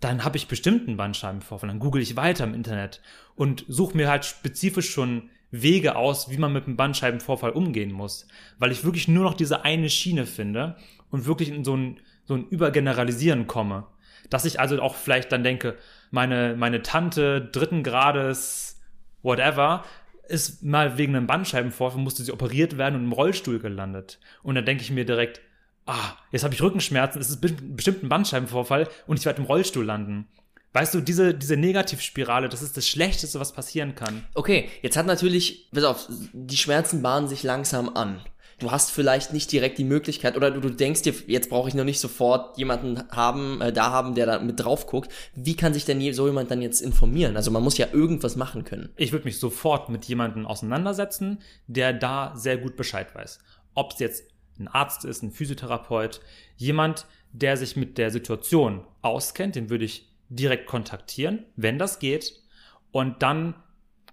dann 0.00 0.24
habe 0.24 0.36
ich 0.36 0.48
bestimmt 0.48 0.86
einen 0.86 0.96
Bandscheibenvorfall. 0.96 1.68
Dann 1.68 1.78
google 1.78 2.02
ich 2.02 2.16
weiter 2.16 2.44
im 2.44 2.54
Internet 2.54 3.00
und 3.34 3.64
suche 3.68 3.96
mir 3.96 4.08
halt 4.08 4.24
spezifisch 4.24 4.90
schon 4.90 5.30
Wege 5.50 5.96
aus, 5.96 6.30
wie 6.30 6.38
man 6.38 6.52
mit 6.52 6.66
einem 6.66 6.76
Bandscheibenvorfall 6.76 7.50
umgehen 7.50 7.92
muss. 7.92 8.26
Weil 8.58 8.72
ich 8.72 8.84
wirklich 8.84 9.08
nur 9.08 9.24
noch 9.24 9.34
diese 9.34 9.64
eine 9.64 9.90
Schiene 9.90 10.26
finde 10.26 10.76
und 11.10 11.26
wirklich 11.26 11.48
in 11.48 11.64
so 11.64 11.76
ein, 11.76 12.00
so 12.24 12.34
ein 12.34 12.48
Übergeneralisieren 12.48 13.46
komme. 13.46 13.86
Dass 14.30 14.44
ich 14.44 14.58
also 14.58 14.80
auch 14.80 14.96
vielleicht 14.96 15.30
dann 15.32 15.44
denke, 15.44 15.76
meine, 16.10 16.56
meine 16.56 16.82
Tante 16.82 17.40
dritten 17.40 17.82
Grades, 17.82 18.80
whatever, 19.22 19.84
ist 20.28 20.64
mal 20.64 20.98
wegen 20.98 21.14
einem 21.14 21.26
Bandscheibenvorfall, 21.26 22.00
musste 22.00 22.24
sie 22.24 22.32
operiert 22.32 22.78
werden 22.78 22.96
und 22.96 23.04
im 23.04 23.12
Rollstuhl 23.12 23.60
gelandet. 23.60 24.18
Und 24.42 24.56
dann 24.56 24.64
denke 24.64 24.82
ich 24.82 24.90
mir 24.90 25.04
direkt, 25.04 25.40
ah, 25.86 26.16
jetzt 26.32 26.44
habe 26.44 26.54
ich 26.54 26.62
Rückenschmerzen, 26.62 27.20
es 27.20 27.30
ist 27.30 27.40
bestimmt 27.40 28.02
ein 28.02 28.08
Bandscheibenvorfall 28.08 28.88
und 29.06 29.18
ich 29.18 29.24
werde 29.24 29.40
im 29.40 29.46
Rollstuhl 29.46 29.84
landen. 29.84 30.26
Weißt 30.76 30.92
du, 30.92 31.00
diese, 31.00 31.32
diese 31.32 31.56
Negativspirale, 31.56 32.50
das 32.50 32.60
ist 32.60 32.76
das 32.76 32.86
Schlechteste, 32.86 33.40
was 33.40 33.52
passieren 33.52 33.94
kann. 33.94 34.26
Okay, 34.34 34.68
jetzt 34.82 34.98
hat 34.98 35.06
natürlich, 35.06 35.70
pass 35.72 35.84
auf, 35.84 36.06
die 36.34 36.58
Schmerzen 36.58 37.00
bahnen 37.00 37.28
sich 37.28 37.42
langsam 37.42 37.96
an. 37.96 38.20
Du 38.58 38.70
hast 38.70 38.90
vielleicht 38.90 39.32
nicht 39.32 39.50
direkt 39.50 39.78
die 39.78 39.84
Möglichkeit 39.84 40.36
oder 40.36 40.50
du, 40.50 40.60
du 40.60 40.68
denkst 40.68 41.00
dir, 41.00 41.14
jetzt 41.28 41.48
brauche 41.48 41.70
ich 41.70 41.74
noch 41.74 41.84
nicht 41.84 41.98
sofort 41.98 42.58
jemanden 42.58 43.02
haben, 43.10 43.58
äh, 43.62 43.72
da 43.72 43.90
haben, 43.90 44.14
der 44.14 44.26
da 44.26 44.38
mit 44.38 44.60
drauf 44.60 44.86
guckt. 44.86 45.10
Wie 45.34 45.56
kann 45.56 45.72
sich 45.72 45.86
denn 45.86 46.12
so 46.12 46.26
jemand 46.26 46.50
dann 46.50 46.60
jetzt 46.60 46.82
informieren? 46.82 47.38
Also 47.38 47.50
man 47.50 47.62
muss 47.62 47.78
ja 47.78 47.86
irgendwas 47.94 48.36
machen 48.36 48.64
können. 48.64 48.90
Ich 48.96 49.12
würde 49.12 49.24
mich 49.24 49.40
sofort 49.40 49.88
mit 49.88 50.04
jemandem 50.04 50.44
auseinandersetzen, 50.44 51.38
der 51.66 51.94
da 51.94 52.34
sehr 52.36 52.58
gut 52.58 52.76
Bescheid 52.76 53.14
weiß. 53.14 53.38
Ob 53.72 53.94
es 53.94 53.98
jetzt 53.98 54.24
ein 54.58 54.68
Arzt 54.68 55.06
ist, 55.06 55.22
ein 55.22 55.30
Physiotherapeut, 55.30 56.20
jemand, 56.58 57.06
der 57.32 57.56
sich 57.56 57.76
mit 57.76 57.96
der 57.96 58.10
Situation 58.10 58.84
auskennt, 59.00 59.56
den 59.56 59.70
würde 59.70 59.86
ich 59.86 60.12
direkt 60.28 60.66
kontaktieren, 60.66 61.44
wenn 61.56 61.78
das 61.78 61.98
geht, 61.98 62.32
und 62.92 63.22
dann 63.22 63.54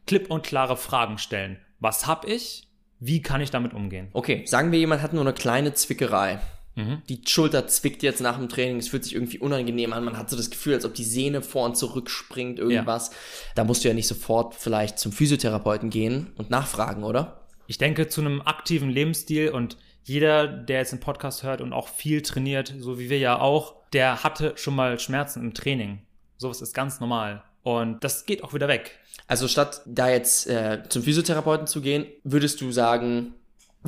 klipp 0.06 0.30
und 0.30 0.44
klare 0.44 0.78
Fragen 0.78 1.18
stellen. 1.18 1.58
Was 1.80 2.06
habe 2.08 2.28
ich? 2.28 2.68
Wie 3.00 3.22
kann 3.22 3.42
ich 3.42 3.52
damit 3.52 3.74
umgehen? 3.74 4.10
Okay, 4.14 4.46
sagen 4.46 4.72
wir, 4.72 4.80
jemand 4.80 5.02
hat 5.02 5.14
nur 5.14 5.24
eine 5.24 5.34
kleine 5.34 5.74
Zwickerei. 5.74 6.40
Mhm. 6.76 7.02
Die 7.08 7.22
Schulter 7.26 7.68
zwickt 7.68 8.02
jetzt 8.02 8.22
nach 8.22 8.38
dem 8.38 8.50
Training, 8.50 8.78
es 8.78 8.88
fühlt 8.88 9.04
sich 9.04 9.14
irgendwie 9.14 9.40
unangenehm 9.40 9.94
an, 9.94 10.04
man 10.04 10.18
hat 10.18 10.30
so 10.30 10.36
das 10.36 10.50
Gefühl, 10.50 10.74
als 10.74 10.86
ob 10.86 10.94
die 10.96 11.04
Sehne 11.04 11.42
vor 11.42 11.66
und 11.66 11.78
zurück 11.78 12.10
springt, 12.10 12.60
irgendwas. 12.60 13.10
Ja. 13.10 13.16
Da 13.56 13.64
musst 13.64 13.84
du 13.84 13.90
ja 13.90 13.94
nicht 13.94 14.08
sofort 14.08 14.56
vielleicht 14.56 14.98
zum 14.98 15.12
Physiotherapeuten 15.12 15.90
gehen 15.90 16.32
und 16.38 16.50
nachfragen, 16.50 17.04
oder? 17.04 17.48
Ich 17.68 17.78
denke, 17.78 18.08
zu 18.08 18.22
einem 18.22 18.42
aktiven 18.42 18.90
Lebensstil 18.90 19.50
und 19.50 19.78
jeder, 20.04 20.48
der 20.48 20.80
jetzt 20.80 20.94
einen 20.94 21.02
Podcast 21.02 21.44
hört 21.44 21.62
und 21.62 21.74
auch 21.74 21.88
viel 21.88 22.22
trainiert, 22.22 22.74
so 22.80 23.00
wie 23.00 23.10
wir 23.10 23.20
ja 23.20 23.40
auch, 23.40 23.76
der 23.94 24.24
hatte 24.24 24.54
schon 24.56 24.76
mal 24.76 25.00
Schmerzen 25.00 25.42
im 25.42 25.54
Training. 25.54 26.02
Sowas 26.38 26.62
ist 26.62 26.74
ganz 26.74 27.00
normal. 27.00 27.44
Und 27.62 28.04
das 28.04 28.26
geht 28.26 28.44
auch 28.44 28.54
wieder 28.54 28.68
weg. 28.68 29.00
Also 29.28 29.48
statt 29.48 29.82
da 29.86 30.10
jetzt 30.10 30.48
äh, 30.48 30.84
zum 30.90 31.04
Physiotherapeuten 31.04 31.68
zu 31.68 31.82
gehen, 31.82 32.06
würdest 32.24 32.60
du 32.60 32.72
sagen, 32.72 33.34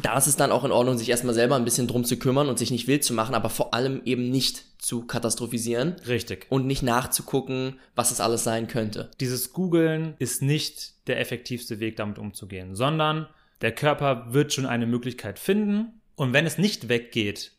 da 0.02 0.18
ist 0.18 0.28
es 0.28 0.36
dann 0.36 0.52
auch 0.52 0.64
in 0.64 0.72
Ordnung, 0.72 0.98
sich 0.98 1.10
erstmal 1.10 1.34
selber 1.34 1.56
ein 1.56 1.66
bisschen 1.66 1.88
drum 1.88 2.04
zu 2.04 2.18
kümmern 2.18 2.50
und 2.50 2.60
sich 2.60 2.72
nicht 2.72 2.88
wild 2.88 3.04
zu 3.04 3.14
machen, 3.14 3.36
aber 3.36 3.50
vor 3.50 3.74
allem 3.74 4.02
eben 4.06 4.30
nicht 4.30 4.66
zu 4.82 5.06
katastrophisieren. 5.06 5.96
Richtig. 6.08 6.48
Und 6.50 6.68
nicht 6.68 6.84
nachzugucken, 6.84 7.80
was 7.96 8.12
es 8.12 8.20
alles 8.20 8.44
sein 8.44 8.68
könnte. 8.68 9.12
Dieses 9.20 9.54
Googeln 9.54 10.16
ist 10.20 10.42
nicht 10.42 11.08
der 11.08 11.20
effektivste 11.20 11.80
Weg, 11.80 11.96
damit 11.96 12.20
umzugehen, 12.20 12.76
sondern 12.76 13.28
der 13.62 13.74
Körper 13.74 14.28
wird 14.34 14.54
schon 14.54 14.66
eine 14.66 14.86
Möglichkeit 14.86 15.40
finden, 15.40 16.02
und 16.16 16.34
wenn 16.34 16.46
es 16.46 16.58
nicht 16.58 16.90
weggeht, 16.90 17.52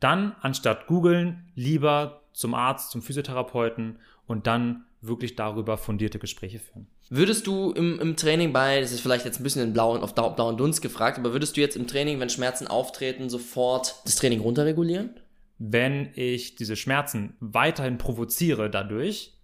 dann 0.00 0.34
anstatt 0.40 0.86
googeln 0.86 1.50
lieber 1.54 2.22
zum 2.32 2.54
Arzt, 2.54 2.90
zum 2.90 3.02
Physiotherapeuten 3.02 3.98
und 4.26 4.46
dann 4.46 4.84
wirklich 5.02 5.36
darüber 5.36 5.78
fundierte 5.78 6.18
Gespräche 6.18 6.58
führen. 6.58 6.86
Würdest 7.08 7.46
du 7.46 7.72
im, 7.72 7.98
im 7.98 8.16
Training 8.16 8.52
bei, 8.52 8.80
das 8.80 8.92
ist 8.92 9.00
vielleicht 9.00 9.24
jetzt 9.24 9.40
ein 9.40 9.42
bisschen 9.42 9.62
in 9.62 9.72
blauen, 9.72 10.02
auf 10.02 10.14
blauen 10.14 10.56
Dunst 10.56 10.80
gefragt, 10.80 11.18
aber 11.18 11.32
würdest 11.32 11.56
du 11.56 11.60
jetzt 11.60 11.76
im 11.76 11.86
Training, 11.86 12.20
wenn 12.20 12.30
Schmerzen 12.30 12.68
auftreten, 12.68 13.28
sofort 13.28 13.96
das 14.04 14.16
Training 14.16 14.40
runterregulieren? 14.40 15.18
Wenn 15.58 16.10
ich 16.14 16.54
diese 16.54 16.76
Schmerzen 16.76 17.34
weiterhin 17.40 17.98
provoziere 17.98 18.70
dadurch, 18.70 19.34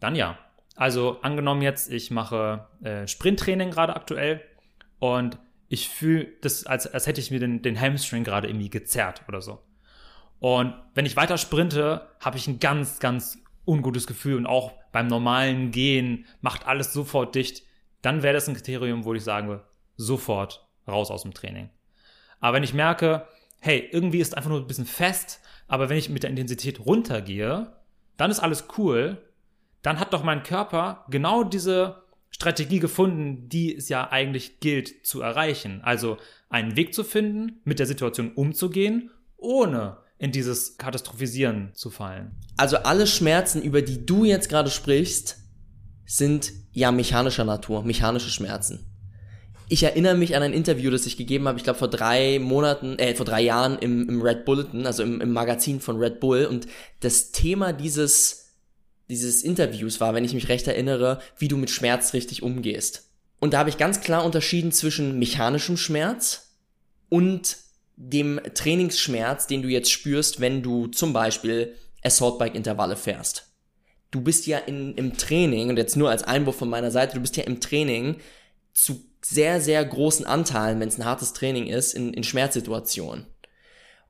dann 0.00 0.16
ja. 0.16 0.38
Also 0.76 1.18
angenommen 1.20 1.60
jetzt, 1.60 1.92
ich 1.92 2.10
mache 2.10 2.66
äh, 2.82 3.06
Sprinttraining 3.06 3.70
gerade 3.70 3.94
aktuell 3.94 4.40
und 4.98 5.38
ich 5.70 5.88
fühle 5.88 6.26
das, 6.42 6.66
als, 6.66 6.88
als 6.88 7.06
hätte 7.06 7.20
ich 7.20 7.30
mir 7.30 7.38
den, 7.38 7.62
den 7.62 7.80
Hamstring 7.80 8.24
gerade 8.24 8.48
irgendwie 8.48 8.68
gezerrt 8.68 9.22
oder 9.28 9.40
so. 9.40 9.62
Und 10.40 10.74
wenn 10.94 11.06
ich 11.06 11.16
weiter 11.16 11.38
sprinte, 11.38 12.08
habe 12.18 12.36
ich 12.36 12.48
ein 12.48 12.58
ganz, 12.58 12.98
ganz 12.98 13.38
ungutes 13.64 14.08
Gefühl 14.08 14.36
und 14.36 14.46
auch 14.46 14.72
beim 14.90 15.06
normalen 15.06 15.70
Gehen 15.70 16.26
macht 16.40 16.66
alles 16.66 16.92
sofort 16.92 17.36
dicht. 17.36 17.62
Dann 18.02 18.24
wäre 18.24 18.34
das 18.34 18.48
ein 18.48 18.54
Kriterium, 18.54 19.04
wo 19.04 19.14
ich 19.14 19.22
sagen 19.22 19.46
würde, 19.46 19.64
sofort 19.96 20.66
raus 20.88 21.10
aus 21.10 21.22
dem 21.22 21.34
Training. 21.34 21.70
Aber 22.40 22.56
wenn 22.56 22.64
ich 22.64 22.74
merke, 22.74 23.28
hey, 23.60 23.88
irgendwie 23.92 24.18
ist 24.18 24.36
einfach 24.36 24.50
nur 24.50 24.58
ein 24.58 24.66
bisschen 24.66 24.86
fest, 24.86 25.40
aber 25.68 25.88
wenn 25.88 25.98
ich 25.98 26.08
mit 26.08 26.24
der 26.24 26.30
Intensität 26.30 26.84
runtergehe, 26.84 27.76
dann 28.16 28.30
ist 28.32 28.40
alles 28.40 28.64
cool, 28.76 29.18
dann 29.82 30.00
hat 30.00 30.12
doch 30.14 30.24
mein 30.24 30.42
Körper 30.42 31.04
genau 31.10 31.44
diese 31.44 32.02
Strategie 32.40 32.78
gefunden, 32.78 33.50
die 33.50 33.76
es 33.76 33.90
ja 33.90 34.10
eigentlich 34.10 34.60
gilt 34.60 35.06
zu 35.06 35.20
erreichen. 35.20 35.82
Also 35.82 36.16
einen 36.48 36.74
Weg 36.74 36.94
zu 36.94 37.04
finden, 37.04 37.60
mit 37.64 37.78
der 37.78 37.86
Situation 37.86 38.32
umzugehen, 38.32 39.10
ohne 39.36 39.98
in 40.16 40.32
dieses 40.32 40.78
Katastrophisieren 40.78 41.72
zu 41.74 41.90
fallen. 41.90 42.30
Also 42.56 42.78
alle 42.78 43.06
Schmerzen, 43.06 43.60
über 43.60 43.82
die 43.82 44.06
du 44.06 44.24
jetzt 44.24 44.48
gerade 44.48 44.70
sprichst, 44.70 45.36
sind 46.06 46.52
ja 46.72 46.90
mechanischer 46.92 47.44
Natur, 47.44 47.84
mechanische 47.84 48.30
Schmerzen. 48.30 48.86
Ich 49.68 49.82
erinnere 49.82 50.16
mich 50.16 50.34
an 50.34 50.42
ein 50.42 50.54
Interview, 50.54 50.90
das 50.90 51.04
ich 51.04 51.18
gegeben 51.18 51.46
habe, 51.46 51.58
ich 51.58 51.64
glaube 51.64 51.78
vor 51.78 51.88
drei 51.88 52.38
Monaten, 52.38 52.98
äh, 52.98 53.14
vor 53.14 53.26
drei 53.26 53.42
Jahren 53.42 53.78
im, 53.78 54.08
im 54.08 54.22
Red 54.22 54.46
Bulletin, 54.46 54.86
also 54.86 55.02
im, 55.02 55.20
im 55.20 55.32
Magazin 55.32 55.78
von 55.78 55.98
Red 55.98 56.20
Bull. 56.20 56.46
Und 56.46 56.66
das 57.00 57.32
Thema 57.32 57.74
dieses 57.74 58.49
dieses 59.10 59.42
Interviews 59.42 60.00
war, 60.00 60.14
wenn 60.14 60.24
ich 60.24 60.32
mich 60.32 60.48
recht 60.48 60.66
erinnere, 60.66 61.20
wie 61.36 61.48
du 61.48 61.56
mit 61.56 61.70
Schmerz 61.70 62.14
richtig 62.14 62.42
umgehst. 62.42 63.10
Und 63.40 63.52
da 63.52 63.58
habe 63.58 63.70
ich 63.70 63.78
ganz 63.78 64.00
klar 64.00 64.24
unterschieden 64.24 64.72
zwischen 64.72 65.18
mechanischem 65.18 65.76
Schmerz 65.76 66.56
und 67.08 67.56
dem 67.96 68.40
Trainingsschmerz, 68.54 69.46
den 69.46 69.62
du 69.62 69.68
jetzt 69.68 69.90
spürst, 69.90 70.40
wenn 70.40 70.62
du 70.62 70.86
zum 70.86 71.12
Beispiel 71.12 71.74
Assault 72.02 72.38
Bike 72.38 72.54
Intervalle 72.54 72.96
fährst. 72.96 73.48
Du 74.10 74.22
bist 74.22 74.46
ja 74.46 74.58
in, 74.58 74.94
im 74.94 75.16
Training, 75.16 75.68
und 75.68 75.76
jetzt 75.76 75.96
nur 75.96 76.10
als 76.10 76.22
Einwurf 76.22 76.56
von 76.56 76.70
meiner 76.70 76.90
Seite, 76.90 77.14
du 77.14 77.20
bist 77.20 77.36
ja 77.36 77.44
im 77.44 77.60
Training 77.60 78.16
zu 78.72 79.04
sehr, 79.22 79.60
sehr 79.60 79.84
großen 79.84 80.26
Anteilen, 80.26 80.80
wenn 80.80 80.88
es 80.88 80.98
ein 80.98 81.04
hartes 81.04 81.32
Training 81.32 81.66
ist, 81.66 81.94
in, 81.94 82.14
in 82.14 82.24
Schmerzsituationen. 82.24 83.26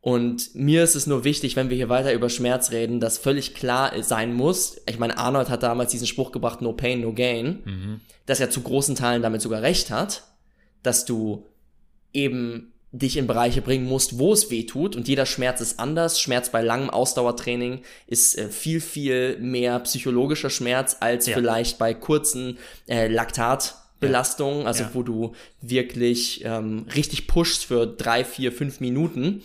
Und 0.02 0.54
mir 0.54 0.82
ist 0.82 0.94
es 0.94 1.06
nur 1.06 1.24
wichtig, 1.24 1.56
wenn 1.56 1.68
wir 1.68 1.76
hier 1.76 1.90
weiter 1.90 2.14
über 2.14 2.30
Schmerz 2.30 2.70
reden, 2.70 3.00
dass 3.00 3.18
völlig 3.18 3.54
klar 3.54 3.92
sein 4.02 4.32
muss. 4.32 4.80
Ich 4.88 4.98
meine, 4.98 5.18
Arnold 5.18 5.50
hat 5.50 5.62
damals 5.62 5.90
diesen 5.90 6.06
Spruch 6.06 6.32
gebracht, 6.32 6.62
no 6.62 6.72
pain, 6.72 7.02
no 7.02 7.12
gain, 7.12 7.60
mhm. 7.64 8.00
dass 8.24 8.40
er 8.40 8.50
zu 8.50 8.62
großen 8.62 8.94
Teilen 8.94 9.22
damit 9.22 9.42
sogar 9.42 9.60
recht 9.60 9.90
hat, 9.90 10.24
dass 10.82 11.04
du 11.04 11.46
eben 12.14 12.72
dich 12.92 13.16
in 13.16 13.26
Bereiche 13.26 13.62
bringen 13.62 13.86
musst, 13.86 14.18
wo 14.18 14.32
es 14.32 14.50
weh 14.50 14.64
tut 14.64 14.96
und 14.96 15.06
jeder 15.06 15.26
Schmerz 15.26 15.60
ist 15.60 15.78
anders. 15.78 16.20
Schmerz 16.20 16.48
bei 16.48 16.62
langem 16.62 16.90
Ausdauertraining 16.90 17.82
ist 18.06 18.36
äh, 18.36 18.48
viel, 18.48 18.80
viel 18.80 19.38
mehr 19.38 19.78
psychologischer 19.80 20.50
Schmerz 20.50 20.96
als 20.98 21.26
ja. 21.26 21.34
vielleicht 21.34 21.78
bei 21.78 21.94
kurzen 21.94 22.58
äh, 22.88 23.06
Laktat 23.06 23.76
Belastungen, 24.00 24.66
also 24.66 24.84
ja. 24.84 24.90
wo 24.94 25.02
du 25.02 25.34
wirklich 25.60 26.42
ähm, 26.44 26.86
richtig 26.94 27.26
pushst 27.26 27.66
für 27.66 27.86
drei, 27.86 28.24
vier, 28.24 28.50
fünf 28.50 28.80
Minuten 28.80 29.42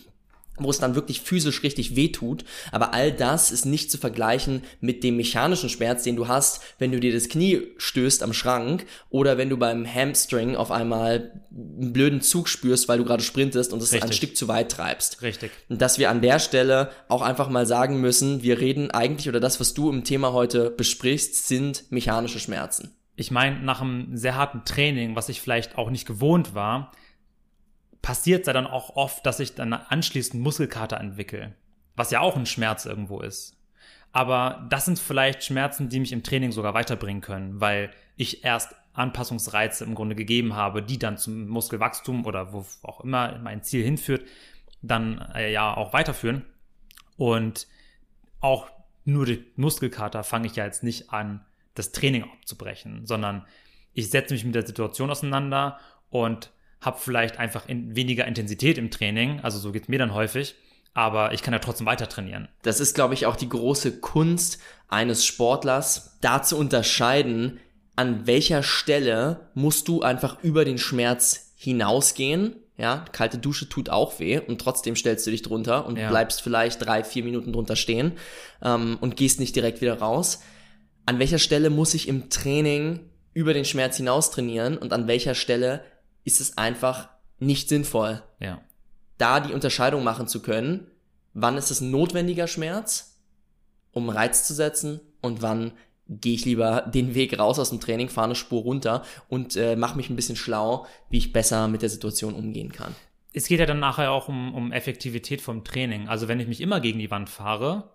wo 0.57 0.69
es 0.69 0.79
dann 0.79 0.95
wirklich 0.95 1.21
physisch 1.21 1.63
richtig 1.63 1.95
wehtut. 1.95 2.45
Aber 2.71 2.93
all 2.93 3.11
das 3.11 3.51
ist 3.51 3.65
nicht 3.65 3.91
zu 3.91 3.97
vergleichen 3.97 4.63
mit 4.79 5.03
dem 5.03 5.17
mechanischen 5.17 5.69
Schmerz, 5.69 6.03
den 6.03 6.15
du 6.15 6.27
hast, 6.27 6.61
wenn 6.79 6.91
du 6.91 6.99
dir 6.99 7.13
das 7.13 7.29
Knie 7.29 7.67
stößt 7.77 8.23
am 8.23 8.33
Schrank 8.33 8.85
oder 9.09 9.37
wenn 9.37 9.49
du 9.49 9.57
beim 9.57 9.85
Hamstring 9.85 10.55
auf 10.55 10.71
einmal 10.71 11.41
einen 11.51 11.93
blöden 11.93 12.21
Zug 12.21 12.47
spürst, 12.47 12.87
weil 12.87 12.97
du 12.97 13.05
gerade 13.05 13.23
sprintest 13.23 13.73
und 13.73 13.81
es 13.81 13.93
ein 13.93 14.13
Stück 14.13 14.35
zu 14.37 14.47
weit 14.47 14.71
treibst. 14.71 15.21
Richtig. 15.21 15.51
Und 15.69 15.81
dass 15.81 15.99
wir 15.99 16.09
an 16.09 16.21
der 16.21 16.39
Stelle 16.39 16.91
auch 17.07 17.21
einfach 17.21 17.49
mal 17.49 17.65
sagen 17.65 18.01
müssen, 18.01 18.43
wir 18.43 18.59
reden 18.59 18.91
eigentlich 18.91 19.29
oder 19.29 19.39
das, 19.39 19.59
was 19.59 19.73
du 19.73 19.89
im 19.89 20.03
Thema 20.03 20.33
heute 20.33 20.69
besprichst, 20.69 21.47
sind 21.47 21.91
mechanische 21.91 22.39
Schmerzen. 22.39 22.95
Ich 23.15 23.31
meine, 23.31 23.61
nach 23.61 23.81
einem 23.81 24.17
sehr 24.17 24.35
harten 24.35 24.63
Training, 24.65 25.15
was 25.15 25.29
ich 25.29 25.39
vielleicht 25.39 25.77
auch 25.77 25.89
nicht 25.89 26.05
gewohnt 26.05 26.53
war, 26.53 26.91
passiert 28.05 28.45
ja 28.45 28.53
dann 28.53 28.67
auch 28.67 28.95
oft, 28.97 29.25
dass 29.25 29.39
ich 29.39 29.55
dann 29.55 29.73
anschließend 29.73 30.43
Muskelkater 30.43 30.99
entwickle, 30.99 31.55
was 31.95 32.11
ja 32.11 32.19
auch 32.19 32.35
ein 32.35 32.45
Schmerz 32.45 32.85
irgendwo 32.85 33.19
ist. 33.19 33.57
Aber 34.11 34.67
das 34.69 34.85
sind 34.85 34.99
vielleicht 34.99 35.43
Schmerzen, 35.43 35.89
die 35.89 35.99
mich 35.99 36.11
im 36.11 36.21
Training 36.21 36.51
sogar 36.51 36.75
weiterbringen 36.75 37.23
können, 37.23 37.59
weil 37.61 37.89
ich 38.15 38.43
erst 38.43 38.75
Anpassungsreize 38.93 39.85
im 39.85 39.95
Grunde 39.95 40.13
gegeben 40.13 40.55
habe, 40.55 40.83
die 40.83 40.99
dann 40.99 41.17
zum 41.17 41.47
Muskelwachstum 41.47 42.27
oder 42.27 42.53
wo 42.53 42.63
auch 42.83 43.01
immer 43.01 43.39
mein 43.39 43.63
Ziel 43.63 43.83
hinführt, 43.83 44.27
dann 44.83 45.19
äh, 45.33 45.51
ja 45.51 45.75
auch 45.75 45.91
weiterführen. 45.91 46.45
Und 47.17 47.67
auch 48.39 48.69
nur 49.03 49.25
die 49.25 49.43
Muskelkater 49.55 50.23
fange 50.23 50.45
ich 50.45 50.55
ja 50.55 50.65
jetzt 50.65 50.83
nicht 50.83 51.09
an, 51.09 51.43
das 51.73 51.91
Training 51.91 52.21
abzubrechen, 52.21 53.07
sondern 53.07 53.47
ich 53.93 54.11
setze 54.11 54.35
mich 54.35 54.45
mit 54.45 54.53
der 54.53 54.67
Situation 54.67 55.09
auseinander 55.09 55.79
und 56.11 56.51
habe 56.85 56.99
vielleicht 56.99 57.39
einfach 57.39 57.67
in 57.67 57.95
weniger 57.95 58.25
Intensität 58.25 58.77
im 58.77 58.91
Training, 58.91 59.39
also 59.41 59.57
so 59.57 59.71
geht 59.71 59.83
es 59.83 59.89
mir 59.89 59.99
dann 59.99 60.13
häufig, 60.13 60.55
aber 60.93 61.33
ich 61.33 61.41
kann 61.41 61.53
ja 61.53 61.59
trotzdem 61.59 61.85
weiter 61.85 62.07
trainieren. 62.07 62.47
Das 62.61 62.79
ist, 62.79 62.95
glaube 62.95 63.13
ich, 63.13 63.25
auch 63.25 63.35
die 63.35 63.49
große 63.49 63.99
Kunst 63.99 64.59
eines 64.87 65.25
Sportlers, 65.25 66.17
da 66.21 66.41
zu 66.41 66.57
unterscheiden, 66.57 67.59
an 67.95 68.27
welcher 68.27 68.63
Stelle 68.63 69.49
musst 69.53 69.87
du 69.87 70.01
einfach 70.01 70.43
über 70.43 70.65
den 70.65 70.77
Schmerz 70.77 71.53
hinausgehen. 71.55 72.55
Ja, 72.77 73.05
kalte 73.13 73.37
Dusche 73.37 73.69
tut 73.69 73.89
auch 73.89 74.19
weh 74.19 74.37
und 74.37 74.59
trotzdem 74.59 74.97
stellst 74.97 75.25
du 75.25 75.31
dich 75.31 75.41
drunter 75.41 75.85
und 75.85 75.97
ja. 75.97 76.09
bleibst 76.09 76.41
vielleicht 76.41 76.85
drei, 76.85 77.05
vier 77.05 77.23
Minuten 77.23 77.53
drunter 77.53 77.77
stehen 77.77 78.13
ähm, 78.61 78.97
und 78.99 79.15
gehst 79.15 79.39
nicht 79.39 79.55
direkt 79.55 79.79
wieder 79.79 79.99
raus. 79.99 80.41
An 81.05 81.19
welcher 81.19 81.39
Stelle 81.39 81.69
muss 81.69 81.93
ich 81.93 82.09
im 82.09 82.29
Training 82.29 82.99
über 83.33 83.53
den 83.53 83.63
Schmerz 83.63 83.95
hinaus 83.95 84.29
trainieren 84.29 84.77
und 84.77 84.91
an 84.91 85.07
welcher 85.07 85.35
Stelle 85.35 85.85
ist 86.25 86.41
es 86.41 86.57
einfach 86.57 87.07
nicht 87.39 87.69
sinnvoll. 87.69 88.21
Ja. 88.39 88.61
Da 89.17 89.39
die 89.39 89.53
Unterscheidung 89.53 90.03
machen 90.03 90.27
zu 90.27 90.41
können, 90.41 90.88
wann 91.33 91.57
ist 91.57 91.71
es 91.71 91.79
ein 91.79 91.91
notwendiger 91.91 92.47
Schmerz, 92.47 93.21
um 93.91 94.09
Reiz 94.09 94.45
zu 94.45 94.53
setzen 94.53 94.99
und 95.21 95.41
wann 95.41 95.71
gehe 96.07 96.35
ich 96.35 96.45
lieber 96.45 96.81
den 96.81 97.15
Weg 97.15 97.39
raus 97.39 97.57
aus 97.57 97.69
dem 97.69 97.79
Training, 97.79 98.09
fahre 98.09 98.25
eine 98.25 98.35
Spur 98.35 98.61
runter 98.61 99.03
und 99.27 99.55
äh, 99.55 99.75
mache 99.75 99.97
mich 99.97 100.09
ein 100.09 100.15
bisschen 100.15 100.35
schlau, 100.35 100.85
wie 101.09 101.17
ich 101.17 101.33
besser 101.33 101.67
mit 101.67 101.81
der 101.81 101.89
Situation 101.89 102.33
umgehen 102.33 102.71
kann. 102.71 102.95
Es 103.33 103.47
geht 103.47 103.59
ja 103.59 103.65
dann 103.65 103.79
nachher 103.79 104.11
auch 104.11 104.27
um, 104.27 104.53
um 104.53 104.71
Effektivität 104.71 105.41
vom 105.41 105.63
Training. 105.63 106.07
Also 106.07 106.27
wenn 106.27 106.39
ich 106.39 106.47
mich 106.47 106.61
immer 106.61 106.79
gegen 106.79 106.99
die 106.99 107.11
Wand 107.11 107.29
fahre 107.29 107.91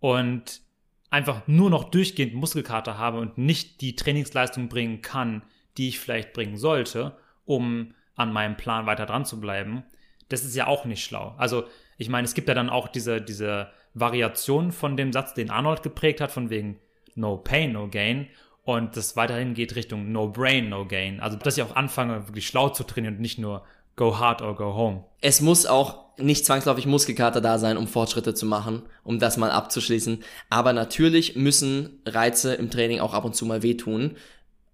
und 0.00 0.60
einfach 1.08 1.46
nur 1.46 1.70
noch 1.70 1.84
durchgehend 1.84 2.34
Muskelkater 2.34 2.98
habe 2.98 3.20
und 3.20 3.38
nicht 3.38 3.80
die 3.80 3.96
Trainingsleistung 3.96 4.68
bringen 4.68 5.00
kann, 5.00 5.42
die 5.76 5.88
ich 5.88 6.00
vielleicht 6.00 6.32
bringen 6.32 6.56
sollte, 6.56 7.16
um 7.44 7.94
an 8.14 8.32
meinem 8.32 8.56
Plan 8.56 8.86
weiter 8.86 9.06
dran 9.06 9.24
zu 9.24 9.40
bleiben, 9.40 9.84
das 10.28 10.44
ist 10.44 10.56
ja 10.56 10.66
auch 10.66 10.84
nicht 10.84 11.04
schlau. 11.04 11.34
Also 11.38 11.64
ich 11.98 12.08
meine, 12.08 12.24
es 12.24 12.34
gibt 12.34 12.48
ja 12.48 12.54
dann 12.54 12.70
auch 12.70 12.88
diese, 12.88 13.20
diese 13.20 13.68
Variation 13.94 14.72
von 14.72 14.96
dem 14.96 15.12
Satz, 15.12 15.34
den 15.34 15.50
Arnold 15.50 15.82
geprägt 15.82 16.20
hat, 16.20 16.32
von 16.32 16.50
wegen 16.50 16.78
No 17.14 17.36
Pain, 17.36 17.72
No 17.72 17.88
Gain. 17.88 18.28
Und 18.64 18.96
das 18.96 19.16
weiterhin 19.16 19.54
geht 19.54 19.74
Richtung 19.74 20.12
No 20.12 20.28
Brain, 20.28 20.68
No 20.68 20.86
Gain. 20.86 21.20
Also, 21.20 21.36
dass 21.36 21.56
ich 21.56 21.62
auch 21.62 21.76
anfange, 21.76 22.28
wirklich 22.28 22.46
schlau 22.46 22.68
zu 22.68 22.84
trainieren 22.84 23.16
und 23.16 23.20
nicht 23.20 23.38
nur 23.38 23.64
Go 23.94 24.18
hard 24.18 24.40
or 24.40 24.56
go 24.56 24.74
home. 24.74 25.04
Es 25.20 25.42
muss 25.42 25.66
auch 25.66 26.16
nicht 26.16 26.46
zwangsläufig 26.46 26.86
Muskelkater 26.86 27.42
da 27.42 27.58
sein, 27.58 27.76
um 27.76 27.86
Fortschritte 27.86 28.32
zu 28.32 28.46
machen, 28.46 28.82
um 29.04 29.18
das 29.18 29.36
mal 29.36 29.50
abzuschließen. 29.50 30.22
Aber 30.48 30.72
natürlich 30.72 31.36
müssen 31.36 32.00
Reize 32.06 32.54
im 32.54 32.70
Training 32.70 33.00
auch 33.00 33.12
ab 33.12 33.24
und 33.24 33.34
zu 33.34 33.44
mal 33.44 33.62
wehtun. 33.62 34.16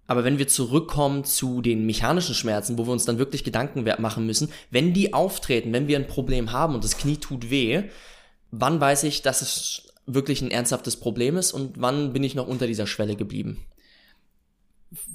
Aber 0.08 0.24
wenn 0.24 0.38
wir 0.38 0.48
zurückkommen 0.48 1.22
zu 1.24 1.60
den 1.60 1.84
mechanischen 1.84 2.34
Schmerzen, 2.34 2.78
wo 2.78 2.86
wir 2.86 2.92
uns 2.92 3.04
dann 3.04 3.18
wirklich 3.18 3.44
Gedanken 3.44 3.84
machen 4.00 4.26
müssen, 4.26 4.50
wenn 4.70 4.94
die 4.94 5.12
auftreten, 5.12 5.72
wenn 5.74 5.86
wir 5.86 5.98
ein 5.98 6.06
Problem 6.06 6.50
haben 6.50 6.74
und 6.74 6.82
das 6.82 6.96
Knie 6.96 7.18
tut 7.18 7.50
weh, 7.50 7.84
wann 8.50 8.80
weiß 8.80 9.04
ich, 9.04 9.20
dass 9.20 9.42
es 9.42 9.92
wirklich 10.06 10.40
ein 10.40 10.50
ernsthaftes 10.50 10.98
Problem 10.98 11.36
ist 11.36 11.52
und 11.52 11.78
wann 11.78 12.14
bin 12.14 12.24
ich 12.24 12.34
noch 12.34 12.48
unter 12.48 12.66
dieser 12.66 12.86
Schwelle 12.86 13.16
geblieben? 13.16 13.62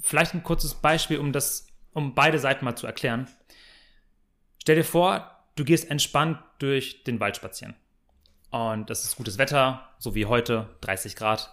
Vielleicht 0.00 0.32
ein 0.32 0.44
kurzes 0.44 0.74
Beispiel, 0.74 1.18
um 1.18 1.32
das, 1.32 1.66
um 1.92 2.14
beide 2.14 2.38
Seiten 2.38 2.64
mal 2.64 2.76
zu 2.76 2.86
erklären. 2.86 3.26
Stell 4.60 4.76
dir 4.76 4.84
vor, 4.84 5.28
du 5.56 5.64
gehst 5.64 5.90
entspannt 5.90 6.38
durch 6.60 7.02
den 7.02 7.18
Wald 7.18 7.34
spazieren. 7.34 7.74
Und 8.50 8.88
das 8.88 9.02
ist 9.02 9.16
gutes 9.16 9.38
Wetter, 9.38 9.88
so 9.98 10.14
wie 10.14 10.26
heute, 10.26 10.68
30 10.82 11.16
Grad. 11.16 11.52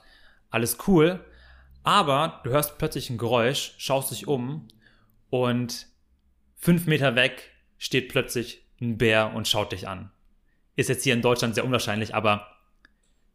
Alles 0.51 0.77
cool. 0.85 1.25
Aber 1.83 2.41
du 2.43 2.51
hörst 2.51 2.77
plötzlich 2.77 3.09
ein 3.09 3.17
Geräusch, 3.17 3.73
schaust 3.77 4.11
dich 4.11 4.27
um 4.27 4.67
und 5.29 5.87
fünf 6.55 6.85
Meter 6.85 7.15
weg 7.15 7.51
steht 7.77 8.09
plötzlich 8.09 8.67
ein 8.79 8.97
Bär 8.97 9.33
und 9.33 9.47
schaut 9.47 9.71
dich 9.71 9.87
an. 9.87 10.11
Ist 10.75 10.89
jetzt 10.89 11.03
hier 11.03 11.13
in 11.13 11.21
Deutschland 11.21 11.55
sehr 11.55 11.65
unwahrscheinlich, 11.65 12.13
aber 12.13 12.47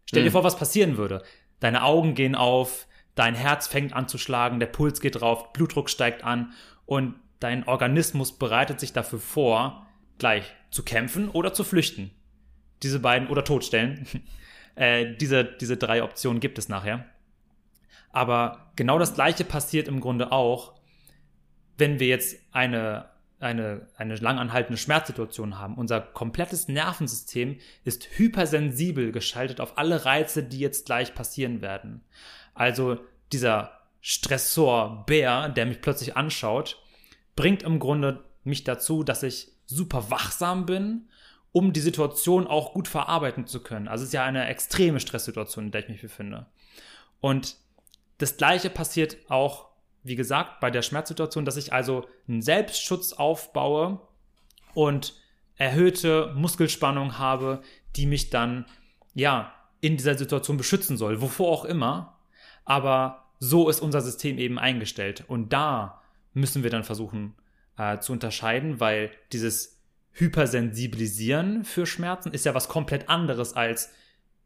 stell 0.05 0.23
dir 0.23 0.29
hm. 0.29 0.33
vor, 0.33 0.45
was 0.45 0.57
passieren 0.57 0.97
würde. 0.97 1.23
Deine 1.59 1.83
Augen 1.83 2.15
gehen 2.15 2.35
auf, 2.35 2.87
dein 3.15 3.35
Herz 3.35 3.67
fängt 3.67 3.93
an 3.93 4.09
zu 4.09 4.19
schlagen, 4.19 4.61
der 4.61 4.67
Puls 4.67 5.01
geht 5.01 5.21
drauf, 5.21 5.53
Blutdruck 5.53 5.91
steigt 5.91 6.23
an 6.23 6.53
und 6.85 7.17
dein 7.41 7.67
Organismus 7.67 8.39
bereitet 8.39 8.79
sich 8.79 8.93
dafür 8.93 9.19
vor, 9.19 9.87
gleich 10.19 10.45
zu 10.71 10.85
kämpfen 10.85 11.29
oder 11.29 11.53
zu 11.53 11.65
flüchten. 11.65 12.11
Diese 12.83 13.01
beiden 13.01 13.29
oder 13.29 13.45
totstellen. 13.45 14.07
äh, 14.77 15.17
diese, 15.17 15.45
diese 15.45 15.77
drei 15.77 16.03
Optionen 16.03 16.41
gibt 16.41 16.59
es 16.59 16.69
nachher. 16.69 17.07
Aber 18.17 18.71
genau 18.77 18.99
das 18.99 19.13
Gleiche 19.13 19.45
passiert 19.45 19.89
im 19.89 20.01
Grunde 20.01 20.33
auch, 20.33 20.73
wenn 21.77 22.01
wir 22.01 22.07
jetzt 22.07 22.39
eine, 22.51 23.11
eine, 23.41 23.89
eine 23.95 24.17
langanhaltende 24.17 24.79
Schmerzsituation 24.79 25.59
haben. 25.59 25.75
Unser 25.75 26.01
komplettes 26.01 26.67
Nervensystem 26.67 27.59
ist 27.85 28.09
hypersensibel 28.17 29.13
geschaltet 29.13 29.61
auf 29.61 29.77
alle 29.77 30.07
Reize, 30.07 30.43
die 30.43 30.61
jetzt 30.61 30.87
gleich 30.87 31.15
passieren 31.15 31.61
werden. 31.61 32.07
Also 32.55 33.01
dieser 33.33 33.83
Stressor 34.01 35.05
Bär, 35.05 35.51
der 35.51 35.67
mich 35.67 35.83
plötzlich 35.83 36.17
anschaut, 36.17 36.83
bringt 37.35 37.65
im 37.65 37.79
Grunde 37.79 38.25
mich 38.45 38.65
dazu, 38.65 39.03
dass 39.03 39.25
ich 39.25 39.53
super 39.67 40.11
wachsam 40.11 40.65
bin, 40.65 41.11
um 41.53 41.75
die 41.75 41.81
Situation 41.81 42.47
auch 42.47 42.73
gut 42.73 42.89
verarbeiten 42.89 43.47
zu 43.47 43.63
können. 43.63 43.89
Also 43.89 44.05
es 44.05 44.09
ist 44.09 44.15
ja 44.15 44.25
eine 44.25 44.47
extreme 44.47 45.01
Stresssituation, 45.01 45.67
in 45.67 45.71
der 45.71 45.83
ich 45.83 45.89
mich 45.91 46.01
befinde. 46.01 46.47
Und 47.21 47.59
das 48.19 48.37
gleiche 48.37 48.71
passiert 48.71 49.17
auch, 49.29 49.69
wie 50.03 50.17
gesagt, 50.17 50.61
bei 50.61 50.71
der 50.71 50.83
Schmerzsituation, 50.83 51.45
dass 51.45 51.57
ich 51.57 51.73
also 51.73 52.07
einen 52.29 52.43
Selbstschutz 52.43 53.13
aufbaue 53.13 54.01
und 54.75 55.15
erhöhte 55.57 56.33
Muskelspannung 56.35 57.19
habe, 57.19 57.63
die 57.97 58.07
mich 58.07 58.31
dann, 58.31 58.67
ja, 59.15 59.53
in 59.81 59.97
dieser 59.97 60.17
Situation 60.17 60.57
beschützen 60.57 60.97
soll, 60.97 61.21
wovor 61.21 61.51
auch 61.51 61.65
immer. 61.65 62.19
Aber 62.65 63.25
so 63.39 63.69
ist 63.69 63.81
unser 63.81 64.01
System 64.01 64.39
eben 64.39 64.59
eingestellt. 64.59 65.25
Und 65.29 65.53
da 65.53 66.03
müssen 66.33 66.63
wir 66.63 66.71
dann 66.71 66.85
versuchen 66.85 67.35
äh, 67.77 67.99
zu 67.99 68.13
unterscheiden, 68.13 68.81
weil 68.81 69.11
dieses 69.33 69.81
Hypersensibilisieren 70.13 71.65
für 71.65 71.87
Schmerzen 71.87 72.33
ist 72.33 72.47
ja 72.47 72.55
was 72.55 72.69
komplett 72.69 73.09
anderes 73.09 73.53
als 73.53 73.91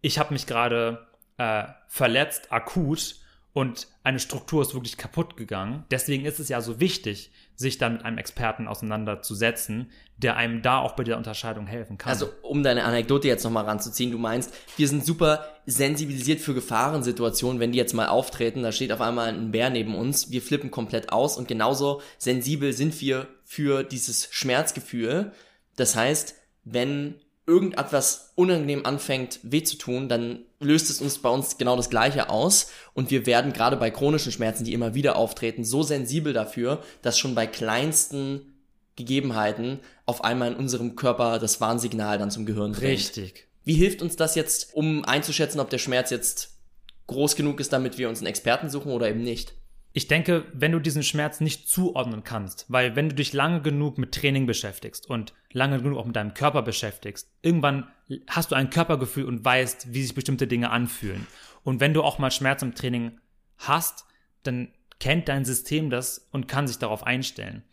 ich 0.00 0.18
habe 0.18 0.32
mich 0.32 0.46
gerade 0.46 1.06
äh, 1.36 1.64
verletzt, 1.88 2.52
akut 2.52 3.16
und 3.52 3.88
eine 4.04 4.20
Struktur 4.20 4.62
ist 4.62 4.74
wirklich 4.74 4.96
kaputt 4.96 5.36
gegangen. 5.36 5.84
Deswegen 5.90 6.24
ist 6.24 6.38
es 6.38 6.48
ja 6.48 6.60
so 6.60 6.78
wichtig, 6.78 7.32
sich 7.56 7.78
dann 7.78 7.94
mit 7.94 8.04
einem 8.04 8.18
Experten 8.18 8.68
auseinanderzusetzen, 8.68 9.90
der 10.16 10.36
einem 10.36 10.62
da 10.62 10.78
auch 10.78 10.92
bei 10.92 11.02
der 11.02 11.16
Unterscheidung 11.16 11.66
helfen 11.66 11.98
kann. 11.98 12.10
Also, 12.10 12.30
um 12.42 12.62
deine 12.62 12.84
Anekdote 12.84 13.26
jetzt 13.26 13.42
nochmal 13.42 13.64
ranzuziehen, 13.64 14.12
du 14.12 14.18
meinst, 14.18 14.54
wir 14.76 14.86
sind 14.86 15.04
super 15.04 15.44
sensibilisiert 15.66 16.40
für 16.40 16.54
Gefahrensituationen, 16.54 17.60
wenn 17.60 17.72
die 17.72 17.78
jetzt 17.78 17.92
mal 17.92 18.08
auftreten, 18.08 18.62
da 18.62 18.70
steht 18.70 18.92
auf 18.92 19.00
einmal 19.00 19.28
ein 19.28 19.50
Bär 19.50 19.70
neben 19.70 19.94
uns, 19.96 20.30
wir 20.30 20.42
flippen 20.42 20.70
komplett 20.70 21.12
aus 21.12 21.36
und 21.36 21.48
genauso 21.48 22.02
sensibel 22.18 22.72
sind 22.72 23.00
wir 23.00 23.26
für 23.44 23.82
dieses 23.82 24.28
Schmerzgefühl. 24.32 25.32
Das 25.76 25.96
heißt, 25.96 26.36
wenn 26.64 27.16
irgendetwas 27.46 28.32
unangenehm 28.36 28.86
anfängt 28.86 29.40
weh 29.42 29.62
zu 29.62 29.76
tun, 29.76 30.08
dann 30.08 30.44
löst 30.60 30.90
es 30.90 31.00
uns 31.00 31.18
bei 31.18 31.28
uns 31.28 31.58
genau 31.58 31.76
das 31.76 31.90
gleiche 31.90 32.28
aus 32.28 32.70
und 32.94 33.10
wir 33.10 33.26
werden 33.26 33.52
gerade 33.52 33.76
bei 33.76 33.90
chronischen 33.90 34.32
Schmerzen, 34.32 34.64
die 34.64 34.72
immer 34.72 34.94
wieder 34.94 35.16
auftreten, 35.16 35.64
so 35.64 35.82
sensibel 35.82 36.32
dafür, 36.32 36.82
dass 37.02 37.18
schon 37.18 37.34
bei 37.34 37.46
kleinsten 37.46 38.54
Gegebenheiten 38.96 39.80
auf 40.06 40.22
einmal 40.22 40.52
in 40.52 40.58
unserem 40.58 40.96
Körper 40.96 41.38
das 41.38 41.60
Warnsignal 41.60 42.18
dann 42.18 42.30
zum 42.30 42.46
Gehirn 42.46 42.72
dringt. 42.72 42.92
Richtig. 42.92 43.46
Wie 43.64 43.74
hilft 43.74 44.02
uns 44.02 44.16
das 44.16 44.34
jetzt, 44.34 44.74
um 44.74 45.04
einzuschätzen, 45.04 45.60
ob 45.60 45.70
der 45.70 45.78
Schmerz 45.78 46.10
jetzt 46.10 46.58
groß 47.06 47.36
genug 47.36 47.60
ist, 47.60 47.72
damit 47.72 47.98
wir 47.98 48.08
uns 48.08 48.18
einen 48.18 48.26
Experten 48.26 48.70
suchen 48.70 48.92
oder 48.92 49.08
eben 49.08 49.22
nicht? 49.22 49.54
Ich 49.92 50.06
denke, 50.06 50.46
wenn 50.52 50.70
du 50.70 50.78
diesen 50.78 51.02
Schmerz 51.02 51.40
nicht 51.40 51.68
zuordnen 51.68 52.22
kannst, 52.22 52.66
weil 52.68 52.94
wenn 52.94 53.08
du 53.08 53.14
dich 53.14 53.32
lange 53.32 53.60
genug 53.60 53.98
mit 53.98 54.12
Training 54.12 54.46
beschäftigst 54.46 55.10
und 55.10 55.34
lange 55.52 55.82
genug 55.82 55.98
auch 55.98 56.06
mit 56.06 56.14
deinem 56.14 56.34
Körper 56.34 56.62
beschäftigst, 56.62 57.28
irgendwann 57.42 57.90
hast 58.28 58.52
du 58.52 58.54
ein 58.54 58.70
Körpergefühl 58.70 59.24
und 59.24 59.44
weißt, 59.44 59.92
wie 59.92 60.02
sich 60.02 60.14
bestimmte 60.14 60.46
Dinge 60.46 60.70
anfühlen. 60.70 61.26
Und 61.64 61.80
wenn 61.80 61.92
du 61.92 62.02
auch 62.02 62.18
mal 62.18 62.30
Schmerz 62.30 62.62
im 62.62 62.74
Training 62.74 63.18
hast, 63.58 64.04
dann 64.44 64.68
kennt 65.00 65.28
dein 65.28 65.44
System 65.44 65.90
das 65.90 66.28
und 66.30 66.46
kann 66.46 66.68
sich 66.68 66.78
darauf 66.78 67.04
einstellen. 67.04 67.64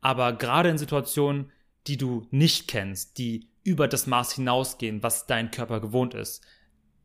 Aber 0.00 0.32
gerade 0.32 0.70
in 0.70 0.78
Situationen, 0.78 1.52
die 1.86 1.98
du 1.98 2.26
nicht 2.30 2.68
kennst, 2.68 3.18
die 3.18 3.50
über 3.64 3.86
das 3.86 4.06
Maß 4.06 4.32
hinausgehen, 4.32 5.02
was 5.02 5.26
dein 5.26 5.50
Körper 5.50 5.80
gewohnt 5.80 6.14
ist, 6.14 6.44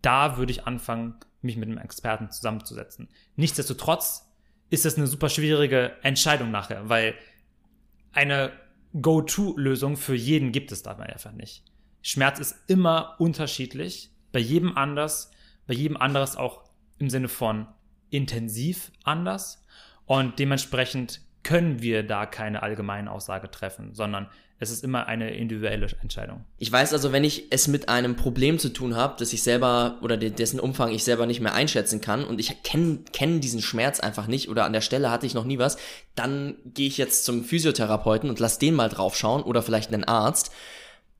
da 0.01 0.38
würde 0.38 0.51
ich 0.51 0.65
anfangen, 0.65 1.15
mich 1.41 1.57
mit 1.57 1.67
einem 1.67 1.77
Experten 1.77 2.31
zusammenzusetzen. 2.31 3.10
Nichtsdestotrotz 3.36 4.31
ist 4.71 4.86
das 4.86 4.97
eine 4.97 5.05
super 5.05 5.29
schwierige 5.29 5.97
Entscheidung 6.01 6.49
nachher, 6.49 6.89
weil 6.89 7.13
eine 8.13 8.53
Go-To-Lösung 8.99 9.97
für 9.97 10.15
jeden 10.15 10.51
gibt 10.51 10.71
es 10.71 10.81
dabei 10.81 11.07
einfach 11.07 11.34
nicht. 11.34 11.63
Schmerz 12.01 12.39
ist 12.39 12.55
immer 12.67 13.15
unterschiedlich, 13.19 14.12
bei 14.31 14.39
jedem 14.39 14.75
anders, 14.77 15.31
bei 15.67 15.73
jedem 15.73 15.97
anderes 15.97 16.36
auch 16.36 16.63
im 16.97 17.10
Sinne 17.10 17.27
von 17.27 17.67
intensiv 18.10 18.91
anders 19.03 19.63
und 20.05 20.39
dementsprechend 20.39 21.21
können 21.43 21.81
wir 21.81 22.03
da 22.03 22.25
keine 22.25 22.63
allgemeine 22.63 23.12
Aussage 23.12 23.51
treffen, 23.51 23.93
sondern 23.93 24.29
es 24.62 24.69
ist 24.69 24.84
immer 24.84 25.08
eine 25.08 25.32
individuelle 25.32 25.88
Entscheidung. 26.04 26.45
Ich 26.60 26.71
weiß 26.71 26.93
also, 26.93 27.12
wenn 27.12 27.24
ich 27.24 27.45
es 27.50 27.67
mit 27.67 27.89
einem 27.89 28.15
Problem 28.15 28.60
zu 28.60 28.69
tun 28.69 28.95
habe, 28.95 29.15
das 29.17 29.34
ich 29.34 29.41
selber 29.41 29.97
oder 30.04 30.17
dessen 30.17 30.60
Umfang 30.60 30.91
ich 30.91 31.04
selber 31.04 31.26
nicht 31.26 31.41
mehr 31.41 31.56
einschätzen 31.56 32.00
kann 32.00 32.24
und 32.24 32.39
ich 32.39 32.62
kenne 32.62 33.00
kenn 33.12 33.41
diesen 33.41 33.63
Schmerz 33.63 34.00
einfach 34.00 34.28
nicht 34.28 34.50
oder 34.50 34.65
an 34.65 34.74
der 34.74 34.82
Stelle 34.82 35.10
hatte 35.10 35.26
ich 35.26 35.34
noch 35.34 35.45
nie 35.45 35.58
was, 35.58 35.78
dann 36.13 36.58
gehe 36.63 36.88
ich 36.88 37.00
jetzt 37.00 37.26
zum 37.26 37.43
Physiotherapeuten 37.43 38.30
und 38.30 38.39
lass 38.39 38.60
den 38.60 38.76
mal 38.76 38.88
draufschauen 38.88 39.41
oder 39.41 39.63
vielleicht 39.63 39.91
einen 39.91 40.04
Arzt 40.04 40.52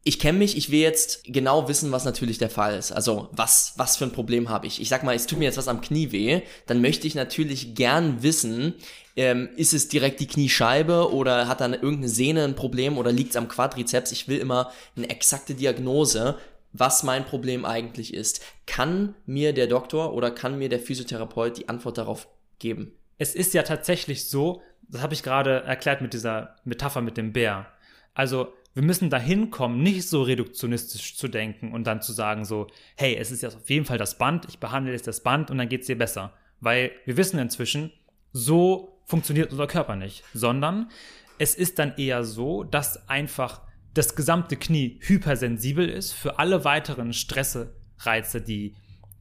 ich 0.04 0.20
kenne 0.20 0.40
mich, 0.40 0.58
ich 0.58 0.72
will 0.72 0.80
jetzt 0.80 1.24
genau 1.26 1.68
wissen, 1.68 1.92
was 1.92 2.06
natürlich 2.06 2.40
der 2.40 2.50
Fall 2.50 2.76
ist. 2.76 2.92
Also 2.92 3.30
was, 3.34 3.74
was 3.78 3.98
für 3.98 4.06
ein 4.06 4.12
Problem 4.12 4.50
habe 4.50 4.66
ich. 4.66 4.82
Ich 4.82 4.90
sag 4.90 5.04
mal, 5.04 5.16
es 5.16 5.28
tut 5.28 5.38
mir 5.38 5.46
jetzt 5.46 5.58
was 5.58 5.68
am 5.68 5.82
Knie 5.82 6.12
weh, 6.12 6.42
dann 6.66 6.82
möchte 6.82 7.06
ich 7.06 7.14
natürlich 7.14 7.76
gern 7.76 8.24
wissen, 8.24 8.74
ähm, 9.16 9.50
ist 9.58 9.74
es 9.74 9.90
direkt 9.90 10.20
die 10.20 10.28
Kniescheibe 10.28 11.14
oder 11.14 11.48
hat 11.48 11.62
dann 11.62 11.74
irgendeine 11.74 12.10
Sehne 12.10 12.46
ein 12.46 12.56
Problem 12.56 12.98
oder 12.98 13.12
liegt 13.12 13.32
es 13.32 13.36
am 13.36 13.48
Quadrizeps? 13.48 14.12
Ich 14.12 14.28
will 14.28 14.40
immer 14.40 14.72
eine 14.96 15.10
exakte 15.10 15.54
Diagnose, 15.54 16.38
was 16.74 17.04
mein 17.04 17.26
Problem 17.26 17.66
eigentlich 17.66 18.14
ist. 18.14 18.42
Kann 18.66 19.14
mir 19.26 19.54
der 19.54 19.68
Doktor 19.68 20.14
oder 20.14 20.32
kann 20.32 20.58
mir 20.58 20.70
der 20.70 20.80
Physiotherapeut 20.80 21.58
die 21.58 21.70
Antwort 21.70 21.98
darauf 21.98 22.28
geben? 22.58 22.94
Es 23.18 23.36
ist 23.36 23.54
ja 23.54 23.62
tatsächlich 23.62 24.30
so, 24.30 24.64
das 24.88 25.02
habe 25.04 25.14
ich 25.14 25.22
gerade 25.22 25.62
erklärt 25.64 26.02
mit 26.02 26.14
dieser 26.14 26.56
Metapher 26.64 27.02
mit 27.02 27.18
dem 27.18 27.34
Bär. 27.34 27.68
Also 28.14 28.54
wir 28.74 28.84
müssen 28.84 29.10
dahin 29.10 29.52
kommen, 29.52 29.84
nicht 29.84 30.08
so 30.08 30.24
reduktionistisch 30.24 31.18
zu 31.18 31.28
denken 31.28 31.74
und 31.74 31.86
dann 31.86 32.02
zu 32.02 32.14
sagen 32.14 32.46
so, 32.46 32.68
hey, 32.96 33.16
es 33.16 33.32
ist 33.32 33.42
jetzt 33.42 33.58
auf 33.58 33.70
jeden 33.70 33.86
Fall 33.86 33.98
das 33.98 34.18
Band, 34.18 34.46
ich 34.48 34.60
behandle 34.60 34.94
jetzt 34.94 35.08
das 35.08 35.24
Band 35.24 35.52
und 35.52 35.58
dann 35.58 35.70
geht 35.70 35.82
es 35.82 35.88
dir 35.88 35.98
besser. 35.98 36.34
Weil 36.62 36.92
wir 37.06 37.18
wissen 37.18 37.40
inzwischen, 37.40 37.92
so 38.32 39.02
funktioniert 39.06 39.52
unser 39.52 39.68
Körper 39.68 39.96
nicht, 39.96 40.24
sondern 40.34 40.90
es 41.38 41.56
ist 41.56 41.80
dann 41.80 41.98
eher 41.98 42.24
so, 42.24 42.64
dass 42.64 43.10
einfach 43.10 43.62
das 43.94 44.16
gesamte 44.16 44.56
Knie 44.56 45.00
hypersensibel 45.02 45.90
ist 45.90 46.14
für 46.14 46.40
alle 46.40 46.64
weiteren 46.64 47.14
Stressreize, 47.14 48.42
die, 48.42 48.76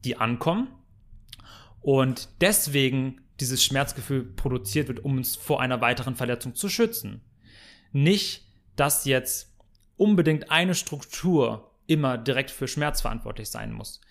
die 0.05 0.17
ankommen. 0.17 0.69
Und 1.81 2.29
deswegen 2.39 3.21
dieses 3.39 3.63
Schmerzgefühl 3.63 4.23
produziert 4.23 4.87
wird, 4.87 5.03
um 5.03 5.17
uns 5.17 5.35
vor 5.35 5.61
einer 5.61 5.81
weiteren 5.81 6.15
Verletzung 6.15 6.55
zu 6.55 6.69
schützen. 6.69 7.21
Nicht, 7.91 8.45
dass 8.81 9.05
jetzt 9.05 9.55
unbedingt 9.95 10.49
eine 10.49 10.73
Struktur 10.73 11.69
immer 11.85 12.17
direkt 12.17 12.49
für 12.49 12.67
Schmerz 12.67 13.01
verantwortlich 13.01 13.51
sein 13.51 13.71
muss. 13.71 14.01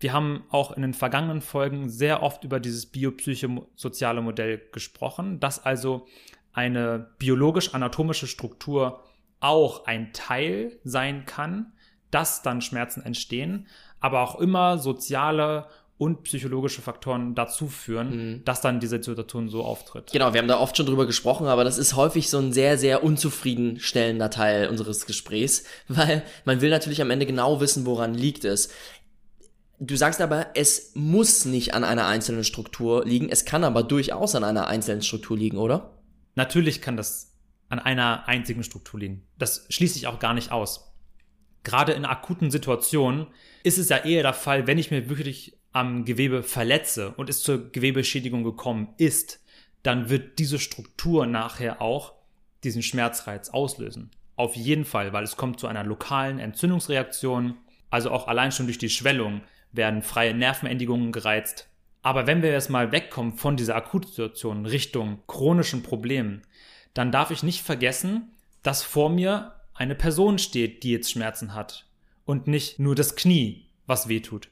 Wir 0.00 0.12
haben 0.12 0.44
auch 0.50 0.72
in 0.72 0.82
den 0.82 0.92
vergangenen 0.92 1.40
Folgen 1.40 1.88
sehr 1.88 2.22
oft 2.22 2.44
über 2.44 2.60
dieses 2.60 2.84
biopsychosoziale 2.84 4.20
Modell 4.20 4.60
gesprochen, 4.70 5.40
dass 5.40 5.64
also 5.64 6.06
eine 6.52 7.14
biologisch-anatomische 7.20 8.26
Struktur 8.26 9.02
auch 9.40 9.86
ein 9.86 10.12
Teil 10.12 10.78
sein 10.84 11.24
kann, 11.24 11.72
dass 12.10 12.42
dann 12.42 12.60
Schmerzen 12.60 13.02
entstehen, 13.02 13.66
aber 13.98 14.20
auch 14.20 14.38
immer 14.38 14.76
soziale 14.76 15.68
und 16.02 16.24
psychologische 16.24 16.82
Faktoren 16.82 17.36
dazu 17.36 17.68
führen, 17.68 18.10
mhm. 18.10 18.44
dass 18.44 18.60
dann 18.60 18.80
diese 18.80 19.00
Situation 19.00 19.48
so 19.48 19.62
auftritt. 19.62 20.10
Genau, 20.10 20.34
wir 20.34 20.40
haben 20.40 20.48
da 20.48 20.58
oft 20.58 20.76
schon 20.76 20.86
drüber 20.86 21.06
gesprochen, 21.06 21.46
aber 21.46 21.62
das 21.62 21.78
ist 21.78 21.94
häufig 21.94 22.28
so 22.28 22.38
ein 22.38 22.52
sehr, 22.52 22.76
sehr 22.76 23.04
unzufriedenstellender 23.04 24.28
Teil 24.28 24.68
unseres 24.68 25.06
Gesprächs, 25.06 25.62
weil 25.88 26.24
man 26.44 26.60
will 26.60 26.70
natürlich 26.70 27.00
am 27.02 27.12
Ende 27.12 27.24
genau 27.24 27.60
wissen, 27.60 27.86
woran 27.86 28.14
liegt 28.14 28.44
es. 28.44 28.70
Du 29.78 29.94
sagst 29.94 30.20
aber, 30.20 30.48
es 30.54 30.90
muss 30.96 31.44
nicht 31.44 31.72
an 31.72 31.84
einer 31.84 32.06
einzelnen 32.06 32.42
Struktur 32.42 33.04
liegen, 33.04 33.28
es 33.28 33.44
kann 33.44 33.62
aber 33.62 33.84
durchaus 33.84 34.34
an 34.34 34.42
einer 34.42 34.66
einzelnen 34.66 35.02
Struktur 35.02 35.38
liegen, 35.38 35.56
oder? 35.56 36.00
Natürlich 36.34 36.82
kann 36.82 36.96
das 36.96 37.32
an 37.68 37.78
einer 37.78 38.26
einzigen 38.26 38.64
Struktur 38.64 38.98
liegen. 38.98 39.22
Das 39.38 39.66
schließe 39.68 39.98
ich 39.98 40.08
auch 40.08 40.18
gar 40.18 40.34
nicht 40.34 40.50
aus. 40.50 40.92
Gerade 41.62 41.92
in 41.92 42.04
akuten 42.04 42.50
Situationen 42.50 43.28
ist 43.62 43.78
es 43.78 43.88
ja 43.88 43.98
eher 43.98 44.24
der 44.24 44.34
Fall, 44.34 44.66
wenn 44.66 44.78
ich 44.78 44.90
mir 44.90 45.08
wirklich 45.08 45.61
am 45.72 46.04
Gewebe 46.04 46.42
verletze 46.42 47.12
und 47.12 47.28
es 47.28 47.42
zur 47.42 47.70
Gewebeschädigung 47.70 48.44
gekommen 48.44 48.94
ist, 48.98 49.40
dann 49.82 50.10
wird 50.10 50.38
diese 50.38 50.58
Struktur 50.58 51.26
nachher 51.26 51.80
auch 51.80 52.12
diesen 52.62 52.82
Schmerzreiz 52.82 53.48
auslösen. 53.50 54.10
Auf 54.36 54.54
jeden 54.56 54.84
Fall, 54.84 55.12
weil 55.12 55.24
es 55.24 55.36
kommt 55.36 55.60
zu 55.60 55.66
einer 55.66 55.84
lokalen 55.84 56.38
Entzündungsreaktion, 56.38 57.56
also 57.90 58.10
auch 58.10 58.28
allein 58.28 58.52
schon 58.52 58.66
durch 58.66 58.78
die 58.78 58.90
Schwellung 58.90 59.42
werden 59.72 60.02
freie 60.02 60.34
Nervenendigungen 60.34 61.12
gereizt. 61.12 61.68
Aber 62.02 62.26
wenn 62.26 62.42
wir 62.42 62.50
jetzt 62.50 62.70
mal 62.70 62.92
wegkommen 62.92 63.34
von 63.34 63.56
dieser 63.56 63.76
Akutsituation 63.76 64.66
Richtung 64.66 65.22
chronischen 65.26 65.82
Problemen, 65.82 66.42
dann 66.94 67.12
darf 67.12 67.30
ich 67.30 67.42
nicht 67.42 67.62
vergessen, 67.62 68.32
dass 68.62 68.82
vor 68.82 69.08
mir 69.08 69.54
eine 69.74 69.94
Person 69.94 70.38
steht, 70.38 70.82
die 70.82 70.90
jetzt 70.90 71.10
Schmerzen 71.10 71.54
hat 71.54 71.86
und 72.24 72.46
nicht 72.46 72.78
nur 72.78 72.94
das 72.94 73.16
Knie, 73.16 73.66
was 73.86 74.08
weh 74.08 74.20
tut. 74.20 74.48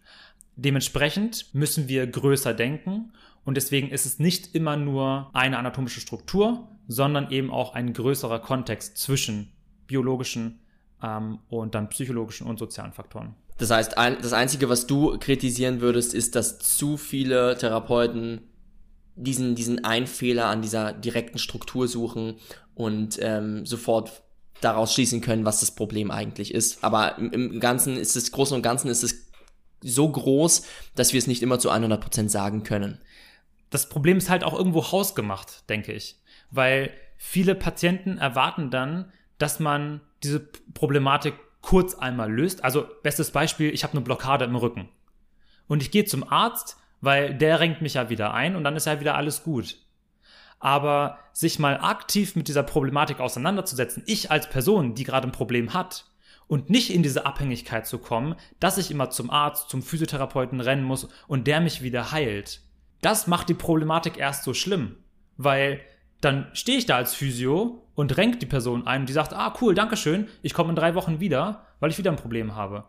Dementsprechend 0.63 1.55
müssen 1.55 1.89
wir 1.89 2.07
größer 2.07 2.53
denken 2.53 3.13
und 3.45 3.57
deswegen 3.57 3.89
ist 3.89 4.05
es 4.05 4.19
nicht 4.19 4.55
immer 4.55 4.77
nur 4.77 5.31
eine 5.33 5.57
anatomische 5.57 6.01
Struktur, 6.01 6.69
sondern 6.87 7.31
eben 7.31 7.51
auch 7.51 7.73
ein 7.73 7.95
größerer 7.95 8.41
Kontext 8.41 8.99
zwischen 8.99 9.53
biologischen 9.87 10.61
ähm, 11.03 11.39
und 11.49 11.75
dann 11.75 11.89
psychologischen 11.89 12.47
und 12.47 12.59
sozialen 12.59 12.93
Faktoren. 12.93 13.35
Das 13.57 13.71
heißt, 13.71 13.97
ein, 13.97 14.19
das 14.21 14.35
Einzige, 14.35 14.69
was 14.69 14.87
du 14.87 15.19
kritisieren 15.19 15.81
würdest, 15.81 16.13
ist, 16.13 16.35
dass 16.37 16.59
zu 16.59 16.99
viele 16.99 17.57
Therapeuten 17.57 18.43
diesen, 19.17 19.55
diesen 19.55 19.83
einen 19.83 20.07
Fehler 20.07 20.47
an 20.49 20.61
dieser 20.61 20.93
direkten 20.93 21.39
Struktur 21.39 21.89
suchen 21.89 22.35
und 22.75 23.19
ähm, 23.23 23.65
sofort 23.65 24.23
daraus 24.61 24.93
schließen 24.93 25.23
können, 25.23 25.47
was 25.47 25.61
das 25.61 25.71
Problem 25.71 26.11
eigentlich 26.11 26.53
ist. 26.53 26.85
Aber 26.85 27.17
im, 27.17 27.33
im 27.33 27.61
Ganzen 27.61 27.97
ist 27.97 28.15
es, 28.15 28.31
Großen 28.31 28.55
und 28.55 28.63
Ganzen 28.63 28.89
ist 28.91 29.03
es 29.03 29.30
so 29.83 30.09
groß, 30.11 30.67
dass 30.95 31.13
wir 31.13 31.19
es 31.19 31.27
nicht 31.27 31.43
immer 31.43 31.59
zu 31.59 31.71
100% 31.71 32.29
sagen 32.29 32.63
können. 32.63 33.01
Das 33.71 33.89
Problem 33.89 34.19
ist 34.19 34.31
halt 34.31 34.45
auch 34.45 34.55
irgendwo 34.55 34.91
hausgemacht, 34.91 35.69
denke 35.69 35.93
ich. 35.93 36.17
Weil 36.51 36.91
viele 37.17 37.55
Patienten 37.55 38.19
erwarten 38.19 38.71
dann, 38.71 39.13
dass 39.39 39.61
man 39.61 40.01
diese 40.23 40.41
Problematik 40.75 41.35
kurz 41.61 41.95
einmal 41.95 42.33
löst. 42.33 42.65
Also 42.65 42.87
bestes 43.03 43.31
Beispiel, 43.31 43.73
ich 43.73 43.85
habe 43.85 43.93
eine 43.93 44.03
Blockade 44.03 44.45
im 44.45 44.57
Rücken. 44.57 44.89
Und 45.69 45.83
ich 45.83 45.91
gehe 45.91 46.05
zum 46.05 46.29
Arzt 46.29 46.77
weil 47.01 47.35
der 47.35 47.61
renkt 47.61 47.83
mich 47.83 47.95
ja 47.95 48.11
wieder 48.11 48.35
ein 48.35 48.57
und 48.57 48.65
dann 48.65 48.77
ist 48.77 48.87
ja 48.87 49.01
wieder 49.01 49.17
alles 49.17 49.43
gut. 49.43 49.77
Aber 50.59 51.19
sich 51.33 51.59
mal 51.59 51.81
aktiv 51.81 52.37
mit 52.37 52.49
dieser 52.49 52.63
Problematik 52.63 53.21
auseinanderzusetzen, 53.21 54.03
ich 54.07 54.31
als 54.31 54.51
Person, 54.51 54.95
die 54.95 55.05
gerade 55.05 55.27
ein 55.27 55.33
Problem 55.33 55.73
hat, 55.73 56.05
und 56.51 56.69
nicht 56.69 56.93
in 56.93 57.05
diese 57.05 57.27
Abhängigkeit 57.27 57.87
zu 57.87 57.99
kommen, 57.99 58.35
dass 58.59 58.77
ich 58.77 58.91
immer 58.91 59.11
zum 59.11 59.31
Arzt, 59.31 59.71
zum 59.71 59.83
Physiotherapeuten 59.83 60.61
rennen 60.61 60.83
muss 60.83 61.09
und 61.29 61.47
der 61.47 61.61
mich 61.61 61.81
wieder 61.81 62.11
heilt. 62.11 62.61
Das 63.03 63.29
macht 63.29 63.49
die 63.49 63.55
Problematik 63.55 64.19
erst 64.19 64.43
so 64.43 64.53
schlimm, 64.53 64.97
weil 65.37 65.81
dann 66.21 66.49
stehe 66.53 66.77
ich 66.77 66.87
da 66.87 66.97
als 66.97 67.15
Physio 67.15 67.87
und 67.95 68.17
renkt 68.17 68.43
die 68.43 68.47
Person 68.47 68.85
ein 68.85 69.03
und 69.03 69.09
die 69.09 69.13
sagt, 69.13 69.33
ah 69.33 69.55
cool, 69.61 69.77
dankeschön, 69.77 70.27
ich 70.43 70.53
komme 70.53 70.71
in 70.71 70.77
drei 70.77 70.97
Wochen 70.97 71.21
wieder, 71.21 71.67
weil 71.79 71.93
ich 71.93 71.99
wieder 71.99 72.11
ein 72.11 72.17
Problem 72.17 72.57
habe. 72.57 72.83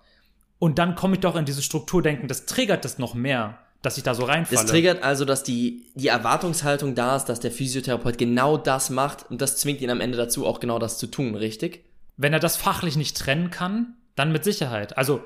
Und 0.58 0.80
dann 0.80 0.96
komme 0.96 1.14
ich 1.14 1.20
doch 1.20 1.36
in 1.36 1.46
diese 1.46 1.62
Strukturdenken, 1.62 2.28
das 2.28 2.48
triggert 2.48 2.84
das 2.84 2.98
noch 2.98 3.14
mehr, 3.14 3.60
dass 3.84 3.96
ich 3.96 4.04
da 4.04 4.16
so 4.16 4.24
reinfalle. 4.24 4.60
Das 4.60 4.72
triggert 4.72 5.04
also, 5.04 5.24
dass 5.24 5.44
die, 5.44 5.86
die 5.94 6.08
Erwartungshaltung 6.08 6.96
da 6.96 7.16
ist, 7.16 7.26
dass 7.26 7.40
der 7.40 7.52
Physiotherapeut 7.52 8.18
genau 8.18 8.58
das 8.58 8.90
macht 8.90 9.30
und 9.30 9.40
das 9.40 9.58
zwingt 9.58 9.82
ihn 9.82 9.92
am 9.92 10.02
Ende 10.02 10.18
dazu, 10.18 10.48
auch 10.48 10.60
genau 10.60 10.80
das 10.80 10.98
zu 10.98 11.06
tun, 11.06 11.36
richtig? 11.36 11.86
Wenn 12.22 12.34
er 12.34 12.40
das 12.40 12.56
fachlich 12.56 12.98
nicht 12.98 13.18
trennen 13.18 13.50
kann, 13.50 13.96
dann 14.14 14.32
mit 14.32 14.44
Sicherheit. 14.44 14.96
Also, 14.96 15.24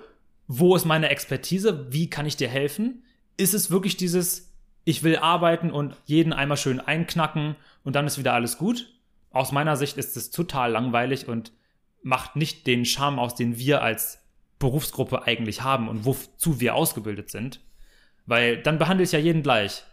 wo 0.47 0.77
ist 0.77 0.85
meine 0.85 1.09
Expertise? 1.09 1.91
Wie 1.91 2.09
kann 2.09 2.25
ich 2.25 2.37
dir 2.37 2.47
helfen? 2.47 3.03
Ist 3.35 3.53
es 3.53 3.69
wirklich 3.69 3.97
dieses, 3.97 4.53
ich 4.85 5.03
will 5.03 5.17
arbeiten 5.17 5.71
und 5.71 5.97
jeden 6.05 6.31
einmal 6.31 6.55
schön 6.55 6.79
einknacken 6.79 7.57
und 7.83 7.97
dann 7.97 8.07
ist 8.07 8.17
wieder 8.17 8.33
alles 8.33 8.57
gut? 8.57 8.93
Aus 9.31 9.51
meiner 9.51 9.75
Sicht 9.75 9.97
ist 9.97 10.15
es 10.15 10.31
total 10.31 10.71
langweilig 10.71 11.27
und 11.27 11.51
macht 12.01 12.37
nicht 12.37 12.65
den 12.65 12.85
Charme 12.85 13.19
aus, 13.19 13.35
den 13.35 13.57
wir 13.57 13.81
als 13.81 14.23
Berufsgruppe 14.57 15.23
eigentlich 15.23 15.63
haben 15.63 15.89
und 15.89 16.05
wozu 16.05 16.61
wir 16.61 16.75
ausgebildet 16.75 17.29
sind. 17.29 17.59
Weil 18.25 18.61
dann 18.61 18.77
behandle 18.77 19.03
ich 19.03 19.11
ja 19.11 19.19
jeden 19.19 19.43
gleich. 19.43 19.83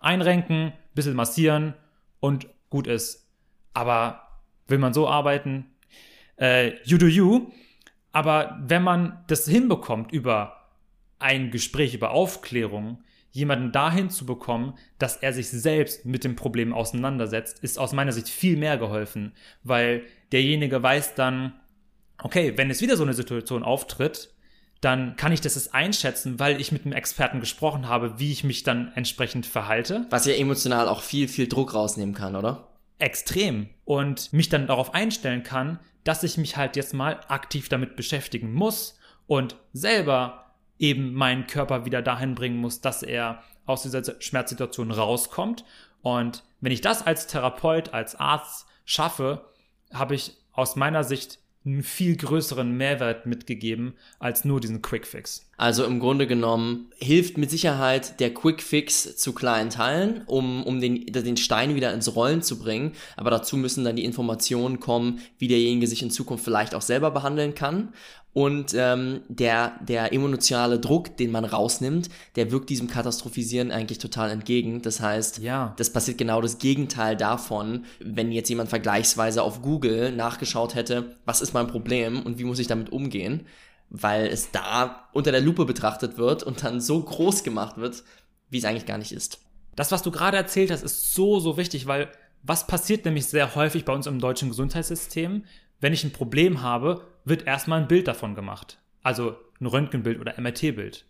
Einrenken, 0.00 0.72
bisschen 0.94 1.16
massieren 1.16 1.74
und 2.18 2.48
gut 2.70 2.86
ist. 2.86 3.28
Aber 3.74 4.22
will 4.68 4.78
man 4.78 4.94
so 4.94 5.06
arbeiten? 5.06 5.66
Äh, 6.40 6.82
you 6.84 6.98
do 6.98 7.06
you. 7.06 7.50
Aber 8.12 8.58
wenn 8.62 8.82
man 8.82 9.22
das 9.28 9.46
hinbekommt 9.46 10.12
über 10.12 10.68
ein 11.18 11.50
Gespräch, 11.50 11.94
über 11.94 12.10
Aufklärung, 12.10 13.02
jemanden 13.32 13.70
dahin 13.70 14.10
zu 14.10 14.26
bekommen, 14.26 14.74
dass 14.98 15.16
er 15.16 15.32
sich 15.32 15.48
selbst 15.48 16.04
mit 16.04 16.24
dem 16.24 16.34
Problem 16.34 16.72
auseinandersetzt, 16.74 17.60
ist 17.60 17.78
aus 17.78 17.92
meiner 17.92 18.12
Sicht 18.12 18.28
viel 18.28 18.56
mehr 18.56 18.76
geholfen, 18.76 19.32
weil 19.62 20.02
derjenige 20.32 20.82
weiß 20.82 21.14
dann, 21.14 21.52
okay, 22.18 22.54
wenn 22.56 22.70
es 22.70 22.80
wieder 22.80 22.96
so 22.96 23.04
eine 23.04 23.14
Situation 23.14 23.62
auftritt, 23.62 24.34
dann 24.80 25.14
kann 25.16 25.30
ich 25.30 25.42
das 25.42 25.72
einschätzen, 25.74 26.40
weil 26.40 26.60
ich 26.60 26.72
mit 26.72 26.84
einem 26.84 26.94
Experten 26.94 27.40
gesprochen 27.40 27.86
habe, 27.86 28.18
wie 28.18 28.32
ich 28.32 28.44
mich 28.44 28.62
dann 28.62 28.92
entsprechend 28.94 29.46
verhalte. 29.46 30.06
Was 30.10 30.26
ja 30.26 30.34
emotional 30.34 30.88
auch 30.88 31.02
viel, 31.02 31.28
viel 31.28 31.48
Druck 31.48 31.74
rausnehmen 31.74 32.14
kann, 32.14 32.34
oder? 32.34 32.68
Extrem. 32.98 33.68
Und 33.84 34.32
mich 34.32 34.48
dann 34.48 34.66
darauf 34.66 34.94
einstellen 34.94 35.42
kann, 35.42 35.78
dass 36.04 36.22
ich 36.22 36.36
mich 36.38 36.56
halt 36.56 36.76
jetzt 36.76 36.94
mal 36.94 37.20
aktiv 37.28 37.68
damit 37.68 37.96
beschäftigen 37.96 38.52
muss 38.52 38.98
und 39.26 39.56
selber 39.72 40.52
eben 40.78 41.12
meinen 41.12 41.46
Körper 41.46 41.84
wieder 41.84 42.02
dahin 42.02 42.34
bringen 42.34 42.56
muss, 42.56 42.80
dass 42.80 43.02
er 43.02 43.42
aus 43.66 43.82
dieser 43.82 44.20
Schmerzsituation 44.20 44.90
rauskommt. 44.90 45.64
Und 46.02 46.42
wenn 46.60 46.72
ich 46.72 46.80
das 46.80 47.06
als 47.06 47.26
Therapeut, 47.26 47.92
als 47.92 48.16
Arzt 48.16 48.66
schaffe, 48.84 49.44
habe 49.92 50.14
ich 50.14 50.36
aus 50.52 50.76
meiner 50.76 51.04
Sicht 51.04 51.38
einen 51.64 51.82
viel 51.82 52.16
größeren 52.16 52.74
Mehrwert 52.74 53.26
mitgegeben 53.26 53.94
als 54.18 54.46
nur 54.46 54.60
diesen 54.60 54.80
Quickfix. 54.80 55.46
Also 55.58 55.84
im 55.84 56.00
Grunde 56.00 56.26
genommen 56.26 56.90
hilft 56.96 57.36
mit 57.36 57.50
Sicherheit 57.50 58.18
der 58.18 58.32
Quickfix 58.32 59.16
zu 59.18 59.34
kleinen 59.34 59.68
Teilen, 59.68 60.22
um, 60.24 60.64
um 60.64 60.80
den, 60.80 61.04
den 61.04 61.36
Stein 61.36 61.74
wieder 61.74 61.92
ins 61.92 62.16
Rollen 62.16 62.40
zu 62.40 62.58
bringen. 62.58 62.92
Aber 63.16 63.30
dazu 63.30 63.58
müssen 63.58 63.84
dann 63.84 63.96
die 63.96 64.06
Informationen 64.06 64.80
kommen, 64.80 65.20
wie 65.36 65.48
derjenige 65.48 65.86
sich 65.86 66.02
in 66.02 66.10
Zukunft 66.10 66.44
vielleicht 66.44 66.74
auch 66.74 66.80
selber 66.80 67.10
behandeln 67.10 67.54
kann. 67.54 67.92
Und 68.32 68.74
ähm, 68.74 69.22
der, 69.28 69.72
der 69.80 70.12
emotionale 70.12 70.78
Druck, 70.78 71.16
den 71.16 71.32
man 71.32 71.44
rausnimmt, 71.44 72.08
der 72.36 72.52
wirkt 72.52 72.70
diesem 72.70 72.86
Katastrophisieren 72.86 73.72
eigentlich 73.72 73.98
total 73.98 74.30
entgegen. 74.30 74.82
Das 74.82 75.00
heißt, 75.00 75.38
ja. 75.38 75.74
das 75.78 75.92
passiert 75.92 76.18
genau 76.18 76.40
das 76.40 76.58
Gegenteil 76.58 77.16
davon, 77.16 77.84
wenn 77.98 78.30
jetzt 78.30 78.48
jemand 78.48 78.70
vergleichsweise 78.70 79.42
auf 79.42 79.62
Google 79.62 80.12
nachgeschaut 80.12 80.76
hätte, 80.76 81.16
was 81.24 81.40
ist 81.40 81.54
mein 81.54 81.66
Problem 81.66 82.22
und 82.22 82.38
wie 82.38 82.44
muss 82.44 82.60
ich 82.60 82.68
damit 82.68 82.92
umgehen, 82.92 83.46
weil 83.88 84.26
es 84.26 84.52
da 84.52 85.08
unter 85.12 85.32
der 85.32 85.40
Lupe 85.40 85.64
betrachtet 85.64 86.16
wird 86.16 86.44
und 86.44 86.62
dann 86.62 86.80
so 86.80 87.02
groß 87.02 87.42
gemacht 87.42 87.78
wird, 87.78 88.04
wie 88.48 88.58
es 88.58 88.64
eigentlich 88.64 88.86
gar 88.86 88.98
nicht 88.98 89.12
ist. 89.12 89.40
Das, 89.74 89.90
was 89.90 90.02
du 90.02 90.12
gerade 90.12 90.36
erzählt 90.36 90.70
hast, 90.70 90.84
ist 90.84 91.14
so, 91.14 91.40
so 91.40 91.56
wichtig, 91.56 91.86
weil 91.86 92.08
was 92.42 92.66
passiert 92.66 93.04
nämlich 93.04 93.26
sehr 93.26 93.54
häufig 93.56 93.84
bei 93.84 93.92
uns 93.92 94.06
im 94.06 94.20
deutschen 94.20 94.48
Gesundheitssystem? 94.48 95.44
Wenn 95.80 95.92
ich 95.92 96.04
ein 96.04 96.12
Problem 96.12 96.62
habe, 96.62 97.06
wird 97.24 97.46
erstmal 97.46 97.80
ein 97.80 97.88
Bild 97.88 98.08
davon 98.08 98.34
gemacht. 98.34 98.78
Also 99.02 99.36
ein 99.60 99.66
Röntgenbild 99.66 100.20
oder 100.20 100.38
MRT-Bild. 100.38 101.06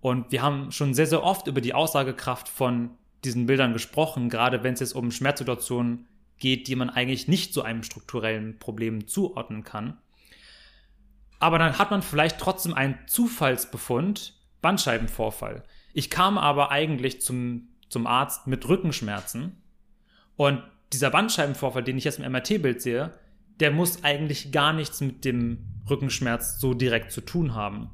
Und 0.00 0.30
wir 0.30 0.42
haben 0.42 0.70
schon 0.70 0.94
sehr, 0.94 1.06
sehr 1.06 1.22
oft 1.22 1.46
über 1.46 1.60
die 1.60 1.74
Aussagekraft 1.74 2.48
von 2.48 2.90
diesen 3.24 3.46
Bildern 3.46 3.72
gesprochen, 3.72 4.28
gerade 4.28 4.62
wenn 4.62 4.74
es 4.74 4.80
jetzt 4.80 4.94
um 4.94 5.10
Schmerzsituationen 5.10 6.06
geht, 6.38 6.68
die 6.68 6.76
man 6.76 6.90
eigentlich 6.90 7.26
nicht 7.26 7.52
zu 7.52 7.62
einem 7.62 7.82
strukturellen 7.82 8.58
Problem 8.58 9.08
zuordnen 9.08 9.64
kann. 9.64 9.98
Aber 11.40 11.58
dann 11.58 11.78
hat 11.78 11.90
man 11.90 12.02
vielleicht 12.02 12.38
trotzdem 12.38 12.74
einen 12.74 12.98
Zufallsbefund, 13.06 14.34
Bandscheibenvorfall. 14.60 15.64
Ich 15.92 16.10
kam 16.10 16.38
aber 16.38 16.70
eigentlich 16.70 17.20
zum, 17.20 17.68
zum 17.88 18.06
Arzt 18.06 18.46
mit 18.46 18.68
Rückenschmerzen 18.68 19.60
und 20.36 20.62
dieser 20.92 21.10
Bandscheibenvorfall, 21.10 21.82
den 21.82 21.98
ich 21.98 22.04
jetzt 22.04 22.18
im 22.18 22.30
MRT-Bild 22.30 22.80
sehe, 22.80 23.12
der 23.60 23.70
muss 23.70 24.04
eigentlich 24.04 24.52
gar 24.52 24.72
nichts 24.72 25.00
mit 25.00 25.24
dem 25.24 25.58
Rückenschmerz 25.88 26.58
so 26.60 26.74
direkt 26.74 27.12
zu 27.12 27.20
tun 27.20 27.54
haben. 27.54 27.90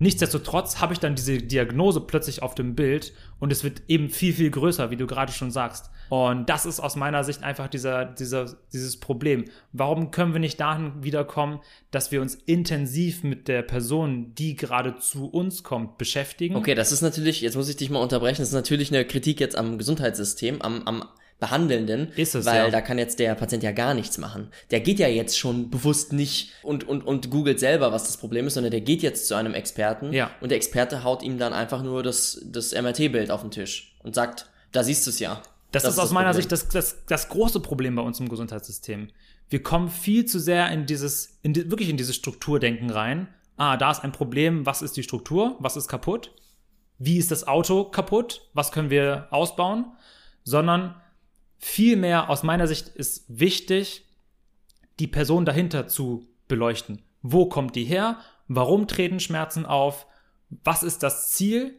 Nichtsdestotrotz 0.00 0.80
habe 0.80 0.92
ich 0.92 1.00
dann 1.00 1.16
diese 1.16 1.38
Diagnose 1.38 2.00
plötzlich 2.00 2.42
auf 2.42 2.54
dem 2.54 2.76
Bild 2.76 3.12
und 3.40 3.52
es 3.52 3.64
wird 3.64 3.82
eben 3.88 4.10
viel, 4.10 4.32
viel 4.32 4.50
größer, 4.50 4.90
wie 4.90 4.96
du 4.96 5.06
gerade 5.06 5.32
schon 5.32 5.50
sagst. 5.50 5.90
Und 6.08 6.48
das 6.48 6.66
ist 6.66 6.80
aus 6.80 6.96
meiner 6.96 7.24
Sicht 7.24 7.42
einfach 7.42 7.68
dieser, 7.68 8.04
dieser, 8.04 8.56
dieses 8.72 8.98
Problem. 8.98 9.44
Warum 9.72 10.10
können 10.10 10.32
wir 10.32 10.40
nicht 10.40 10.58
dahin 10.60 11.02
wiederkommen, 11.02 11.60
dass 11.90 12.12
wir 12.12 12.22
uns 12.22 12.34
intensiv 12.34 13.24
mit 13.24 13.48
der 13.48 13.62
Person, 13.62 14.34
die 14.34 14.56
gerade 14.56 14.96
zu 14.98 15.26
uns 15.26 15.64
kommt, 15.64 15.98
beschäftigen? 15.98 16.56
Okay, 16.56 16.74
das 16.74 16.92
ist 16.92 17.02
natürlich, 17.02 17.40
jetzt 17.40 17.56
muss 17.56 17.68
ich 17.68 17.76
dich 17.76 17.90
mal 17.90 18.00
unterbrechen, 18.00 18.40
das 18.40 18.48
ist 18.48 18.54
natürlich 18.54 18.94
eine 18.94 19.04
Kritik 19.04 19.40
jetzt 19.40 19.56
am 19.56 19.78
Gesundheitssystem, 19.78 20.62
am, 20.62 20.82
am 20.84 21.04
Behandelnden, 21.40 22.08
ist 22.16 22.34
es, 22.34 22.46
weil 22.46 22.64
ja. 22.64 22.70
da 22.70 22.80
kann 22.80 22.98
jetzt 22.98 23.20
der 23.20 23.34
Patient 23.36 23.62
ja 23.62 23.70
gar 23.70 23.94
nichts 23.94 24.18
machen. 24.18 24.48
Der 24.72 24.80
geht 24.80 24.98
ja 24.98 25.06
jetzt 25.06 25.38
schon 25.38 25.70
bewusst 25.70 26.12
nicht 26.12 26.52
und, 26.64 26.82
und, 26.82 27.02
und 27.02 27.30
googelt 27.30 27.60
selber, 27.60 27.92
was 27.92 28.04
das 28.04 28.16
Problem 28.16 28.48
ist, 28.48 28.54
sondern 28.54 28.72
der 28.72 28.80
geht 28.80 29.02
jetzt 29.02 29.28
zu 29.28 29.36
einem 29.36 29.54
Experten 29.54 30.12
ja. 30.12 30.32
und 30.40 30.50
der 30.50 30.56
Experte 30.56 31.04
haut 31.04 31.22
ihm 31.22 31.38
dann 31.38 31.52
einfach 31.52 31.82
nur 31.82 32.02
das, 32.02 32.44
das 32.44 32.72
MRT-Bild 32.72 33.30
auf 33.30 33.42
den 33.42 33.52
Tisch 33.52 33.94
und 34.02 34.16
sagt, 34.16 34.46
da 34.72 34.82
siehst 34.82 35.06
du 35.06 35.10
es 35.10 35.20
ja. 35.20 35.40
Das, 35.70 35.84
das, 35.84 35.94
ist 35.94 36.00
aus 36.00 36.10
meiner 36.10 36.30
Problem. 36.30 36.42
Sicht 36.42 36.52
das, 36.52 36.68
das, 36.68 37.04
das 37.06 37.28
große 37.28 37.60
Problem 37.60 37.94
bei 37.94 38.02
uns 38.02 38.18
im 38.18 38.28
Gesundheitssystem. 38.28 39.10
Wir 39.48 39.62
kommen 39.62 39.88
viel 39.88 40.24
zu 40.24 40.40
sehr 40.40 40.70
in 40.70 40.86
dieses, 40.86 41.38
in 41.42 41.52
die, 41.52 41.70
wirklich 41.70 41.88
in 41.88 41.96
dieses 41.96 42.16
Strukturdenken 42.16 42.90
rein. 42.90 43.28
Ah, 43.56 43.76
da 43.76 43.90
ist 43.90 44.02
ein 44.02 44.12
Problem, 44.12 44.66
was 44.66 44.82
ist 44.82 44.96
die 44.96 45.02
Struktur, 45.02 45.56
was 45.58 45.76
ist 45.76 45.88
kaputt? 45.88 46.32
Wie 46.98 47.18
ist 47.18 47.30
das 47.30 47.46
Auto 47.46 47.84
kaputt? 47.84 48.48
Was 48.54 48.72
können 48.72 48.90
wir 48.90 49.28
ausbauen? 49.30 49.86
Sondern 50.42 50.96
Vielmehr 51.58 52.30
aus 52.30 52.42
meiner 52.42 52.66
Sicht 52.66 52.88
ist 52.88 53.24
wichtig, 53.28 54.04
die 54.98 55.06
Person 55.06 55.44
dahinter 55.44 55.88
zu 55.88 56.26
beleuchten. 56.46 57.02
Wo 57.22 57.46
kommt 57.46 57.76
die 57.76 57.84
her? 57.84 58.18
Warum 58.46 58.86
treten 58.86 59.20
Schmerzen 59.20 59.66
auf? 59.66 60.06
Was 60.64 60.82
ist 60.82 61.02
das 61.02 61.30
Ziel? 61.32 61.74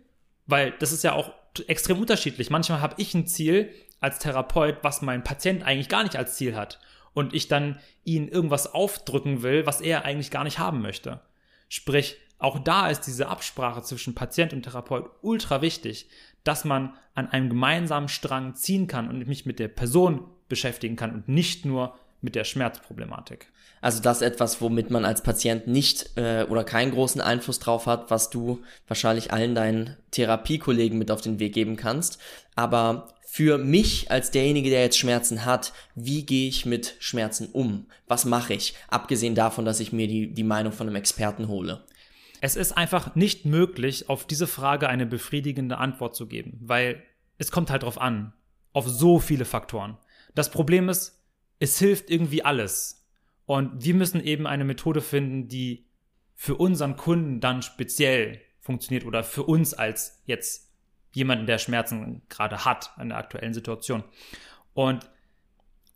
Weil 0.45 0.71
das 0.79 0.91
ist 0.91 1.03
ja 1.03 1.13
auch 1.13 1.31
extrem 1.67 1.99
unterschiedlich. 1.99 2.49
Manchmal 2.49 2.81
habe 2.81 2.95
ich 2.97 3.13
ein 3.13 3.27
Ziel 3.27 3.71
als 3.99 4.19
Therapeut, 4.19 4.77
was 4.81 5.01
mein 5.01 5.23
Patient 5.23 5.63
eigentlich 5.63 5.89
gar 5.89 6.04
nicht 6.04 6.15
als 6.15 6.35
Ziel 6.35 6.56
hat. 6.56 6.79
Und 7.13 7.33
ich 7.33 7.47
dann 7.47 7.79
ihn 8.04 8.27
irgendwas 8.27 8.73
aufdrücken 8.73 9.41
will, 9.41 9.65
was 9.65 9.81
er 9.81 10.06
eigentlich 10.06 10.31
gar 10.31 10.43
nicht 10.43 10.60
haben 10.60 10.81
möchte. 10.81 11.21
Sprich, 11.67 12.17
auch 12.37 12.60
da 12.60 12.89
ist 12.89 13.01
diese 13.01 13.27
Absprache 13.27 13.81
zwischen 13.81 14.15
Patient 14.15 14.54
und 14.54 14.63
Therapeut 14.63 15.10
ultra 15.21 15.62
wichtig, 15.62 16.08
dass 16.44 16.65
man 16.65 16.94
an 17.15 17.27
einem 17.27 17.50
gemeinsamen 17.50 18.08
Strang 18.08 18.56
ziehen 18.56 18.87
kann 18.87 19.10
und 19.10 19.27
mich 19.27 19.46
mit 19.46 19.60
der 19.60 19.67
Person 19.67 20.25
beschäftigen 20.48 20.96
kann 20.96 21.13
und 21.13 21.27
nicht 21.27 21.65
nur 21.65 21.96
mit 22.21 22.35
der 22.35 22.44
Schmerzproblematik. 22.44 23.52
Also 23.81 24.02
das 24.02 24.17
ist 24.17 24.27
etwas, 24.27 24.60
womit 24.62 24.90
man 24.90 25.06
als 25.06 25.23
Patient 25.23 25.67
nicht 25.67 26.17
äh, 26.17 26.46
oder 26.50 26.63
keinen 26.63 26.92
großen 26.92 27.21
Einfluss 27.21 27.60
drauf 27.60 27.85
hat, 27.85 28.12
was 28.12 28.29
du 28.29 28.62
wahrscheinlich 28.87 29.31
allen 29.31 29.56
deinen 29.56 29.96
Therapiekollegen 30.12 30.98
mit 30.98 31.12
auf 31.12 31.21
den 31.21 31.40
Weg 31.40 31.54
geben 31.54 31.77
kannst. 31.77 32.19
Aber 32.56 33.13
für 33.23 33.58
mich 33.58 34.12
als 34.12 34.31
derjenige, 34.31 34.69
der 34.69 34.81
jetzt 34.81 34.98
Schmerzen 34.98 35.46
hat, 35.46 35.71
wie 35.96 36.25
gehe 36.25 36.50
ich 36.50 36.65
mit 36.65 36.96
Schmerzen 37.00 37.48
um? 37.54 37.85
Was 38.08 38.25
mache 38.25 38.54
ich? 38.54 38.73
Abgesehen 38.90 39.35
davon, 39.35 39.65
dass 39.65 39.79
ich 39.79 39.94
mir 39.94 40.08
die, 40.08 40.33
die 40.33 40.44
Meinung 40.44 40.73
von 40.73 40.87
einem 40.87 40.96
Experten 40.96 41.48
hole. 41.48 41.83
Es 42.42 42.56
ist 42.56 42.73
einfach 42.73 43.15
nicht 43.15 43.46
möglich, 43.46 44.10
auf 44.10 44.25
diese 44.25 44.48
Frage 44.48 44.87
eine 44.87 45.06
befriedigende 45.06 45.77
Antwort 45.77 46.15
zu 46.15 46.27
geben, 46.27 46.60
weil 46.62 47.04
es 47.37 47.52
kommt 47.52 47.69
halt 47.69 47.83
drauf 47.83 48.00
an, 48.00 48.33
auf 48.73 48.87
so 48.87 49.19
viele 49.19 49.46
Faktoren. 49.46 49.98
Das 50.35 50.52
Problem 50.52 50.90
ist, 50.90 51.25
es 51.60 51.77
hilft 51.79 52.10
irgendwie 52.10 52.44
alles. 52.44 53.08
Und 53.46 53.83
wir 53.83 53.96
müssen 53.96 54.21
eben 54.21 54.48
eine 54.48 54.63
Methode 54.63 55.02
finden, 55.02 55.48
die 55.48 55.87
für 56.35 56.56
unseren 56.56 56.96
Kunden 56.96 57.40
dann 57.42 57.62
speziell 57.62 58.40
funktioniert 58.60 59.06
oder 59.06 59.23
für 59.23 59.44
uns 59.44 59.73
als 59.73 60.21
jetzt 60.25 60.71
jemanden, 61.12 61.48
der 61.48 61.58
Schmerzen 61.58 62.21
gerade 62.29 62.63
hat 62.65 62.92
in 63.02 63.10
der 63.10 63.17
aktuellen 63.17 63.54
Situation. 63.54 64.04
Und 64.73 65.10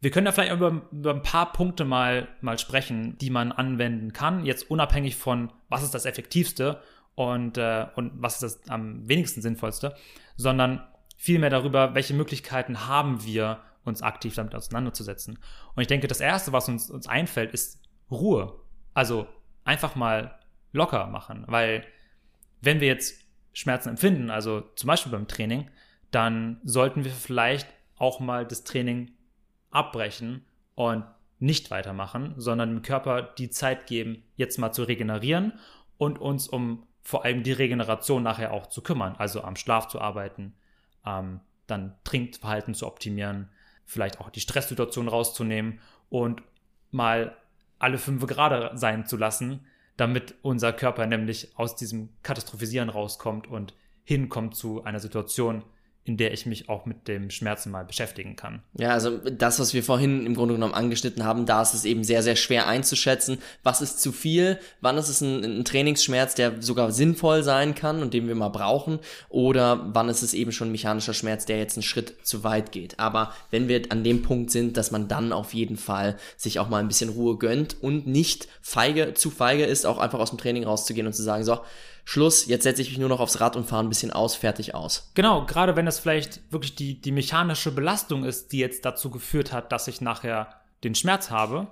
wir 0.04 0.12
können 0.12 0.26
da 0.26 0.34
vielleicht 0.34 0.52
über, 0.52 0.82
über 0.92 1.12
ein 1.12 1.24
paar 1.24 1.54
Punkte 1.54 1.86
mal, 1.86 2.28
mal 2.42 2.60
sprechen, 2.60 3.18
die 3.20 3.30
man 3.30 3.54
anwenden 3.54 4.12
kann, 4.12 4.46
jetzt 4.46 4.70
unabhängig 4.70 5.16
von, 5.16 5.54
was 5.70 5.82
ist 5.82 5.94
das 5.94 6.06
Effektivste 6.06 6.82
und, 7.16 7.58
äh, 7.58 7.88
und 7.96 8.12
was 8.16 8.42
ist 8.42 8.44
das 8.44 8.70
am 8.70 9.08
wenigsten 9.08 9.42
Sinnvollste, 9.42 9.96
sondern 10.36 10.86
vielmehr 11.16 11.50
darüber, 11.50 11.96
welche 11.96 12.14
Möglichkeiten 12.14 12.86
haben 12.86 13.24
wir, 13.24 13.62
uns 13.86 14.02
aktiv 14.02 14.36
damit 14.36 14.56
auseinanderzusetzen. 14.56 15.40
Und 15.76 15.82
ich 15.82 15.88
denke, 15.88 16.08
das 16.08 16.20
Erste, 16.20 16.52
was 16.52 16.68
uns, 16.68 16.90
uns 16.90 17.08
einfällt, 17.08 17.54
ist 17.54 17.82
Ruhe. 18.12 18.60
Also 18.94 19.28
einfach 19.64 19.96
mal 19.96 20.38
locker 20.74 21.08
machen, 21.08 21.46
weil 21.48 21.86
wenn 22.62 22.82
wir 22.82 22.88
jetzt 22.88 23.22
Schmerzen 23.54 23.90
empfinden, 23.90 24.30
also 24.30 24.62
zum 24.76 24.88
Beispiel 24.88 25.12
beim 25.14 25.28
Training, 25.28 25.70
dann 26.12 26.60
sollten 26.64 27.06
wir 27.06 27.12
vielleicht 27.12 27.68
auch 27.98 28.20
mal 28.20 28.46
das 28.46 28.64
Training 28.66 29.12
abbrechen 29.74 30.46
und 30.76 31.06
nicht 31.40 31.72
weitermachen, 31.72 32.34
sondern 32.38 32.70
dem 32.70 32.82
Körper 32.82 33.22
die 33.22 33.50
Zeit 33.50 33.88
geben, 33.88 34.24
jetzt 34.36 34.58
mal 34.58 34.72
zu 34.72 34.84
regenerieren 34.84 35.54
und 35.98 36.20
uns 36.20 36.48
um 36.48 36.88
vor 37.02 37.26
allem 37.26 37.44
die 37.44 37.52
Regeneration 37.52 38.24
nachher 38.24 38.54
auch 38.54 38.68
zu 38.68 38.82
kümmern, 38.82 39.16
also 39.18 39.44
am 39.44 39.58
Schlaf 39.58 39.90
zu 39.90 40.00
arbeiten, 40.00 40.54
ähm, 41.06 41.42
dann 41.68 41.96
Trinkverhalten 42.06 42.74
zu 42.74 42.88
optimieren, 42.88 43.50
vielleicht 43.86 44.22
auch 44.22 44.30
die 44.30 44.40
Stresssituation 44.40 45.10
rauszunehmen 45.10 45.80
und 46.10 46.42
mal 46.92 47.36
alle 47.78 47.98
fünf 47.98 48.26
gerade 48.26 48.72
sein 48.78 49.06
zu 49.06 49.18
lassen, 49.18 49.66
damit 49.98 50.36
unser 50.42 50.72
Körper 50.72 51.06
nämlich 51.06 51.52
aus 51.58 51.76
diesem 51.76 52.10
Katastrophisieren 52.24 52.90
rauskommt 52.90 53.48
und 53.48 53.74
hinkommt 54.06 54.56
zu 54.56 54.84
einer 54.84 55.00
Situation, 55.00 55.64
in 56.06 56.18
der 56.18 56.34
ich 56.34 56.46
mich 56.46 56.68
auch 56.68 56.86
mit 56.86 57.08
dem 57.08 57.30
Schmerzen 57.30 57.72
mal 57.72 57.86
beschäftigen 57.86 58.36
kann. 58.36 58.62
Ja, 58.78 58.92
also 58.92 59.18
das, 59.18 59.60
was 59.60 59.74
wir 59.74 59.84
vorhin 59.84 60.26
im 60.26 60.36
Grunde 60.36 60.54
genommen 60.54 60.74
angeschnitten 60.74 61.24
haben, 61.24 61.46
da 61.46 61.62
ist 61.62 61.74
es 61.74 61.86
eben 61.86 62.04
sehr, 62.04 62.22
sehr 62.22 62.36
schwer 62.36 62.68
einzuschätzen, 62.68 63.38
was 63.64 63.82
ist 63.82 64.02
zu 64.02 64.12
viel, 64.12 64.60
wann 64.82 64.98
ist 64.98 65.08
es 65.08 65.22
ein, 65.22 65.44
ein 65.44 65.66
Trainingsschmerz, 65.66 66.36
der 66.36 66.62
sogar 66.62 66.92
sinnvoll 66.92 67.44
sein 67.44 67.74
kann 67.74 68.02
und 68.02 68.14
den 68.14 68.28
wir 68.28 68.36
mal 68.36 68.50
brauchen, 68.50 69.00
oder 69.30 69.90
wann 69.94 70.10
ist 70.10 70.24
es 70.24 70.34
eben 70.34 70.52
schon 70.52 70.70
ein 70.70 70.74
mechanischer 70.74 71.14
Schmerz, 71.14 71.46
der 71.46 71.58
jetzt 71.58 71.78
einen 71.78 71.84
Schritt 71.84 72.16
zu 72.24 72.44
weit 72.44 72.74
geht. 72.74 73.00
Aber 73.00 73.32
wenn 73.50 73.70
wir 73.70 73.84
an 73.90 74.04
dem 74.04 74.24
Punkt 74.24 74.52
sind, 74.52 74.76
dass 74.76 74.92
man 74.92 75.08
dann 75.08 75.32
auf 75.32 75.54
jeden 75.54 75.78
Fall 75.78 76.18
sich 76.36 76.60
auch 76.60 76.68
mal 76.68 76.80
ein 76.80 76.90
bisschen 76.90 77.10
Ruhe 77.10 77.38
gönnt 77.38 77.82
und 77.82 78.08
nicht 78.08 78.50
feige, 78.62 79.14
zu 79.14 79.30
feige 79.30 79.64
ist, 79.64 79.86
auch 79.86 80.00
einfach 80.00 80.20
aus 80.20 80.32
dem 80.32 80.38
Training 80.38 80.66
rauszugehen 80.66 81.08
und 81.08 81.14
zu 81.14 81.24
sagen, 81.24 81.46
so, 81.46 81.60
Schluss, 82.06 82.48
jetzt 82.48 82.64
setze 82.64 82.82
ich 82.82 82.90
mich 82.90 83.00
nur 83.00 83.10
noch 83.10 83.22
aufs 83.22 83.40
Rad 83.40 83.56
und 83.56 83.66
fahre 83.66 83.84
ein 83.84 83.90
bisschen 83.90 84.12
aus, 84.12 84.36
fertig 84.36 84.76
aus. 84.76 85.12
Genau, 85.14 85.46
gerade 85.46 85.76
wenn 85.76 85.86
das 85.86 86.00
vielleicht 86.00 86.52
wirklich 86.52 86.76
die, 86.76 87.00
die 87.00 87.12
mechanische 87.14 87.72
Belastung 87.72 88.26
ist, 88.26 88.52
die 88.52 88.60
jetzt 88.60 88.84
dazu 88.84 89.10
geführt 89.10 89.54
hat, 89.54 89.72
dass 89.72 89.88
ich 89.88 90.02
nachher 90.02 90.62
den 90.84 90.96
Schmerz 90.96 91.32
habe, 91.32 91.72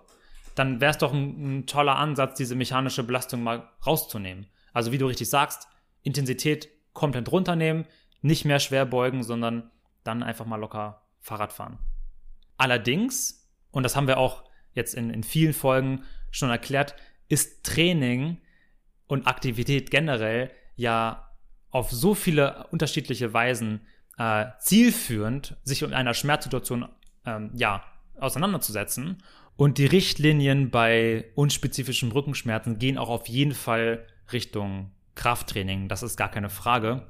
dann 0.55 0.79
wäre 0.79 0.91
es 0.91 0.97
doch 0.97 1.13
ein, 1.13 1.59
ein, 1.59 1.65
toller 1.65 1.97
Ansatz, 1.97 2.37
diese 2.37 2.55
mechanische 2.55 3.03
Belastung 3.03 3.43
mal 3.43 3.69
rauszunehmen. 3.85 4.47
Also 4.73 4.91
wie 4.91 4.97
du 4.97 5.07
richtig 5.07 5.29
sagst, 5.29 5.67
Intensität 6.01 6.69
komplett 6.93 7.31
runternehmen, 7.31 7.85
nicht 8.21 8.45
mehr 8.45 8.59
schwer 8.59 8.85
beugen, 8.85 9.23
sondern 9.23 9.69
dann 10.03 10.23
einfach 10.23 10.45
mal 10.45 10.57
locker 10.57 11.01
Fahrrad 11.19 11.53
fahren. 11.53 11.77
Allerdings, 12.57 13.49
und 13.71 13.83
das 13.83 13.95
haben 13.95 14.07
wir 14.07 14.17
auch 14.17 14.43
jetzt 14.73 14.95
in, 14.95 15.09
in 15.09 15.23
vielen 15.23 15.53
Folgen 15.53 16.03
schon 16.31 16.49
erklärt, 16.49 16.95
ist 17.27 17.65
Training 17.65 18.37
und 19.11 19.27
Aktivität 19.27 19.91
generell 19.91 20.51
ja 20.77 21.27
auf 21.69 21.91
so 21.91 22.15
viele 22.15 22.65
unterschiedliche 22.71 23.33
Weisen 23.33 23.81
äh, 24.17 24.45
zielführend, 24.59 25.57
sich 25.65 25.81
in 25.81 25.93
einer 25.93 26.13
Schmerzsituation 26.13 26.87
ähm, 27.25 27.51
ja, 27.53 27.83
auseinanderzusetzen. 28.17 29.21
Und 29.57 29.79
die 29.79 29.85
Richtlinien 29.85 30.71
bei 30.71 31.25
unspezifischen 31.35 32.13
Rückenschmerzen 32.13 32.79
gehen 32.79 32.97
auch 32.97 33.09
auf 33.09 33.27
jeden 33.27 33.51
Fall 33.51 34.07
Richtung 34.31 34.91
Krafttraining. 35.15 35.89
Das 35.89 36.03
ist 36.03 36.15
gar 36.15 36.31
keine 36.31 36.49
Frage. 36.49 37.05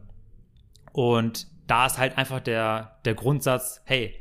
Und 0.94 1.46
da 1.68 1.86
ist 1.86 2.00
halt 2.00 2.18
einfach 2.18 2.40
der, 2.40 3.00
der 3.06 3.14
Grundsatz, 3.14 3.80
hey, 3.86 4.16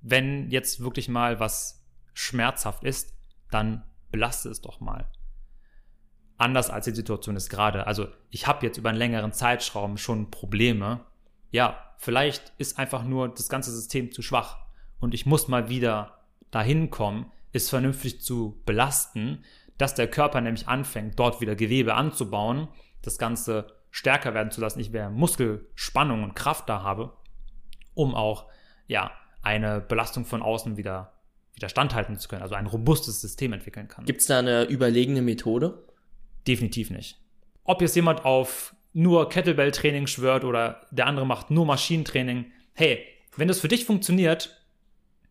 wenn 0.00 0.50
jetzt 0.50 0.80
wirklich 0.80 1.08
mal 1.08 1.38
was 1.38 1.86
schmerzhaft 2.14 2.82
ist, 2.82 3.14
dann 3.52 3.84
belaste 4.10 4.48
es 4.48 4.60
doch 4.60 4.80
mal 4.80 5.08
anders 6.42 6.70
als 6.70 6.84
die 6.84 6.94
Situation 6.94 7.36
ist 7.36 7.48
gerade. 7.48 7.86
Also 7.86 8.08
ich 8.30 8.46
habe 8.46 8.66
jetzt 8.66 8.76
über 8.76 8.90
einen 8.90 8.98
längeren 8.98 9.32
Zeitraum 9.32 9.96
schon 9.96 10.30
Probleme. 10.30 11.00
Ja, 11.50 11.78
vielleicht 11.98 12.52
ist 12.58 12.78
einfach 12.78 13.04
nur 13.04 13.28
das 13.28 13.48
ganze 13.48 13.72
System 13.72 14.12
zu 14.12 14.22
schwach 14.22 14.58
und 15.00 15.14
ich 15.14 15.26
muss 15.26 15.48
mal 15.48 15.68
wieder 15.68 16.18
dahin 16.50 16.90
kommen, 16.90 17.30
es 17.52 17.70
vernünftig 17.70 18.20
zu 18.20 18.60
belasten, 18.66 19.44
dass 19.78 19.94
der 19.94 20.08
Körper 20.08 20.40
nämlich 20.40 20.68
anfängt, 20.68 21.18
dort 21.18 21.40
wieder 21.40 21.56
Gewebe 21.56 21.94
anzubauen, 21.94 22.68
das 23.02 23.18
Ganze 23.18 23.66
stärker 23.90 24.34
werden 24.34 24.50
zu 24.50 24.60
lassen, 24.60 24.80
ich 24.80 24.90
mehr 24.90 25.10
Muskelspannung 25.10 26.22
und 26.22 26.34
Kraft 26.34 26.68
da 26.68 26.82
habe, 26.82 27.12
um 27.94 28.14
auch 28.14 28.46
ja 28.86 29.10
eine 29.42 29.80
Belastung 29.80 30.24
von 30.24 30.42
außen 30.42 30.76
wieder 30.76 31.12
wieder 31.54 31.68
standhalten 31.68 32.16
zu 32.16 32.28
können, 32.28 32.42
also 32.42 32.54
ein 32.54 32.66
robustes 32.66 33.20
System 33.20 33.52
entwickeln 33.52 33.88
kann. 33.88 34.04
Gibt 34.04 34.20
es 34.20 34.26
da 34.26 34.38
eine 34.38 34.64
überlegene 34.64 35.22
Methode? 35.22 35.84
Definitiv 36.46 36.90
nicht. 36.90 37.18
Ob 37.64 37.80
jetzt 37.80 37.96
jemand 37.96 38.24
auf 38.24 38.74
nur 38.92 39.28
Kettlebell-Training 39.28 40.06
schwört 40.06 40.44
oder 40.44 40.86
der 40.90 41.06
andere 41.06 41.26
macht 41.26 41.50
nur 41.50 41.64
Maschinentraining, 41.64 42.46
hey, 42.74 43.04
wenn 43.36 43.48
das 43.48 43.60
für 43.60 43.68
dich 43.68 43.84
funktioniert, 43.84 44.62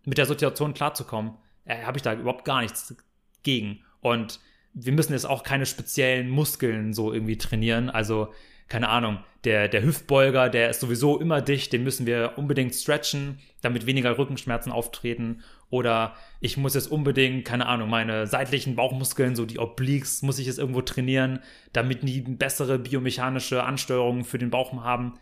mit 0.06 0.18
der 0.18 0.26
Situation 0.26 0.74
klarzukommen, 0.74 1.34
äh, 1.66 1.84
habe 1.84 1.98
ich 1.98 2.02
da 2.02 2.14
überhaupt 2.14 2.46
gar 2.46 2.62
nichts 2.62 2.96
gegen. 3.44 3.82
Und 4.00 4.40
wir 4.74 4.94
müssen 4.94 5.14
jetzt 5.14 5.26
auch 5.26 5.44
keine 5.44 5.66
speziellen 5.66 6.30
Muskeln 6.30 6.94
so 6.94 7.14
irgendwie 7.14 7.38
trainieren. 7.38 7.90
Also 7.90 8.34
keine 8.68 8.90
Ahnung, 8.90 9.20
der, 9.44 9.68
der 9.68 9.84
Hüftbeuger, 9.84 10.50
der 10.50 10.70
ist 10.70 10.80
sowieso 10.80 11.20
immer 11.20 11.42
dicht, 11.42 11.74
den 11.74 11.84
müssen 11.84 12.06
wir 12.06 12.34
unbedingt 12.38 12.74
stretchen, 12.74 13.40
damit 13.62 13.86
weniger 13.86 14.18
Rückenschmerzen 14.18 14.72
auftreten. 14.72 15.44
Oder 15.72 16.16
ich 16.42 16.58
muss 16.58 16.76
jetzt 16.76 16.92
unbedingt, 16.92 17.46
keine 17.46 17.66
Ahnung, 17.66 17.90
meine 17.90 18.28
seitlichen 18.28 18.76
Bauchmuskeln, 18.76 19.36
so 19.36 19.46
die 19.46 19.58
Obliques, 19.58 20.22
muss 20.22 20.38
ich 20.38 20.46
jetzt 20.46 20.60
irgendwo 20.60 20.82
trainieren, 20.82 21.40
damit 21.72 22.04
die 22.04 22.22
bessere 22.22 22.78
biomechanische 22.78 23.64
Ansteuerung 23.64 24.26
für 24.26 24.38
den 24.38 24.52
Bauch 24.52 24.74
haben. 24.84 25.18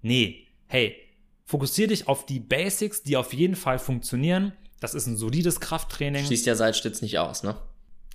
Nee, 0.00 0.46
hey, 0.68 0.96
fokussier 1.44 1.88
dich 1.88 2.06
auf 2.06 2.24
die 2.24 2.38
Basics, 2.38 3.02
die 3.02 3.16
auf 3.16 3.34
jeden 3.34 3.56
Fall 3.56 3.80
funktionieren. 3.80 4.52
Das 4.78 4.94
ist 4.94 5.08
ein 5.08 5.16
solides 5.16 5.58
Krafttraining. 5.58 6.24
Schließt 6.24 6.46
ja 6.46 6.54
Seitstütz 6.54 7.02
nicht 7.02 7.18
aus, 7.18 7.42
ne? 7.42 7.56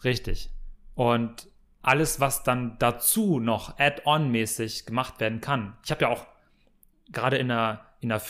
Richtig. 0.04 0.50
Und 0.96 1.50
alles, 1.82 2.22
was 2.22 2.44
dann 2.44 2.78
dazu 2.80 3.40
noch 3.42 3.78
add-on-mäßig 3.78 4.86
gemacht 4.86 5.20
werden 5.20 5.42
kann. 5.42 5.76
Ich 5.84 5.92
habe 5.92 6.04
ja 6.04 6.10
auch 6.10 6.26
gerade 7.12 7.38
in 7.38 7.52
einer, 7.52 7.82
in 8.00 8.12
einer 8.12 8.22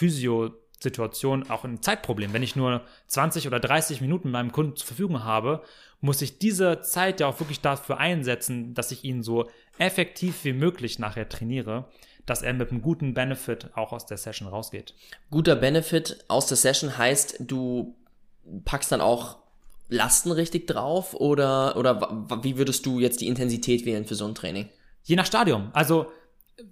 Physio-Situation 0.76 1.50
auch 1.50 1.64
ein 1.64 1.82
Zeitproblem. 1.82 2.34
Wenn 2.34 2.44
ich 2.44 2.56
nur 2.56 2.82
20 3.08 3.48
oder 3.48 3.60
30 3.60 4.02
Minuten 4.02 4.32
meinem 4.32 4.52
Kunden 4.52 4.76
zur 4.76 4.88
Verfügung 4.88 5.24
habe, 5.24 5.64
muss 6.02 6.22
ich 6.22 6.38
diese 6.38 6.82
Zeit 6.82 7.20
ja 7.20 7.28
auch 7.28 7.40
wirklich 7.40 7.62
dafür 7.62 7.98
einsetzen, 7.98 8.74
dass 8.74 8.92
ich 8.92 9.04
ihn 9.04 9.24
so 9.24 9.50
effektiv 9.78 10.44
wie 10.44 10.54
möglich 10.54 11.00
nachher 11.00 11.28
trainiere, 11.30 11.86
dass 12.26 12.42
er 12.42 12.54
mit 12.54 12.72
einem 12.72 12.82
guten 12.82 13.14
Benefit 13.14 13.70
auch 13.76 13.92
aus 13.92 14.06
der 14.06 14.18
Session 14.18 14.48
rausgeht. 14.48 14.94
Guter 15.32 15.56
Benefit 15.56 16.24
aus 16.28 16.48
der 16.48 16.58
Session 16.58 16.98
heißt, 16.98 17.38
du 17.40 17.96
packst 18.66 18.92
dann 18.92 19.02
auch 19.02 19.38
Lasten 19.88 20.32
richtig 20.32 20.68
drauf 20.68 21.14
oder, 21.14 21.78
oder 21.78 22.28
wie 22.42 22.58
würdest 22.58 22.86
du 22.86 23.00
jetzt 23.00 23.22
die 23.22 23.28
Intensität 23.28 23.86
wählen 23.86 24.06
für 24.06 24.16
so 24.16 24.28
ein 24.28 24.36
Training? 24.36 24.70
Je 25.04 25.16
nach 25.16 25.28
Stadium. 25.28 25.70
Also 25.74 26.08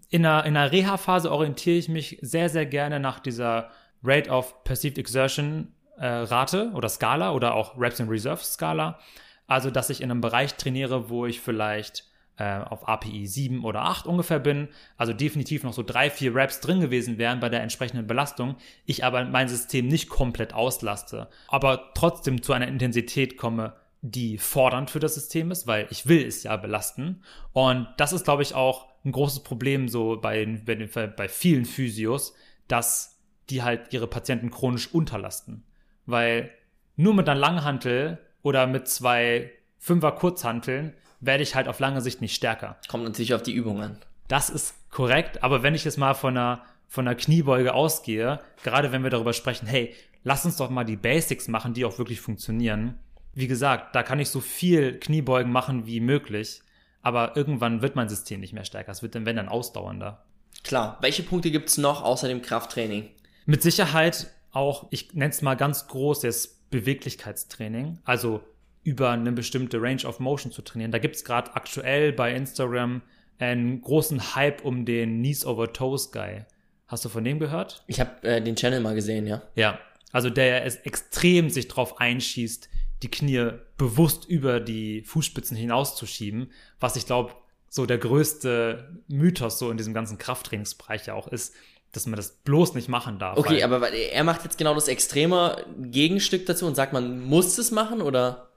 in 0.09 0.25
einer, 0.25 0.45
in 0.45 0.57
einer 0.57 0.71
Reha-Phase 0.71 1.31
orientiere 1.31 1.77
ich 1.77 1.89
mich 1.89 2.17
sehr, 2.21 2.49
sehr 2.49 2.65
gerne 2.65 2.99
nach 2.99 3.19
dieser 3.19 3.69
Rate 4.03 4.29
of 4.29 4.63
Perceived 4.63 4.97
Exertion 4.97 5.73
äh, 5.97 6.05
Rate 6.05 6.71
oder 6.73 6.89
Skala 6.89 7.33
oder 7.33 7.55
auch 7.55 7.77
Reps 7.79 7.99
in 7.99 8.09
Reserve 8.09 8.43
Skala. 8.43 8.99
Also, 9.47 9.69
dass 9.69 9.89
ich 9.89 10.01
in 10.01 10.09
einem 10.09 10.21
Bereich 10.21 10.55
trainiere, 10.55 11.09
wo 11.09 11.25
ich 11.25 11.39
vielleicht 11.39 12.05
äh, 12.37 12.59
auf 12.59 12.87
API 12.87 13.27
7 13.27 13.63
oder 13.63 13.83
8 13.83 14.07
ungefähr 14.07 14.39
bin, 14.39 14.69
also 14.97 15.13
definitiv 15.13 15.63
noch 15.63 15.73
so 15.73 15.83
drei, 15.83 16.09
vier 16.09 16.35
Raps 16.35 16.61
drin 16.61 16.81
gewesen 16.81 17.17
wären 17.17 17.39
bei 17.39 17.49
der 17.49 17.61
entsprechenden 17.61 18.07
Belastung, 18.07 18.55
ich 18.85 19.03
aber 19.03 19.23
mein 19.25 19.47
System 19.47 19.87
nicht 19.87 20.09
komplett 20.09 20.53
auslaste, 20.53 21.29
aber 21.47 21.91
trotzdem 21.93 22.41
zu 22.41 22.53
einer 22.53 22.67
Intensität 22.67 23.37
komme, 23.37 23.73
die 24.01 24.37
fordernd 24.37 24.89
für 24.89 24.99
das 24.99 25.13
System 25.13 25.51
ist, 25.51 25.67
weil 25.67 25.87
ich 25.89 26.07
will 26.07 26.25
es 26.25 26.43
ja 26.43 26.57
belasten. 26.57 27.23
Und 27.53 27.87
das 27.97 28.11
ist, 28.11 28.25
glaube 28.25 28.43
ich, 28.43 28.53
auch 28.53 28.87
ein 29.05 29.11
großes 29.11 29.43
Problem 29.43 29.87
so 29.87 30.19
bei, 30.19 30.45
bei, 30.65 31.07
bei 31.07 31.29
vielen 31.29 31.65
Physios, 31.65 32.33
dass 32.67 33.12
die 33.49 33.63
halt 33.63 33.93
ihre 33.93 34.07
Patienten 34.07 34.51
chronisch 34.51 34.93
unterlasten. 34.93 35.63
Weil 36.05 36.51
nur 36.95 37.13
mit 37.13 37.27
einer 37.27 37.39
Langhantel 37.39 38.19
oder 38.41 38.67
mit 38.67 38.87
zwei 38.87 39.51
Fünfer 39.79 40.11
Kurzhanteln 40.13 40.93
werde 41.19 41.43
ich 41.43 41.55
halt 41.55 41.67
auf 41.67 41.79
lange 41.79 42.01
Sicht 42.01 42.21
nicht 42.21 42.35
stärker. 42.35 42.77
Kommt 42.87 43.03
natürlich 43.03 43.33
auf 43.33 43.43
die 43.43 43.53
Übung 43.53 43.81
an. 43.81 43.97
Das 44.27 44.49
ist 44.49 44.89
korrekt, 44.89 45.43
aber 45.43 45.63
wenn 45.63 45.75
ich 45.75 45.85
jetzt 45.85 45.97
mal 45.97 46.13
von 46.13 46.37
einer, 46.37 46.63
von 46.87 47.07
einer 47.07 47.15
Kniebeuge 47.15 47.73
ausgehe, 47.73 48.39
gerade 48.63 48.91
wenn 48.91 49.03
wir 49.03 49.09
darüber 49.09 49.33
sprechen, 49.33 49.67
hey, 49.67 49.93
lass 50.23 50.45
uns 50.45 50.57
doch 50.57 50.69
mal 50.69 50.83
die 50.83 50.95
Basics 50.95 51.47
machen, 51.47 51.73
die 51.73 51.85
auch 51.85 51.97
wirklich 51.97 52.21
funktionieren, 52.21 52.99
wie 53.33 53.47
gesagt, 53.47 53.95
da 53.95 54.03
kann 54.03 54.19
ich 54.19 54.29
so 54.29 54.41
viel 54.41 54.99
Kniebeugen 54.99 55.51
machen 55.51 55.85
wie 55.85 55.99
möglich, 55.99 56.61
aber 57.01 57.35
irgendwann 57.35 57.81
wird 57.81 57.95
mein 57.95 58.09
System 58.09 58.39
nicht 58.39 58.53
mehr 58.53 58.65
stärker. 58.65 58.91
Es 58.91 59.01
wird 59.01 59.15
dann, 59.15 59.25
wenn 59.25 59.35
dann 59.35 59.49
ausdauernder. 59.49 60.23
Klar. 60.63 60.97
Welche 61.01 61.23
Punkte 61.23 61.51
gibt 61.51 61.69
es 61.69 61.77
noch 61.77 62.03
außer 62.03 62.27
dem 62.27 62.41
Krafttraining? 62.41 63.09
Mit 63.45 63.61
Sicherheit 63.61 64.27
auch, 64.51 64.87
ich 64.91 65.13
nenne 65.13 65.31
es 65.31 65.41
mal 65.41 65.55
ganz 65.55 65.87
groß, 65.87 66.21
das 66.21 66.47
Beweglichkeitstraining. 66.69 67.99
Also 68.03 68.41
über 68.83 69.11
eine 69.11 69.31
bestimmte 69.31 69.81
Range 69.81 70.03
of 70.05 70.19
Motion 70.19 70.51
zu 70.51 70.61
trainieren. 70.61 70.91
Da 70.91 70.99
gibt 70.99 71.15
es 71.15 71.23
gerade 71.23 71.55
aktuell 71.55 72.11
bei 72.11 72.33
Instagram 72.33 73.01
einen 73.39 73.81
großen 73.81 74.35
Hype 74.35 74.63
um 74.63 74.85
den 74.85 75.19
Knees 75.19 75.45
over 75.45 75.71
Toes 75.73 76.11
Guy. 76.11 76.45
Hast 76.87 77.05
du 77.05 77.09
von 77.09 77.23
dem 77.23 77.39
gehört? 77.39 77.83
Ich 77.87 77.99
habe 77.99 78.21
äh, 78.23 78.41
den 78.41 78.55
Channel 78.55 78.81
mal 78.81 78.93
gesehen, 78.93 79.25
ja. 79.25 79.41
Ja, 79.55 79.79
also 80.11 80.29
der 80.29 80.65
es 80.65 80.75
extrem 80.77 81.49
sich 81.49 81.67
drauf 81.67 81.99
einschießt, 81.99 82.69
die 83.01 83.11
Knie 83.11 83.51
bewusst 83.77 84.25
über 84.25 84.59
die 84.59 85.01
Fußspitzen 85.01 85.57
hinauszuschieben, 85.57 86.51
was 86.79 86.95
ich 86.95 87.05
glaube, 87.05 87.33
so 87.69 87.85
der 87.85 87.97
größte 87.97 89.01
Mythos 89.07 89.57
so 89.57 89.71
in 89.71 89.77
diesem 89.77 89.93
ganzen 89.93 90.19
Krafttrainingsbereich 90.19 91.07
ja 91.07 91.15
auch 91.15 91.27
ist, 91.27 91.55
dass 91.93 92.07
man 92.07 92.17
das 92.17 92.31
bloß 92.31 92.73
nicht 92.73 92.89
machen 92.89 93.19
darf. 93.19 93.37
Okay, 93.37 93.63
aber 93.63 93.91
er 93.91 94.23
macht 94.23 94.43
jetzt 94.43 94.57
genau 94.57 94.73
das 94.73 94.87
extreme 94.87 95.63
Gegenstück 95.79 96.45
dazu 96.47 96.65
und 96.65 96.75
sagt, 96.75 96.91
man 96.91 97.23
muss 97.23 97.57
es 97.57 97.71
machen 97.71 98.01
oder? 98.01 98.49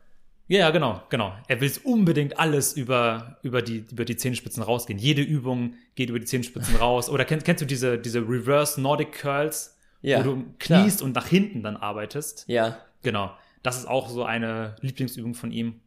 Ja, 0.48 0.60
ja, 0.60 0.70
genau, 0.70 1.02
genau. 1.10 1.34
Er 1.46 1.60
will 1.60 1.70
unbedingt 1.84 2.38
alles 2.38 2.72
über, 2.72 3.36
über, 3.42 3.62
die, 3.62 3.84
über 3.90 4.04
die 4.04 4.16
Zehenspitzen 4.16 4.62
rausgehen. 4.62 4.98
Jede 4.98 5.20
Übung 5.22 5.74
geht 5.96 6.08
über 6.08 6.18
die 6.18 6.24
Zehenspitzen 6.24 6.76
raus. 6.80 7.10
Oder 7.10 7.24
kennst, 7.24 7.44
kennst 7.44 7.60
du 7.60 7.66
diese, 7.66 7.98
diese 7.98 8.20
Reverse 8.20 8.80
Nordic 8.80 9.12
Curls, 9.12 9.76
ja, 10.02 10.20
wo 10.20 10.22
du 10.22 10.44
kniest 10.58 10.98
klar. 10.98 11.06
und 11.06 11.14
nach 11.14 11.26
hinten 11.26 11.62
dann 11.62 11.76
arbeitest? 11.76 12.44
Ja. 12.46 12.78
Genau. 13.02 13.32
Das 13.62 13.76
ist 13.76 13.86
auch 13.86 14.08
so 14.08 14.24
eine 14.24 14.76
Lieblingsübung 14.80 15.34
von 15.34 15.50
ihm. 15.50 15.80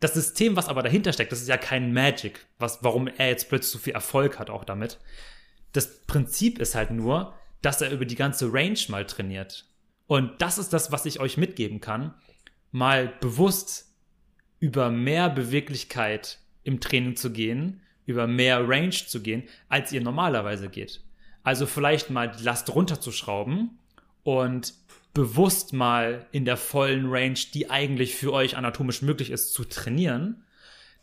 Das 0.00 0.14
System, 0.14 0.56
was 0.56 0.68
aber 0.68 0.82
dahinter 0.82 1.12
steckt, 1.12 1.32
das 1.32 1.42
ist 1.42 1.48
ja 1.48 1.56
kein 1.56 1.92
Magic, 1.92 2.46
was, 2.58 2.82
warum 2.82 3.08
er 3.08 3.28
jetzt 3.28 3.48
plötzlich 3.48 3.72
so 3.72 3.78
viel 3.78 3.92
Erfolg 3.92 4.38
hat 4.38 4.48
auch 4.48 4.64
damit. 4.64 4.98
Das 5.72 6.02
Prinzip 6.06 6.58
ist 6.58 6.74
halt 6.74 6.90
nur, 6.90 7.34
dass 7.62 7.80
er 7.80 7.90
über 7.90 8.04
die 8.04 8.16
ganze 8.16 8.52
Range 8.52 8.78
mal 8.88 9.06
trainiert. 9.06 9.66
Und 10.06 10.42
das 10.42 10.58
ist 10.58 10.72
das, 10.72 10.92
was 10.92 11.06
ich 11.06 11.20
euch 11.20 11.36
mitgeben 11.36 11.80
kann. 11.80 12.14
Mal 12.70 13.12
bewusst 13.20 13.86
über 14.58 14.90
mehr 14.90 15.30
Beweglichkeit 15.30 16.38
im 16.64 16.80
Training 16.80 17.16
zu 17.16 17.32
gehen, 17.32 17.80
über 18.04 18.26
mehr 18.26 18.68
Range 18.68 18.90
zu 18.90 19.20
gehen, 19.22 19.44
als 19.68 19.92
ihr 19.92 20.00
normalerweise 20.00 20.68
geht. 20.68 21.00
Also 21.42 21.66
vielleicht 21.66 22.10
mal 22.10 22.30
die 22.30 22.42
Last 22.42 22.74
runterzuschrauben 22.74 23.78
und 24.22 24.74
bewusst 25.14 25.72
mal 25.72 26.26
in 26.32 26.44
der 26.44 26.56
vollen 26.56 27.10
Range, 27.10 27.38
die 27.54 27.70
eigentlich 27.70 28.14
für 28.14 28.32
euch 28.32 28.56
anatomisch 28.56 29.02
möglich 29.02 29.30
ist, 29.30 29.52
zu 29.52 29.64
trainieren, 29.64 30.44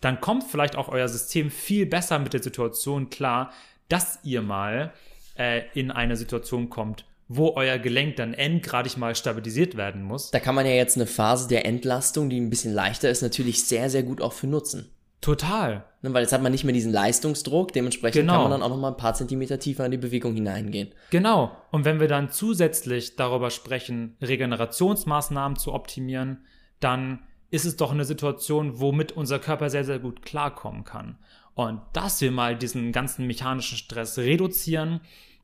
dann 0.02 0.22
kommt 0.22 0.46
vielleicht 0.46 0.76
auch 0.76 0.88
euer 0.88 1.08
System 1.08 1.52
viel 1.52 1.86
besser 1.86 2.20
mit 2.20 2.34
der 2.34 2.42
Situation 2.42 3.10
klar, 3.10 3.52
dass 3.90 4.20
ihr 4.24 4.42
mal 4.42 4.94
äh, 5.38 5.64
in 5.74 5.92
eine 5.92 6.16
Situation 6.16 6.70
kommt, 6.70 7.06
wo 7.28 7.54
euer 7.56 7.78
Gelenk 7.78 8.16
dann 8.16 8.34
endgradig 8.34 8.98
mal 8.98 9.16
stabilisiert 9.16 9.78
werden 9.78 10.02
muss. 10.02 10.32
Da 10.32 10.40
kann 10.40 10.56
man 10.56 10.66
ja 10.66 10.72
jetzt 10.72 10.96
eine 10.96 11.06
Phase 11.06 11.48
der 11.48 11.66
Entlastung, 11.66 12.30
die 12.30 12.40
ein 12.40 12.50
bisschen 12.50 12.74
leichter 12.74 13.10
ist, 13.10 13.22
natürlich 13.22 13.64
sehr, 13.66 13.90
sehr 13.90 14.04
gut 14.04 14.22
auch 14.22 14.34
für 14.34 14.48
nutzen. 14.48 14.90
Total. 15.22 15.84
Ne, 16.02 16.14
weil 16.14 16.22
jetzt 16.22 16.32
hat 16.32 16.42
man 16.42 16.52
nicht 16.54 16.64
mehr 16.64 16.74
diesen 16.74 16.94
Leistungsdruck, 16.94 17.74
dementsprechend 17.74 18.22
genau. 18.22 18.34
kann 18.34 18.42
man 18.44 18.52
dann 18.52 18.62
auch 18.62 18.70
noch 18.70 18.78
mal 18.78 18.92
ein 18.92 18.98
paar 18.98 19.14
Zentimeter 19.14 19.60
tiefer 19.60 19.86
in 19.86 19.92
die 19.92 19.98
Bewegung 19.98 20.34
hineingehen. 20.34 20.94
Genau. 21.10 21.52
Und 21.72 21.84
wenn 21.84 22.00
wir 22.00 22.08
dann 22.08 22.32
zusätzlich 22.32 23.18
darüber 23.18 23.50
sprechen, 23.50 24.16
Regenerationsmaßnahmen 24.22 25.58
zu 25.58 25.74
optimieren, 25.74 26.46
dann 26.80 27.20
ist 27.52 27.66
es 27.66 27.76
doch 27.76 27.92
eine 27.92 28.06
Situation, 28.06 28.80
womit 28.80 29.12
unser 29.12 29.40
Körper 29.40 29.70
sehr, 29.70 29.84
sehr 29.84 30.00
gut 30.00 30.22
klarkommen 30.22 30.86
kann. 30.86 31.18
Und 31.60 31.82
dass 31.91 32.22
wir 32.22 32.32
mal 32.32 32.55
diesen 32.55 32.93
ganzen 32.93 33.28
mechanischen 33.28 33.78
Stress 33.78 34.18
reduzieren, 34.18 35.01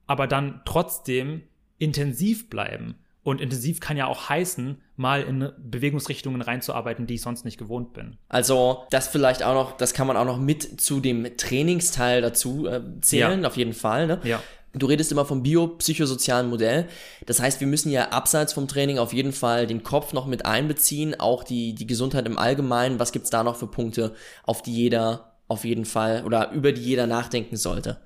aber 0.08 0.28
dann 0.28 0.62
trotzdem 0.64 1.42
intensiv 1.78 2.50
bleiben 2.50 2.96
und 3.24 3.42
intensiv 3.42 3.82
kann 3.82 3.98
ja 3.98 4.08
auch 4.08 4.30
heißen, 4.30 4.82
mal 4.96 5.24
in 5.24 5.52
Bewegungsrichtungen 5.58 6.42
reinzuarbeiten, 6.42 7.06
die 7.06 7.16
ich 7.16 7.22
sonst 7.22 7.44
nicht 7.44 7.58
gewohnt 7.58 7.92
bin. 7.92 8.16
Also 8.30 8.86
das 8.92 9.10
vielleicht 9.10 9.44
auch 9.44 9.56
noch, 9.56 9.76
das 9.76 9.94
kann 9.94 10.08
man 10.08 10.16
auch 10.16 10.24
noch 10.24 10.40
mit 10.40 10.80
zu 10.80 11.02
dem 11.02 11.36
Trainingsteil 11.36 12.22
dazu 12.22 12.66
äh, 12.66 12.82
zählen, 13.02 13.42
ja. 13.42 13.48
auf 13.50 13.58
jeden 13.58 13.74
Fall. 13.74 14.08
Ne? 14.08 14.22
Ja. 14.24 14.42
Du 14.72 14.86
redest 14.86 15.12
immer 15.12 15.26
vom 15.26 15.44
biopsychosozialen 15.44 16.50
Modell. 16.50 16.88
Das 17.26 17.42
heißt, 17.42 17.60
wir 17.60 17.68
müssen 17.68 17.92
ja 17.92 18.12
abseits 18.12 18.54
vom 18.54 18.70
Training 18.70 19.00
auf 19.00 19.12
jeden 19.12 19.34
Fall 19.34 19.68
den 19.68 19.84
Kopf 19.84 20.14
noch 20.14 20.28
mit 20.28 20.46
einbeziehen, 20.46 21.20
auch 21.20 21.44
die, 21.44 21.76
die 21.76 21.88
Gesundheit 21.88 22.26
im 22.26 22.38
Allgemeinen. 22.38 23.02
Was 23.02 23.12
gibt's 23.12 23.32
da 23.32 23.44
noch 23.44 23.58
für 23.58 23.68
Punkte, 23.68 24.14
auf 24.44 24.62
die 24.62 24.74
jeder 24.74 25.35
auf 25.48 25.64
jeden 25.64 25.86
Fall 25.86 26.24
oder 26.26 26.52
über 26.52 26.72
die 26.72 26.82
jeder 26.82 27.08
nachdenken 27.08 27.56
sollte? 27.56 28.00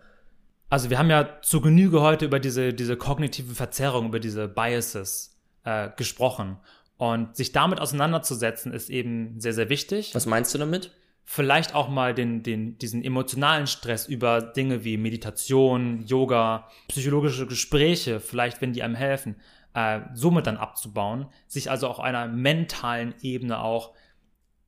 Also 0.69 0.89
wir 0.89 0.99
haben 0.99 1.09
ja 1.09 1.41
zu 1.41 1.61
Genüge 1.61 2.01
heute 2.01 2.25
über 2.25 2.39
diese, 2.39 2.73
diese 2.73 2.95
kognitive 2.95 3.55
Verzerrung, 3.55 4.07
über 4.07 4.19
diese 4.19 4.47
Biases 4.47 5.35
äh, 5.63 5.89
gesprochen. 5.95 6.57
Und 6.97 7.35
sich 7.35 7.53
damit 7.53 7.79
auseinanderzusetzen, 7.79 8.73
ist 8.73 8.89
eben 8.89 9.39
sehr, 9.39 9.53
sehr 9.53 9.69
wichtig. 9.69 10.13
Was 10.13 10.25
meinst 10.25 10.53
du 10.53 10.57
damit? 10.57 10.91
Vielleicht 11.23 11.73
auch 11.73 11.89
mal 11.89 12.13
den, 12.13 12.43
den, 12.43 12.77
diesen 12.77 13.03
emotionalen 13.03 13.67
Stress 13.67 14.07
über 14.07 14.41
Dinge 14.41 14.83
wie 14.83 14.97
Meditation, 14.97 16.03
Yoga, 16.05 16.67
psychologische 16.87 17.47
Gespräche, 17.47 18.19
vielleicht 18.19 18.61
wenn 18.61 18.73
die 18.73 18.83
einem 18.83 18.95
helfen, 18.95 19.37
äh, 19.73 20.01
somit 20.13 20.47
dann 20.47 20.57
abzubauen, 20.57 21.27
sich 21.47 21.71
also 21.71 21.87
auf 21.87 21.99
einer 21.99 22.27
mentalen 22.27 23.15
Ebene 23.21 23.61
auch 23.61 23.93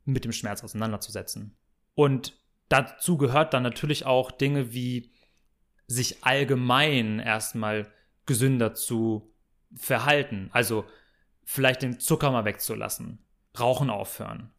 mit 0.05 0.24
dem 0.24 0.32
Schmerz 0.32 0.63
auseinanderzusetzen. 0.63 1.55
Und 1.95 2.34
dazu 2.72 3.17
gehört 3.17 3.53
dann 3.53 3.63
natürlich 3.63 4.05
auch 4.05 4.32
Dinge 4.32 4.74
wie 4.74 5.11
sich 5.88 6.24
allgemein 6.24 7.19
erstmal 7.19 7.91
gesünder 8.26 8.74
zu 8.74 9.34
verhalten. 9.76 10.49
Also 10.53 10.86
vielleicht 11.43 11.82
den 11.82 11.99
Zucker 11.99 12.32
mal 12.32 12.45
wegzulassen, 12.45 13.19
Rauchen 13.59 13.89
aufhören, 13.89 14.51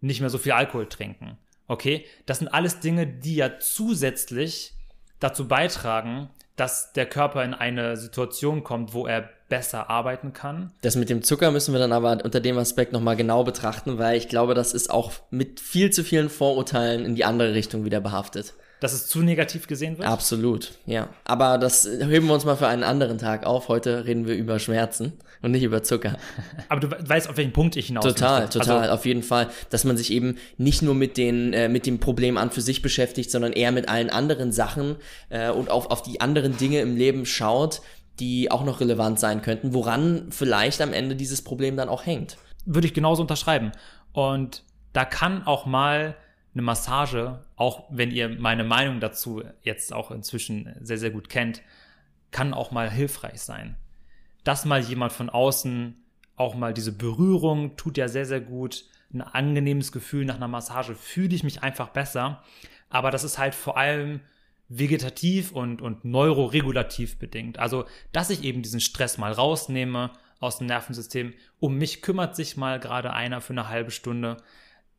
nicht 0.00 0.20
mehr 0.20 0.30
so 0.30 0.38
viel 0.38 0.52
Alkohol 0.52 0.88
trinken. 0.88 1.38
Okay, 1.66 2.06
das 2.24 2.38
sind 2.38 2.48
alles 2.48 2.80
Dinge, 2.80 3.06
die 3.06 3.36
ja 3.36 3.58
zusätzlich 3.58 4.72
dazu 5.20 5.48
beitragen, 5.48 6.30
dass 6.56 6.92
der 6.92 7.06
Körper 7.06 7.44
in 7.44 7.54
eine 7.54 7.96
Situation 7.96 8.64
kommt, 8.64 8.94
wo 8.94 9.06
er 9.06 9.28
besser 9.48 9.90
arbeiten 9.90 10.32
kann. 10.32 10.72
Das 10.82 10.96
mit 10.96 11.08
dem 11.08 11.22
Zucker 11.22 11.50
müssen 11.50 11.72
wir 11.72 11.78
dann 11.78 11.92
aber 11.92 12.18
unter 12.24 12.40
dem 12.40 12.58
Aspekt 12.58 12.92
nochmal 12.92 13.16
genau 13.16 13.44
betrachten, 13.44 13.98
weil 13.98 14.16
ich 14.16 14.28
glaube, 14.28 14.54
das 14.54 14.72
ist 14.72 14.90
auch 14.90 15.12
mit 15.30 15.60
viel 15.60 15.90
zu 15.90 16.04
vielen 16.04 16.28
Vorurteilen 16.28 17.04
in 17.04 17.14
die 17.14 17.24
andere 17.24 17.54
Richtung 17.54 17.84
wieder 17.84 18.00
behaftet 18.00 18.54
dass 18.80 18.92
es 18.92 19.06
zu 19.08 19.20
negativ 19.20 19.66
gesehen 19.66 19.98
wird? 19.98 20.08
Absolut, 20.08 20.72
ja. 20.86 21.08
Aber 21.24 21.58
das 21.58 21.84
heben 21.84 22.26
wir 22.26 22.34
uns 22.34 22.44
mal 22.44 22.56
für 22.56 22.68
einen 22.68 22.84
anderen 22.84 23.18
Tag 23.18 23.44
auf. 23.44 23.68
Heute 23.68 24.06
reden 24.06 24.26
wir 24.26 24.36
über 24.36 24.58
Schmerzen 24.58 25.14
und 25.42 25.50
nicht 25.50 25.62
über 25.62 25.82
Zucker. 25.82 26.16
Aber 26.68 26.80
du 26.80 26.88
weißt, 26.90 27.28
auf 27.28 27.36
welchen 27.36 27.52
Punkt 27.52 27.76
ich 27.76 27.88
hinaus 27.88 28.04
Total, 28.04 28.42
möchte. 28.42 28.58
total, 28.58 28.82
also, 28.82 28.94
auf 28.94 29.04
jeden 29.04 29.22
Fall. 29.22 29.48
Dass 29.70 29.84
man 29.84 29.96
sich 29.96 30.12
eben 30.12 30.36
nicht 30.58 30.82
nur 30.82 30.94
mit, 30.94 31.16
den, 31.16 31.52
äh, 31.52 31.68
mit 31.68 31.86
dem 31.86 31.98
Problem 31.98 32.36
an 32.36 32.50
für 32.50 32.60
sich 32.60 32.82
beschäftigt, 32.82 33.30
sondern 33.30 33.52
eher 33.52 33.72
mit 33.72 33.88
allen 33.88 34.10
anderen 34.10 34.52
Sachen 34.52 34.96
äh, 35.30 35.50
und 35.50 35.70
auf, 35.70 35.90
auf 35.90 36.02
die 36.02 36.20
anderen 36.20 36.56
Dinge 36.56 36.80
im 36.80 36.96
Leben 36.96 37.26
schaut, 37.26 37.82
die 38.20 38.50
auch 38.50 38.64
noch 38.64 38.80
relevant 38.80 39.20
sein 39.20 39.42
könnten, 39.42 39.74
woran 39.74 40.30
vielleicht 40.30 40.80
am 40.80 40.92
Ende 40.92 41.16
dieses 41.16 41.42
Problem 41.42 41.76
dann 41.76 41.88
auch 41.88 42.06
hängt. 42.06 42.36
Würde 42.64 42.86
ich 42.86 42.94
genauso 42.94 43.22
unterschreiben. 43.22 43.72
Und 44.12 44.64
da 44.92 45.04
kann 45.04 45.46
auch 45.46 45.66
mal 45.66 46.16
eine 46.54 46.62
Massage, 46.62 47.40
auch 47.56 47.84
wenn 47.90 48.10
ihr 48.10 48.28
meine 48.28 48.64
Meinung 48.64 49.00
dazu 49.00 49.42
jetzt 49.62 49.92
auch 49.92 50.10
inzwischen 50.10 50.74
sehr, 50.80 50.98
sehr 50.98 51.10
gut 51.10 51.28
kennt, 51.28 51.62
kann 52.30 52.52
auch 52.52 52.70
mal 52.70 52.90
hilfreich 52.90 53.40
sein. 53.40 53.76
Dass 54.44 54.64
mal 54.64 54.80
jemand 54.80 55.12
von 55.12 55.30
außen 55.30 55.96
auch 56.36 56.54
mal 56.54 56.72
diese 56.72 56.92
Berührung 56.92 57.76
tut 57.76 57.96
ja 57.96 58.08
sehr, 58.08 58.26
sehr 58.26 58.40
gut. 58.40 58.84
Ein 59.12 59.22
angenehmes 59.22 59.92
Gefühl 59.92 60.24
nach 60.24 60.36
einer 60.36 60.48
Massage 60.48 60.94
fühle 60.94 61.34
ich 61.34 61.42
mich 61.42 61.62
einfach 61.62 61.88
besser. 61.88 62.42
Aber 62.90 63.10
das 63.10 63.24
ist 63.24 63.38
halt 63.38 63.54
vor 63.54 63.76
allem 63.76 64.20
vegetativ 64.68 65.52
und, 65.52 65.80
und 65.80 66.04
neuroregulativ 66.04 67.18
bedingt. 67.18 67.58
Also, 67.58 67.86
dass 68.12 68.30
ich 68.30 68.44
eben 68.44 68.62
diesen 68.62 68.80
Stress 68.80 69.18
mal 69.18 69.32
rausnehme, 69.32 70.12
aus 70.40 70.58
dem 70.58 70.66
Nervensystem. 70.66 71.34
Um 71.58 71.76
mich 71.76 72.02
kümmert 72.02 72.36
sich 72.36 72.56
mal 72.56 72.78
gerade 72.80 73.12
einer 73.12 73.40
für 73.40 73.52
eine 73.52 73.68
halbe 73.68 73.90
Stunde. 73.90 74.36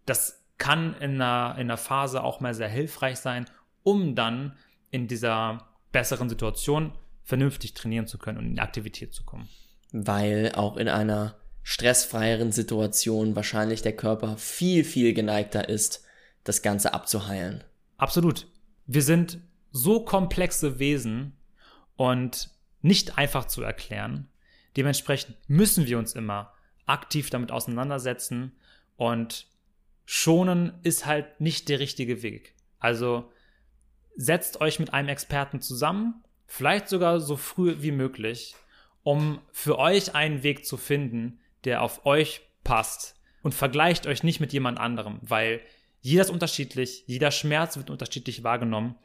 Das 0.05 0.43
kann 0.57 0.93
in 0.95 1.22
einer, 1.22 1.55
in 1.55 1.61
einer 1.61 1.78
Phase 1.78 2.24
auch 2.24 2.39
mal 2.39 2.53
sehr 2.53 2.67
hilfreich 2.67 3.17
sein, 3.17 3.45
um 3.84 4.15
dann 4.15 4.57
in 4.91 5.07
dieser 5.07 5.70
besseren 5.91 6.30
Situation 6.30 6.93
vernünftig 7.24 7.74
trainieren 7.74 8.07
zu 8.07 8.17
können 8.17 8.38
und 8.38 8.45
in 8.47 8.55
die 8.55 8.61
Aktivität 8.61 9.13
zu 9.13 9.24
kommen. 9.24 9.47
Weil 9.91 10.51
auch 10.55 10.78
in 10.78 10.89
einer 10.89 11.36
stressfreieren 11.63 12.51
Situation 12.51 13.36
wahrscheinlich 13.36 13.82
der 13.82 13.95
Körper 13.95 14.38
viel, 14.38 14.84
viel 14.84 15.13
geneigter 15.13 15.70
ist, 15.70 16.03
das 16.43 16.61
Ganze 16.61 16.93
abzuheilen. 16.93 17.63
Absolut. 17.97 18.47
Wir 18.88 19.03
sind 19.03 19.39
so 19.72 20.03
komplexe 20.03 20.80
Wesen 20.80 21.38
und 21.95 22.49
nicht 22.82 23.17
einfach 23.17 23.45
zu 23.45 23.61
erklären. 23.61 24.30
Dementsprechend 24.78 25.36
müssen 25.47 25.88
wir 25.88 25.97
uns 25.97 26.13
immer 26.13 26.53
aktiv 26.86 27.30
damit 27.30 27.51
auseinandersetzen 27.51 28.53
und 28.97 29.47
schonen 30.05 30.74
ist 30.84 31.05
halt 31.05 31.39
nicht 31.39 31.70
der 31.70 31.80
richtige 31.80 32.24
Weg. 32.24 32.55
Also 32.80 33.32
setzt 34.15 34.61
euch 34.61 34.80
mit 34.80 34.93
einem 34.93 35.09
Experten 35.09 35.61
zusammen, 35.61 36.24
vielleicht 36.45 36.89
sogar 36.89 37.20
so 37.20 37.38
früh 37.38 37.78
wie 37.80 37.91
möglich, 37.91 38.55
um 39.03 39.39
für 39.51 39.78
euch 39.78 40.15
einen 40.15 40.43
Weg 40.43 40.65
zu 40.65 40.78
finden, 40.78 41.39
der 41.63 41.82
auf 41.82 42.05
euch 42.05 42.41
passt 42.63 43.15
und 43.43 43.53
vergleicht 43.53 44.07
euch 44.07 44.24
nicht 44.24 44.39
mit 44.39 44.53
jemand 44.53 44.80
anderem, 44.80 45.20
weil 45.22 45.61
jeder 46.01 46.22
ist 46.22 46.30
unterschiedlich, 46.30 47.03
jeder 47.07 47.32
Schmerz 47.32 47.78
wird 47.78 47.89
unterschiedlich 47.89 48.43
wahrgenommen 48.43 48.95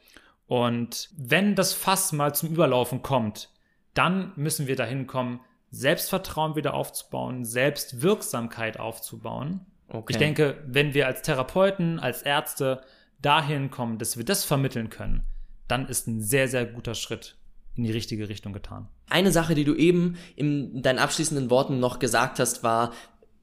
und 0.47 1.09
wenn 1.17 1.55
das 1.55 1.73
Fass 1.73 2.13
mal 2.13 2.35
zum 2.35 2.51
Überlaufen 2.51 3.03
kommt, 3.03 3.51
dann 3.95 4.33
müssen 4.37 4.67
wir 4.67 4.77
dahin 4.77 5.07
kommen, 5.07 5.41
Selbstvertrauen 5.71 6.57
wieder 6.57 6.75
aufzubauen, 6.75 7.45
Selbstwirksamkeit 7.45 8.79
aufzubauen. 8.79 9.67
Okay. 9.89 10.13
Ich 10.13 10.19
denke, 10.19 10.63
wenn 10.67 10.95
wir 10.95 11.07
als 11.07 11.23
Therapeuten, 11.23 11.99
als 11.99 12.23
Ärzte 12.23 12.83
dahin 13.21 13.71
kommen, 13.71 13.99
dass 13.99 14.17
wir 14.17 14.25
das 14.25 14.45
vermitteln 14.45 14.91
können, 14.91 15.25
dann 15.69 15.89
ist 15.89 16.07
ein 16.07 16.21
sehr, 16.21 16.49
sehr 16.49 16.67
guter 16.67 16.95
Schritt 16.95 17.37
in 17.77 17.85
die 17.85 17.91
richtige 17.91 18.29
Richtung 18.29 18.53
getan. 18.53 18.89
Eine 19.09 19.33
Sache, 19.33 19.55
die 19.55 19.65
du 19.65 19.75
eben 19.75 20.17
in 20.37 20.83
deinen 20.83 20.99
abschließenden 20.99 21.51
Worten 21.51 21.81
noch 21.81 21.99
gesagt 21.99 22.39
hast, 22.39 22.63
war, 22.63 22.93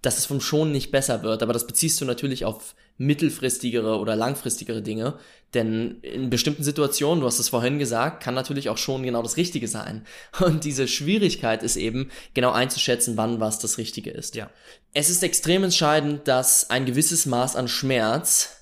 dass 0.01 0.17
es 0.17 0.25
vom 0.25 0.41
Schonen 0.41 0.71
nicht 0.71 0.91
besser 0.91 1.23
wird, 1.23 1.43
aber 1.43 1.53
das 1.53 1.67
beziehst 1.67 2.01
du 2.01 2.05
natürlich 2.05 2.43
auf 2.45 2.75
mittelfristigere 2.97 3.97
oder 3.97 4.15
langfristigere 4.15 4.81
Dinge. 4.81 5.15
Denn 5.53 5.99
in 6.01 6.29
bestimmten 6.29 6.63
Situationen, 6.63 7.21
du 7.21 7.27
hast 7.27 7.39
es 7.39 7.49
vorhin 7.49 7.77
gesagt, 7.77 8.23
kann 8.23 8.33
natürlich 8.33 8.69
auch 8.69 8.77
schon 8.77 9.03
genau 9.03 9.21
das 9.21 9.37
Richtige 9.37 9.67
sein. 9.67 10.05
Und 10.39 10.63
diese 10.63 10.87
Schwierigkeit 10.87 11.61
ist 11.63 11.75
eben, 11.75 12.09
genau 12.33 12.51
einzuschätzen, 12.51 13.17
wann 13.17 13.39
was 13.39 13.59
das 13.59 13.77
Richtige 13.77 14.11
ist. 14.11 14.35
Ja. 14.35 14.49
Es 14.93 15.09
ist 15.09 15.23
extrem 15.23 15.63
entscheidend, 15.63 16.27
dass 16.27 16.69
ein 16.69 16.85
gewisses 16.85 17.25
Maß 17.25 17.55
an 17.55 17.67
Schmerz 17.67 18.57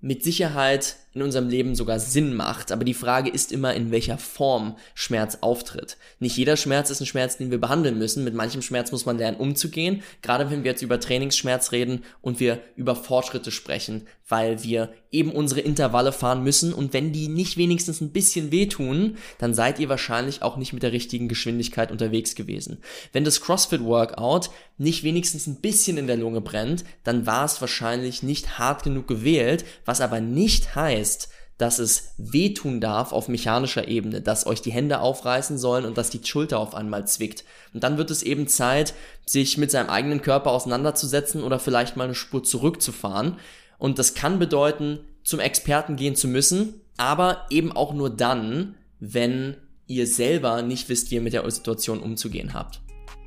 mit 0.00 0.24
Sicherheit 0.24 0.96
in 1.14 1.22
unserem 1.22 1.48
Leben 1.48 1.74
sogar 1.74 1.98
Sinn 1.98 2.34
macht. 2.34 2.72
Aber 2.72 2.84
die 2.84 2.94
Frage 2.94 3.30
ist 3.30 3.52
immer, 3.52 3.74
in 3.74 3.90
welcher 3.90 4.18
Form 4.18 4.76
Schmerz 4.94 5.38
auftritt. 5.40 5.96
Nicht 6.18 6.36
jeder 6.36 6.56
Schmerz 6.56 6.90
ist 6.90 7.00
ein 7.00 7.06
Schmerz, 7.06 7.36
den 7.36 7.50
wir 7.50 7.60
behandeln 7.60 7.98
müssen. 7.98 8.24
Mit 8.24 8.34
manchem 8.34 8.62
Schmerz 8.62 8.92
muss 8.92 9.06
man 9.06 9.18
lernen, 9.18 9.36
umzugehen. 9.36 10.02
Gerade 10.22 10.50
wenn 10.50 10.64
wir 10.64 10.70
jetzt 10.70 10.82
über 10.82 11.00
Trainingsschmerz 11.00 11.72
reden 11.72 12.04
und 12.20 12.40
wir 12.40 12.60
über 12.76 12.96
Fortschritte 12.96 13.50
sprechen, 13.50 14.06
weil 14.32 14.62
wir 14.62 14.94
eben 15.10 15.30
unsere 15.30 15.60
Intervalle 15.60 16.10
fahren 16.10 16.42
müssen. 16.42 16.72
Und 16.72 16.94
wenn 16.94 17.12
die 17.12 17.28
nicht 17.28 17.58
wenigstens 17.58 18.00
ein 18.00 18.12
bisschen 18.12 18.50
wehtun, 18.50 19.18
dann 19.36 19.52
seid 19.52 19.78
ihr 19.78 19.90
wahrscheinlich 19.90 20.40
auch 20.40 20.56
nicht 20.56 20.72
mit 20.72 20.82
der 20.82 20.92
richtigen 20.92 21.28
Geschwindigkeit 21.28 21.92
unterwegs 21.92 22.34
gewesen. 22.34 22.78
Wenn 23.12 23.24
das 23.24 23.42
CrossFit-Workout 23.42 24.48
nicht 24.78 25.04
wenigstens 25.04 25.46
ein 25.46 25.60
bisschen 25.60 25.98
in 25.98 26.06
der 26.06 26.16
Lunge 26.16 26.40
brennt, 26.40 26.82
dann 27.04 27.26
war 27.26 27.44
es 27.44 27.60
wahrscheinlich 27.60 28.22
nicht 28.22 28.58
hart 28.58 28.84
genug 28.84 29.06
gewählt, 29.06 29.66
was 29.84 30.00
aber 30.00 30.22
nicht 30.22 30.74
heißt, 30.74 31.28
dass 31.58 31.78
es 31.78 32.14
wehtun 32.16 32.80
darf 32.80 33.12
auf 33.12 33.28
mechanischer 33.28 33.86
Ebene, 33.86 34.22
dass 34.22 34.46
euch 34.46 34.62
die 34.62 34.72
Hände 34.72 35.00
aufreißen 35.00 35.58
sollen 35.58 35.84
und 35.84 35.98
dass 35.98 36.08
die 36.08 36.24
Schulter 36.24 36.58
auf 36.58 36.74
einmal 36.74 37.06
zwickt. 37.06 37.44
Und 37.74 37.84
dann 37.84 37.98
wird 37.98 38.10
es 38.10 38.22
eben 38.22 38.48
Zeit, 38.48 38.94
sich 39.26 39.58
mit 39.58 39.70
seinem 39.70 39.90
eigenen 39.90 40.22
Körper 40.22 40.52
auseinanderzusetzen 40.52 41.42
oder 41.42 41.58
vielleicht 41.58 41.96
mal 41.96 42.04
eine 42.04 42.14
Spur 42.14 42.42
zurückzufahren 42.42 43.36
und 43.82 43.98
das 43.98 44.14
kann 44.14 44.38
bedeuten, 44.38 45.00
zum 45.24 45.40
Experten 45.40 45.96
gehen 45.96 46.14
zu 46.14 46.28
müssen, 46.28 46.74
aber 46.98 47.46
eben 47.50 47.72
auch 47.72 47.92
nur 47.92 48.10
dann, 48.10 48.76
wenn 49.00 49.56
ihr 49.88 50.06
selber 50.06 50.62
nicht 50.62 50.88
wisst, 50.88 51.10
wie 51.10 51.16
ihr 51.16 51.20
mit 51.20 51.32
der 51.32 51.50
Situation 51.50 51.98
umzugehen 51.98 52.54
habt. 52.54 52.80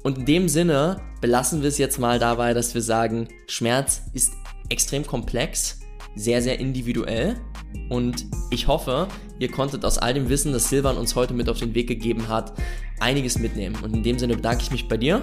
Und 0.04 0.20
in 0.20 0.26
dem 0.26 0.48
Sinne 0.48 1.02
belassen 1.20 1.62
wir 1.62 1.68
es 1.68 1.78
jetzt 1.78 2.00
mal 2.00 2.20
dabei, 2.20 2.54
dass 2.54 2.74
wir 2.74 2.82
sagen, 2.82 3.28
Schmerz 3.48 4.04
ist 4.14 4.32
extrem 4.70 5.06
komplex, 5.06 5.82
sehr, 6.16 6.42
sehr 6.42 6.58
individuell. 6.58 7.36
Und 7.90 8.26
ich 8.50 8.68
hoffe, 8.68 9.10
ihr 9.40 9.52
konntet 9.52 9.84
aus 9.84 9.98
all 9.98 10.14
dem 10.14 10.30
Wissen, 10.30 10.54
das 10.54 10.70
Silvan 10.70 10.96
uns 10.96 11.18
heute 11.18 11.34
mit 11.34 11.50
auf 11.50 11.60
den 11.60 11.76
Weg 11.76 11.88
gegeben 11.88 12.30
hat, 12.30 12.54
einiges 13.02 13.38
mitnehmen. 13.38 13.76
Und 13.84 13.94
in 13.94 14.04
dem 14.04 14.18
Sinne 14.18 14.38
bedanke 14.38 14.64
ich 14.64 14.72
mich 14.72 14.88
bei 14.88 14.96
dir, 14.96 15.22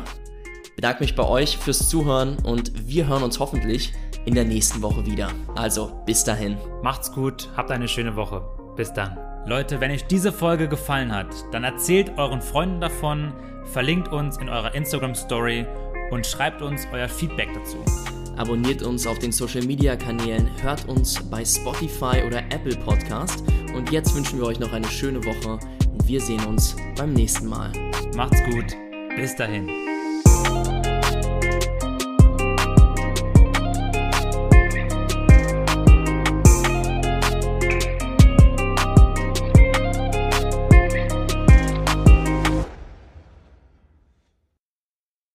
bedanke 0.76 1.02
mich 1.02 1.14
bei 1.14 1.26
euch 1.26 1.56
fürs 1.56 1.88
Zuhören 1.88 2.36
und 2.44 2.86
wir 2.86 3.08
hören 3.08 3.22
uns 3.22 3.40
hoffentlich 3.40 3.94
in 4.24 4.34
der 4.34 4.44
nächsten 4.44 4.82
Woche 4.82 5.04
wieder. 5.06 5.28
Also 5.54 6.02
bis 6.06 6.24
dahin. 6.24 6.56
Macht's 6.82 7.12
gut, 7.12 7.48
habt 7.56 7.70
eine 7.70 7.88
schöne 7.88 8.16
Woche. 8.16 8.42
Bis 8.76 8.92
dann. 8.92 9.18
Leute, 9.44 9.80
wenn 9.80 9.90
euch 9.90 10.06
diese 10.06 10.32
Folge 10.32 10.68
gefallen 10.68 11.12
hat, 11.12 11.26
dann 11.50 11.64
erzählt 11.64 12.16
euren 12.16 12.40
Freunden 12.40 12.80
davon, 12.80 13.32
verlinkt 13.64 14.12
uns 14.12 14.36
in 14.38 14.48
eurer 14.48 14.74
Instagram 14.74 15.14
Story 15.14 15.66
und 16.10 16.26
schreibt 16.26 16.62
uns 16.62 16.86
euer 16.92 17.08
Feedback 17.08 17.48
dazu. 17.52 17.78
Abonniert 18.36 18.82
uns 18.82 19.06
auf 19.06 19.18
den 19.18 19.32
Social 19.32 19.62
Media 19.62 19.96
Kanälen, 19.96 20.48
hört 20.62 20.88
uns 20.88 21.20
bei 21.28 21.44
Spotify 21.44 22.22
oder 22.26 22.38
Apple 22.50 22.76
Podcast 22.76 23.42
und 23.74 23.90
jetzt 23.90 24.14
wünschen 24.14 24.38
wir 24.38 24.46
euch 24.46 24.60
noch 24.60 24.72
eine 24.72 24.88
schöne 24.88 25.22
Woche 25.24 25.58
und 25.90 26.08
wir 26.08 26.20
sehen 26.20 26.44
uns 26.46 26.76
beim 26.96 27.12
nächsten 27.12 27.46
Mal. 27.46 27.72
Macht's 28.16 28.42
gut. 28.44 28.76
Bis 29.16 29.36
dahin. 29.36 29.68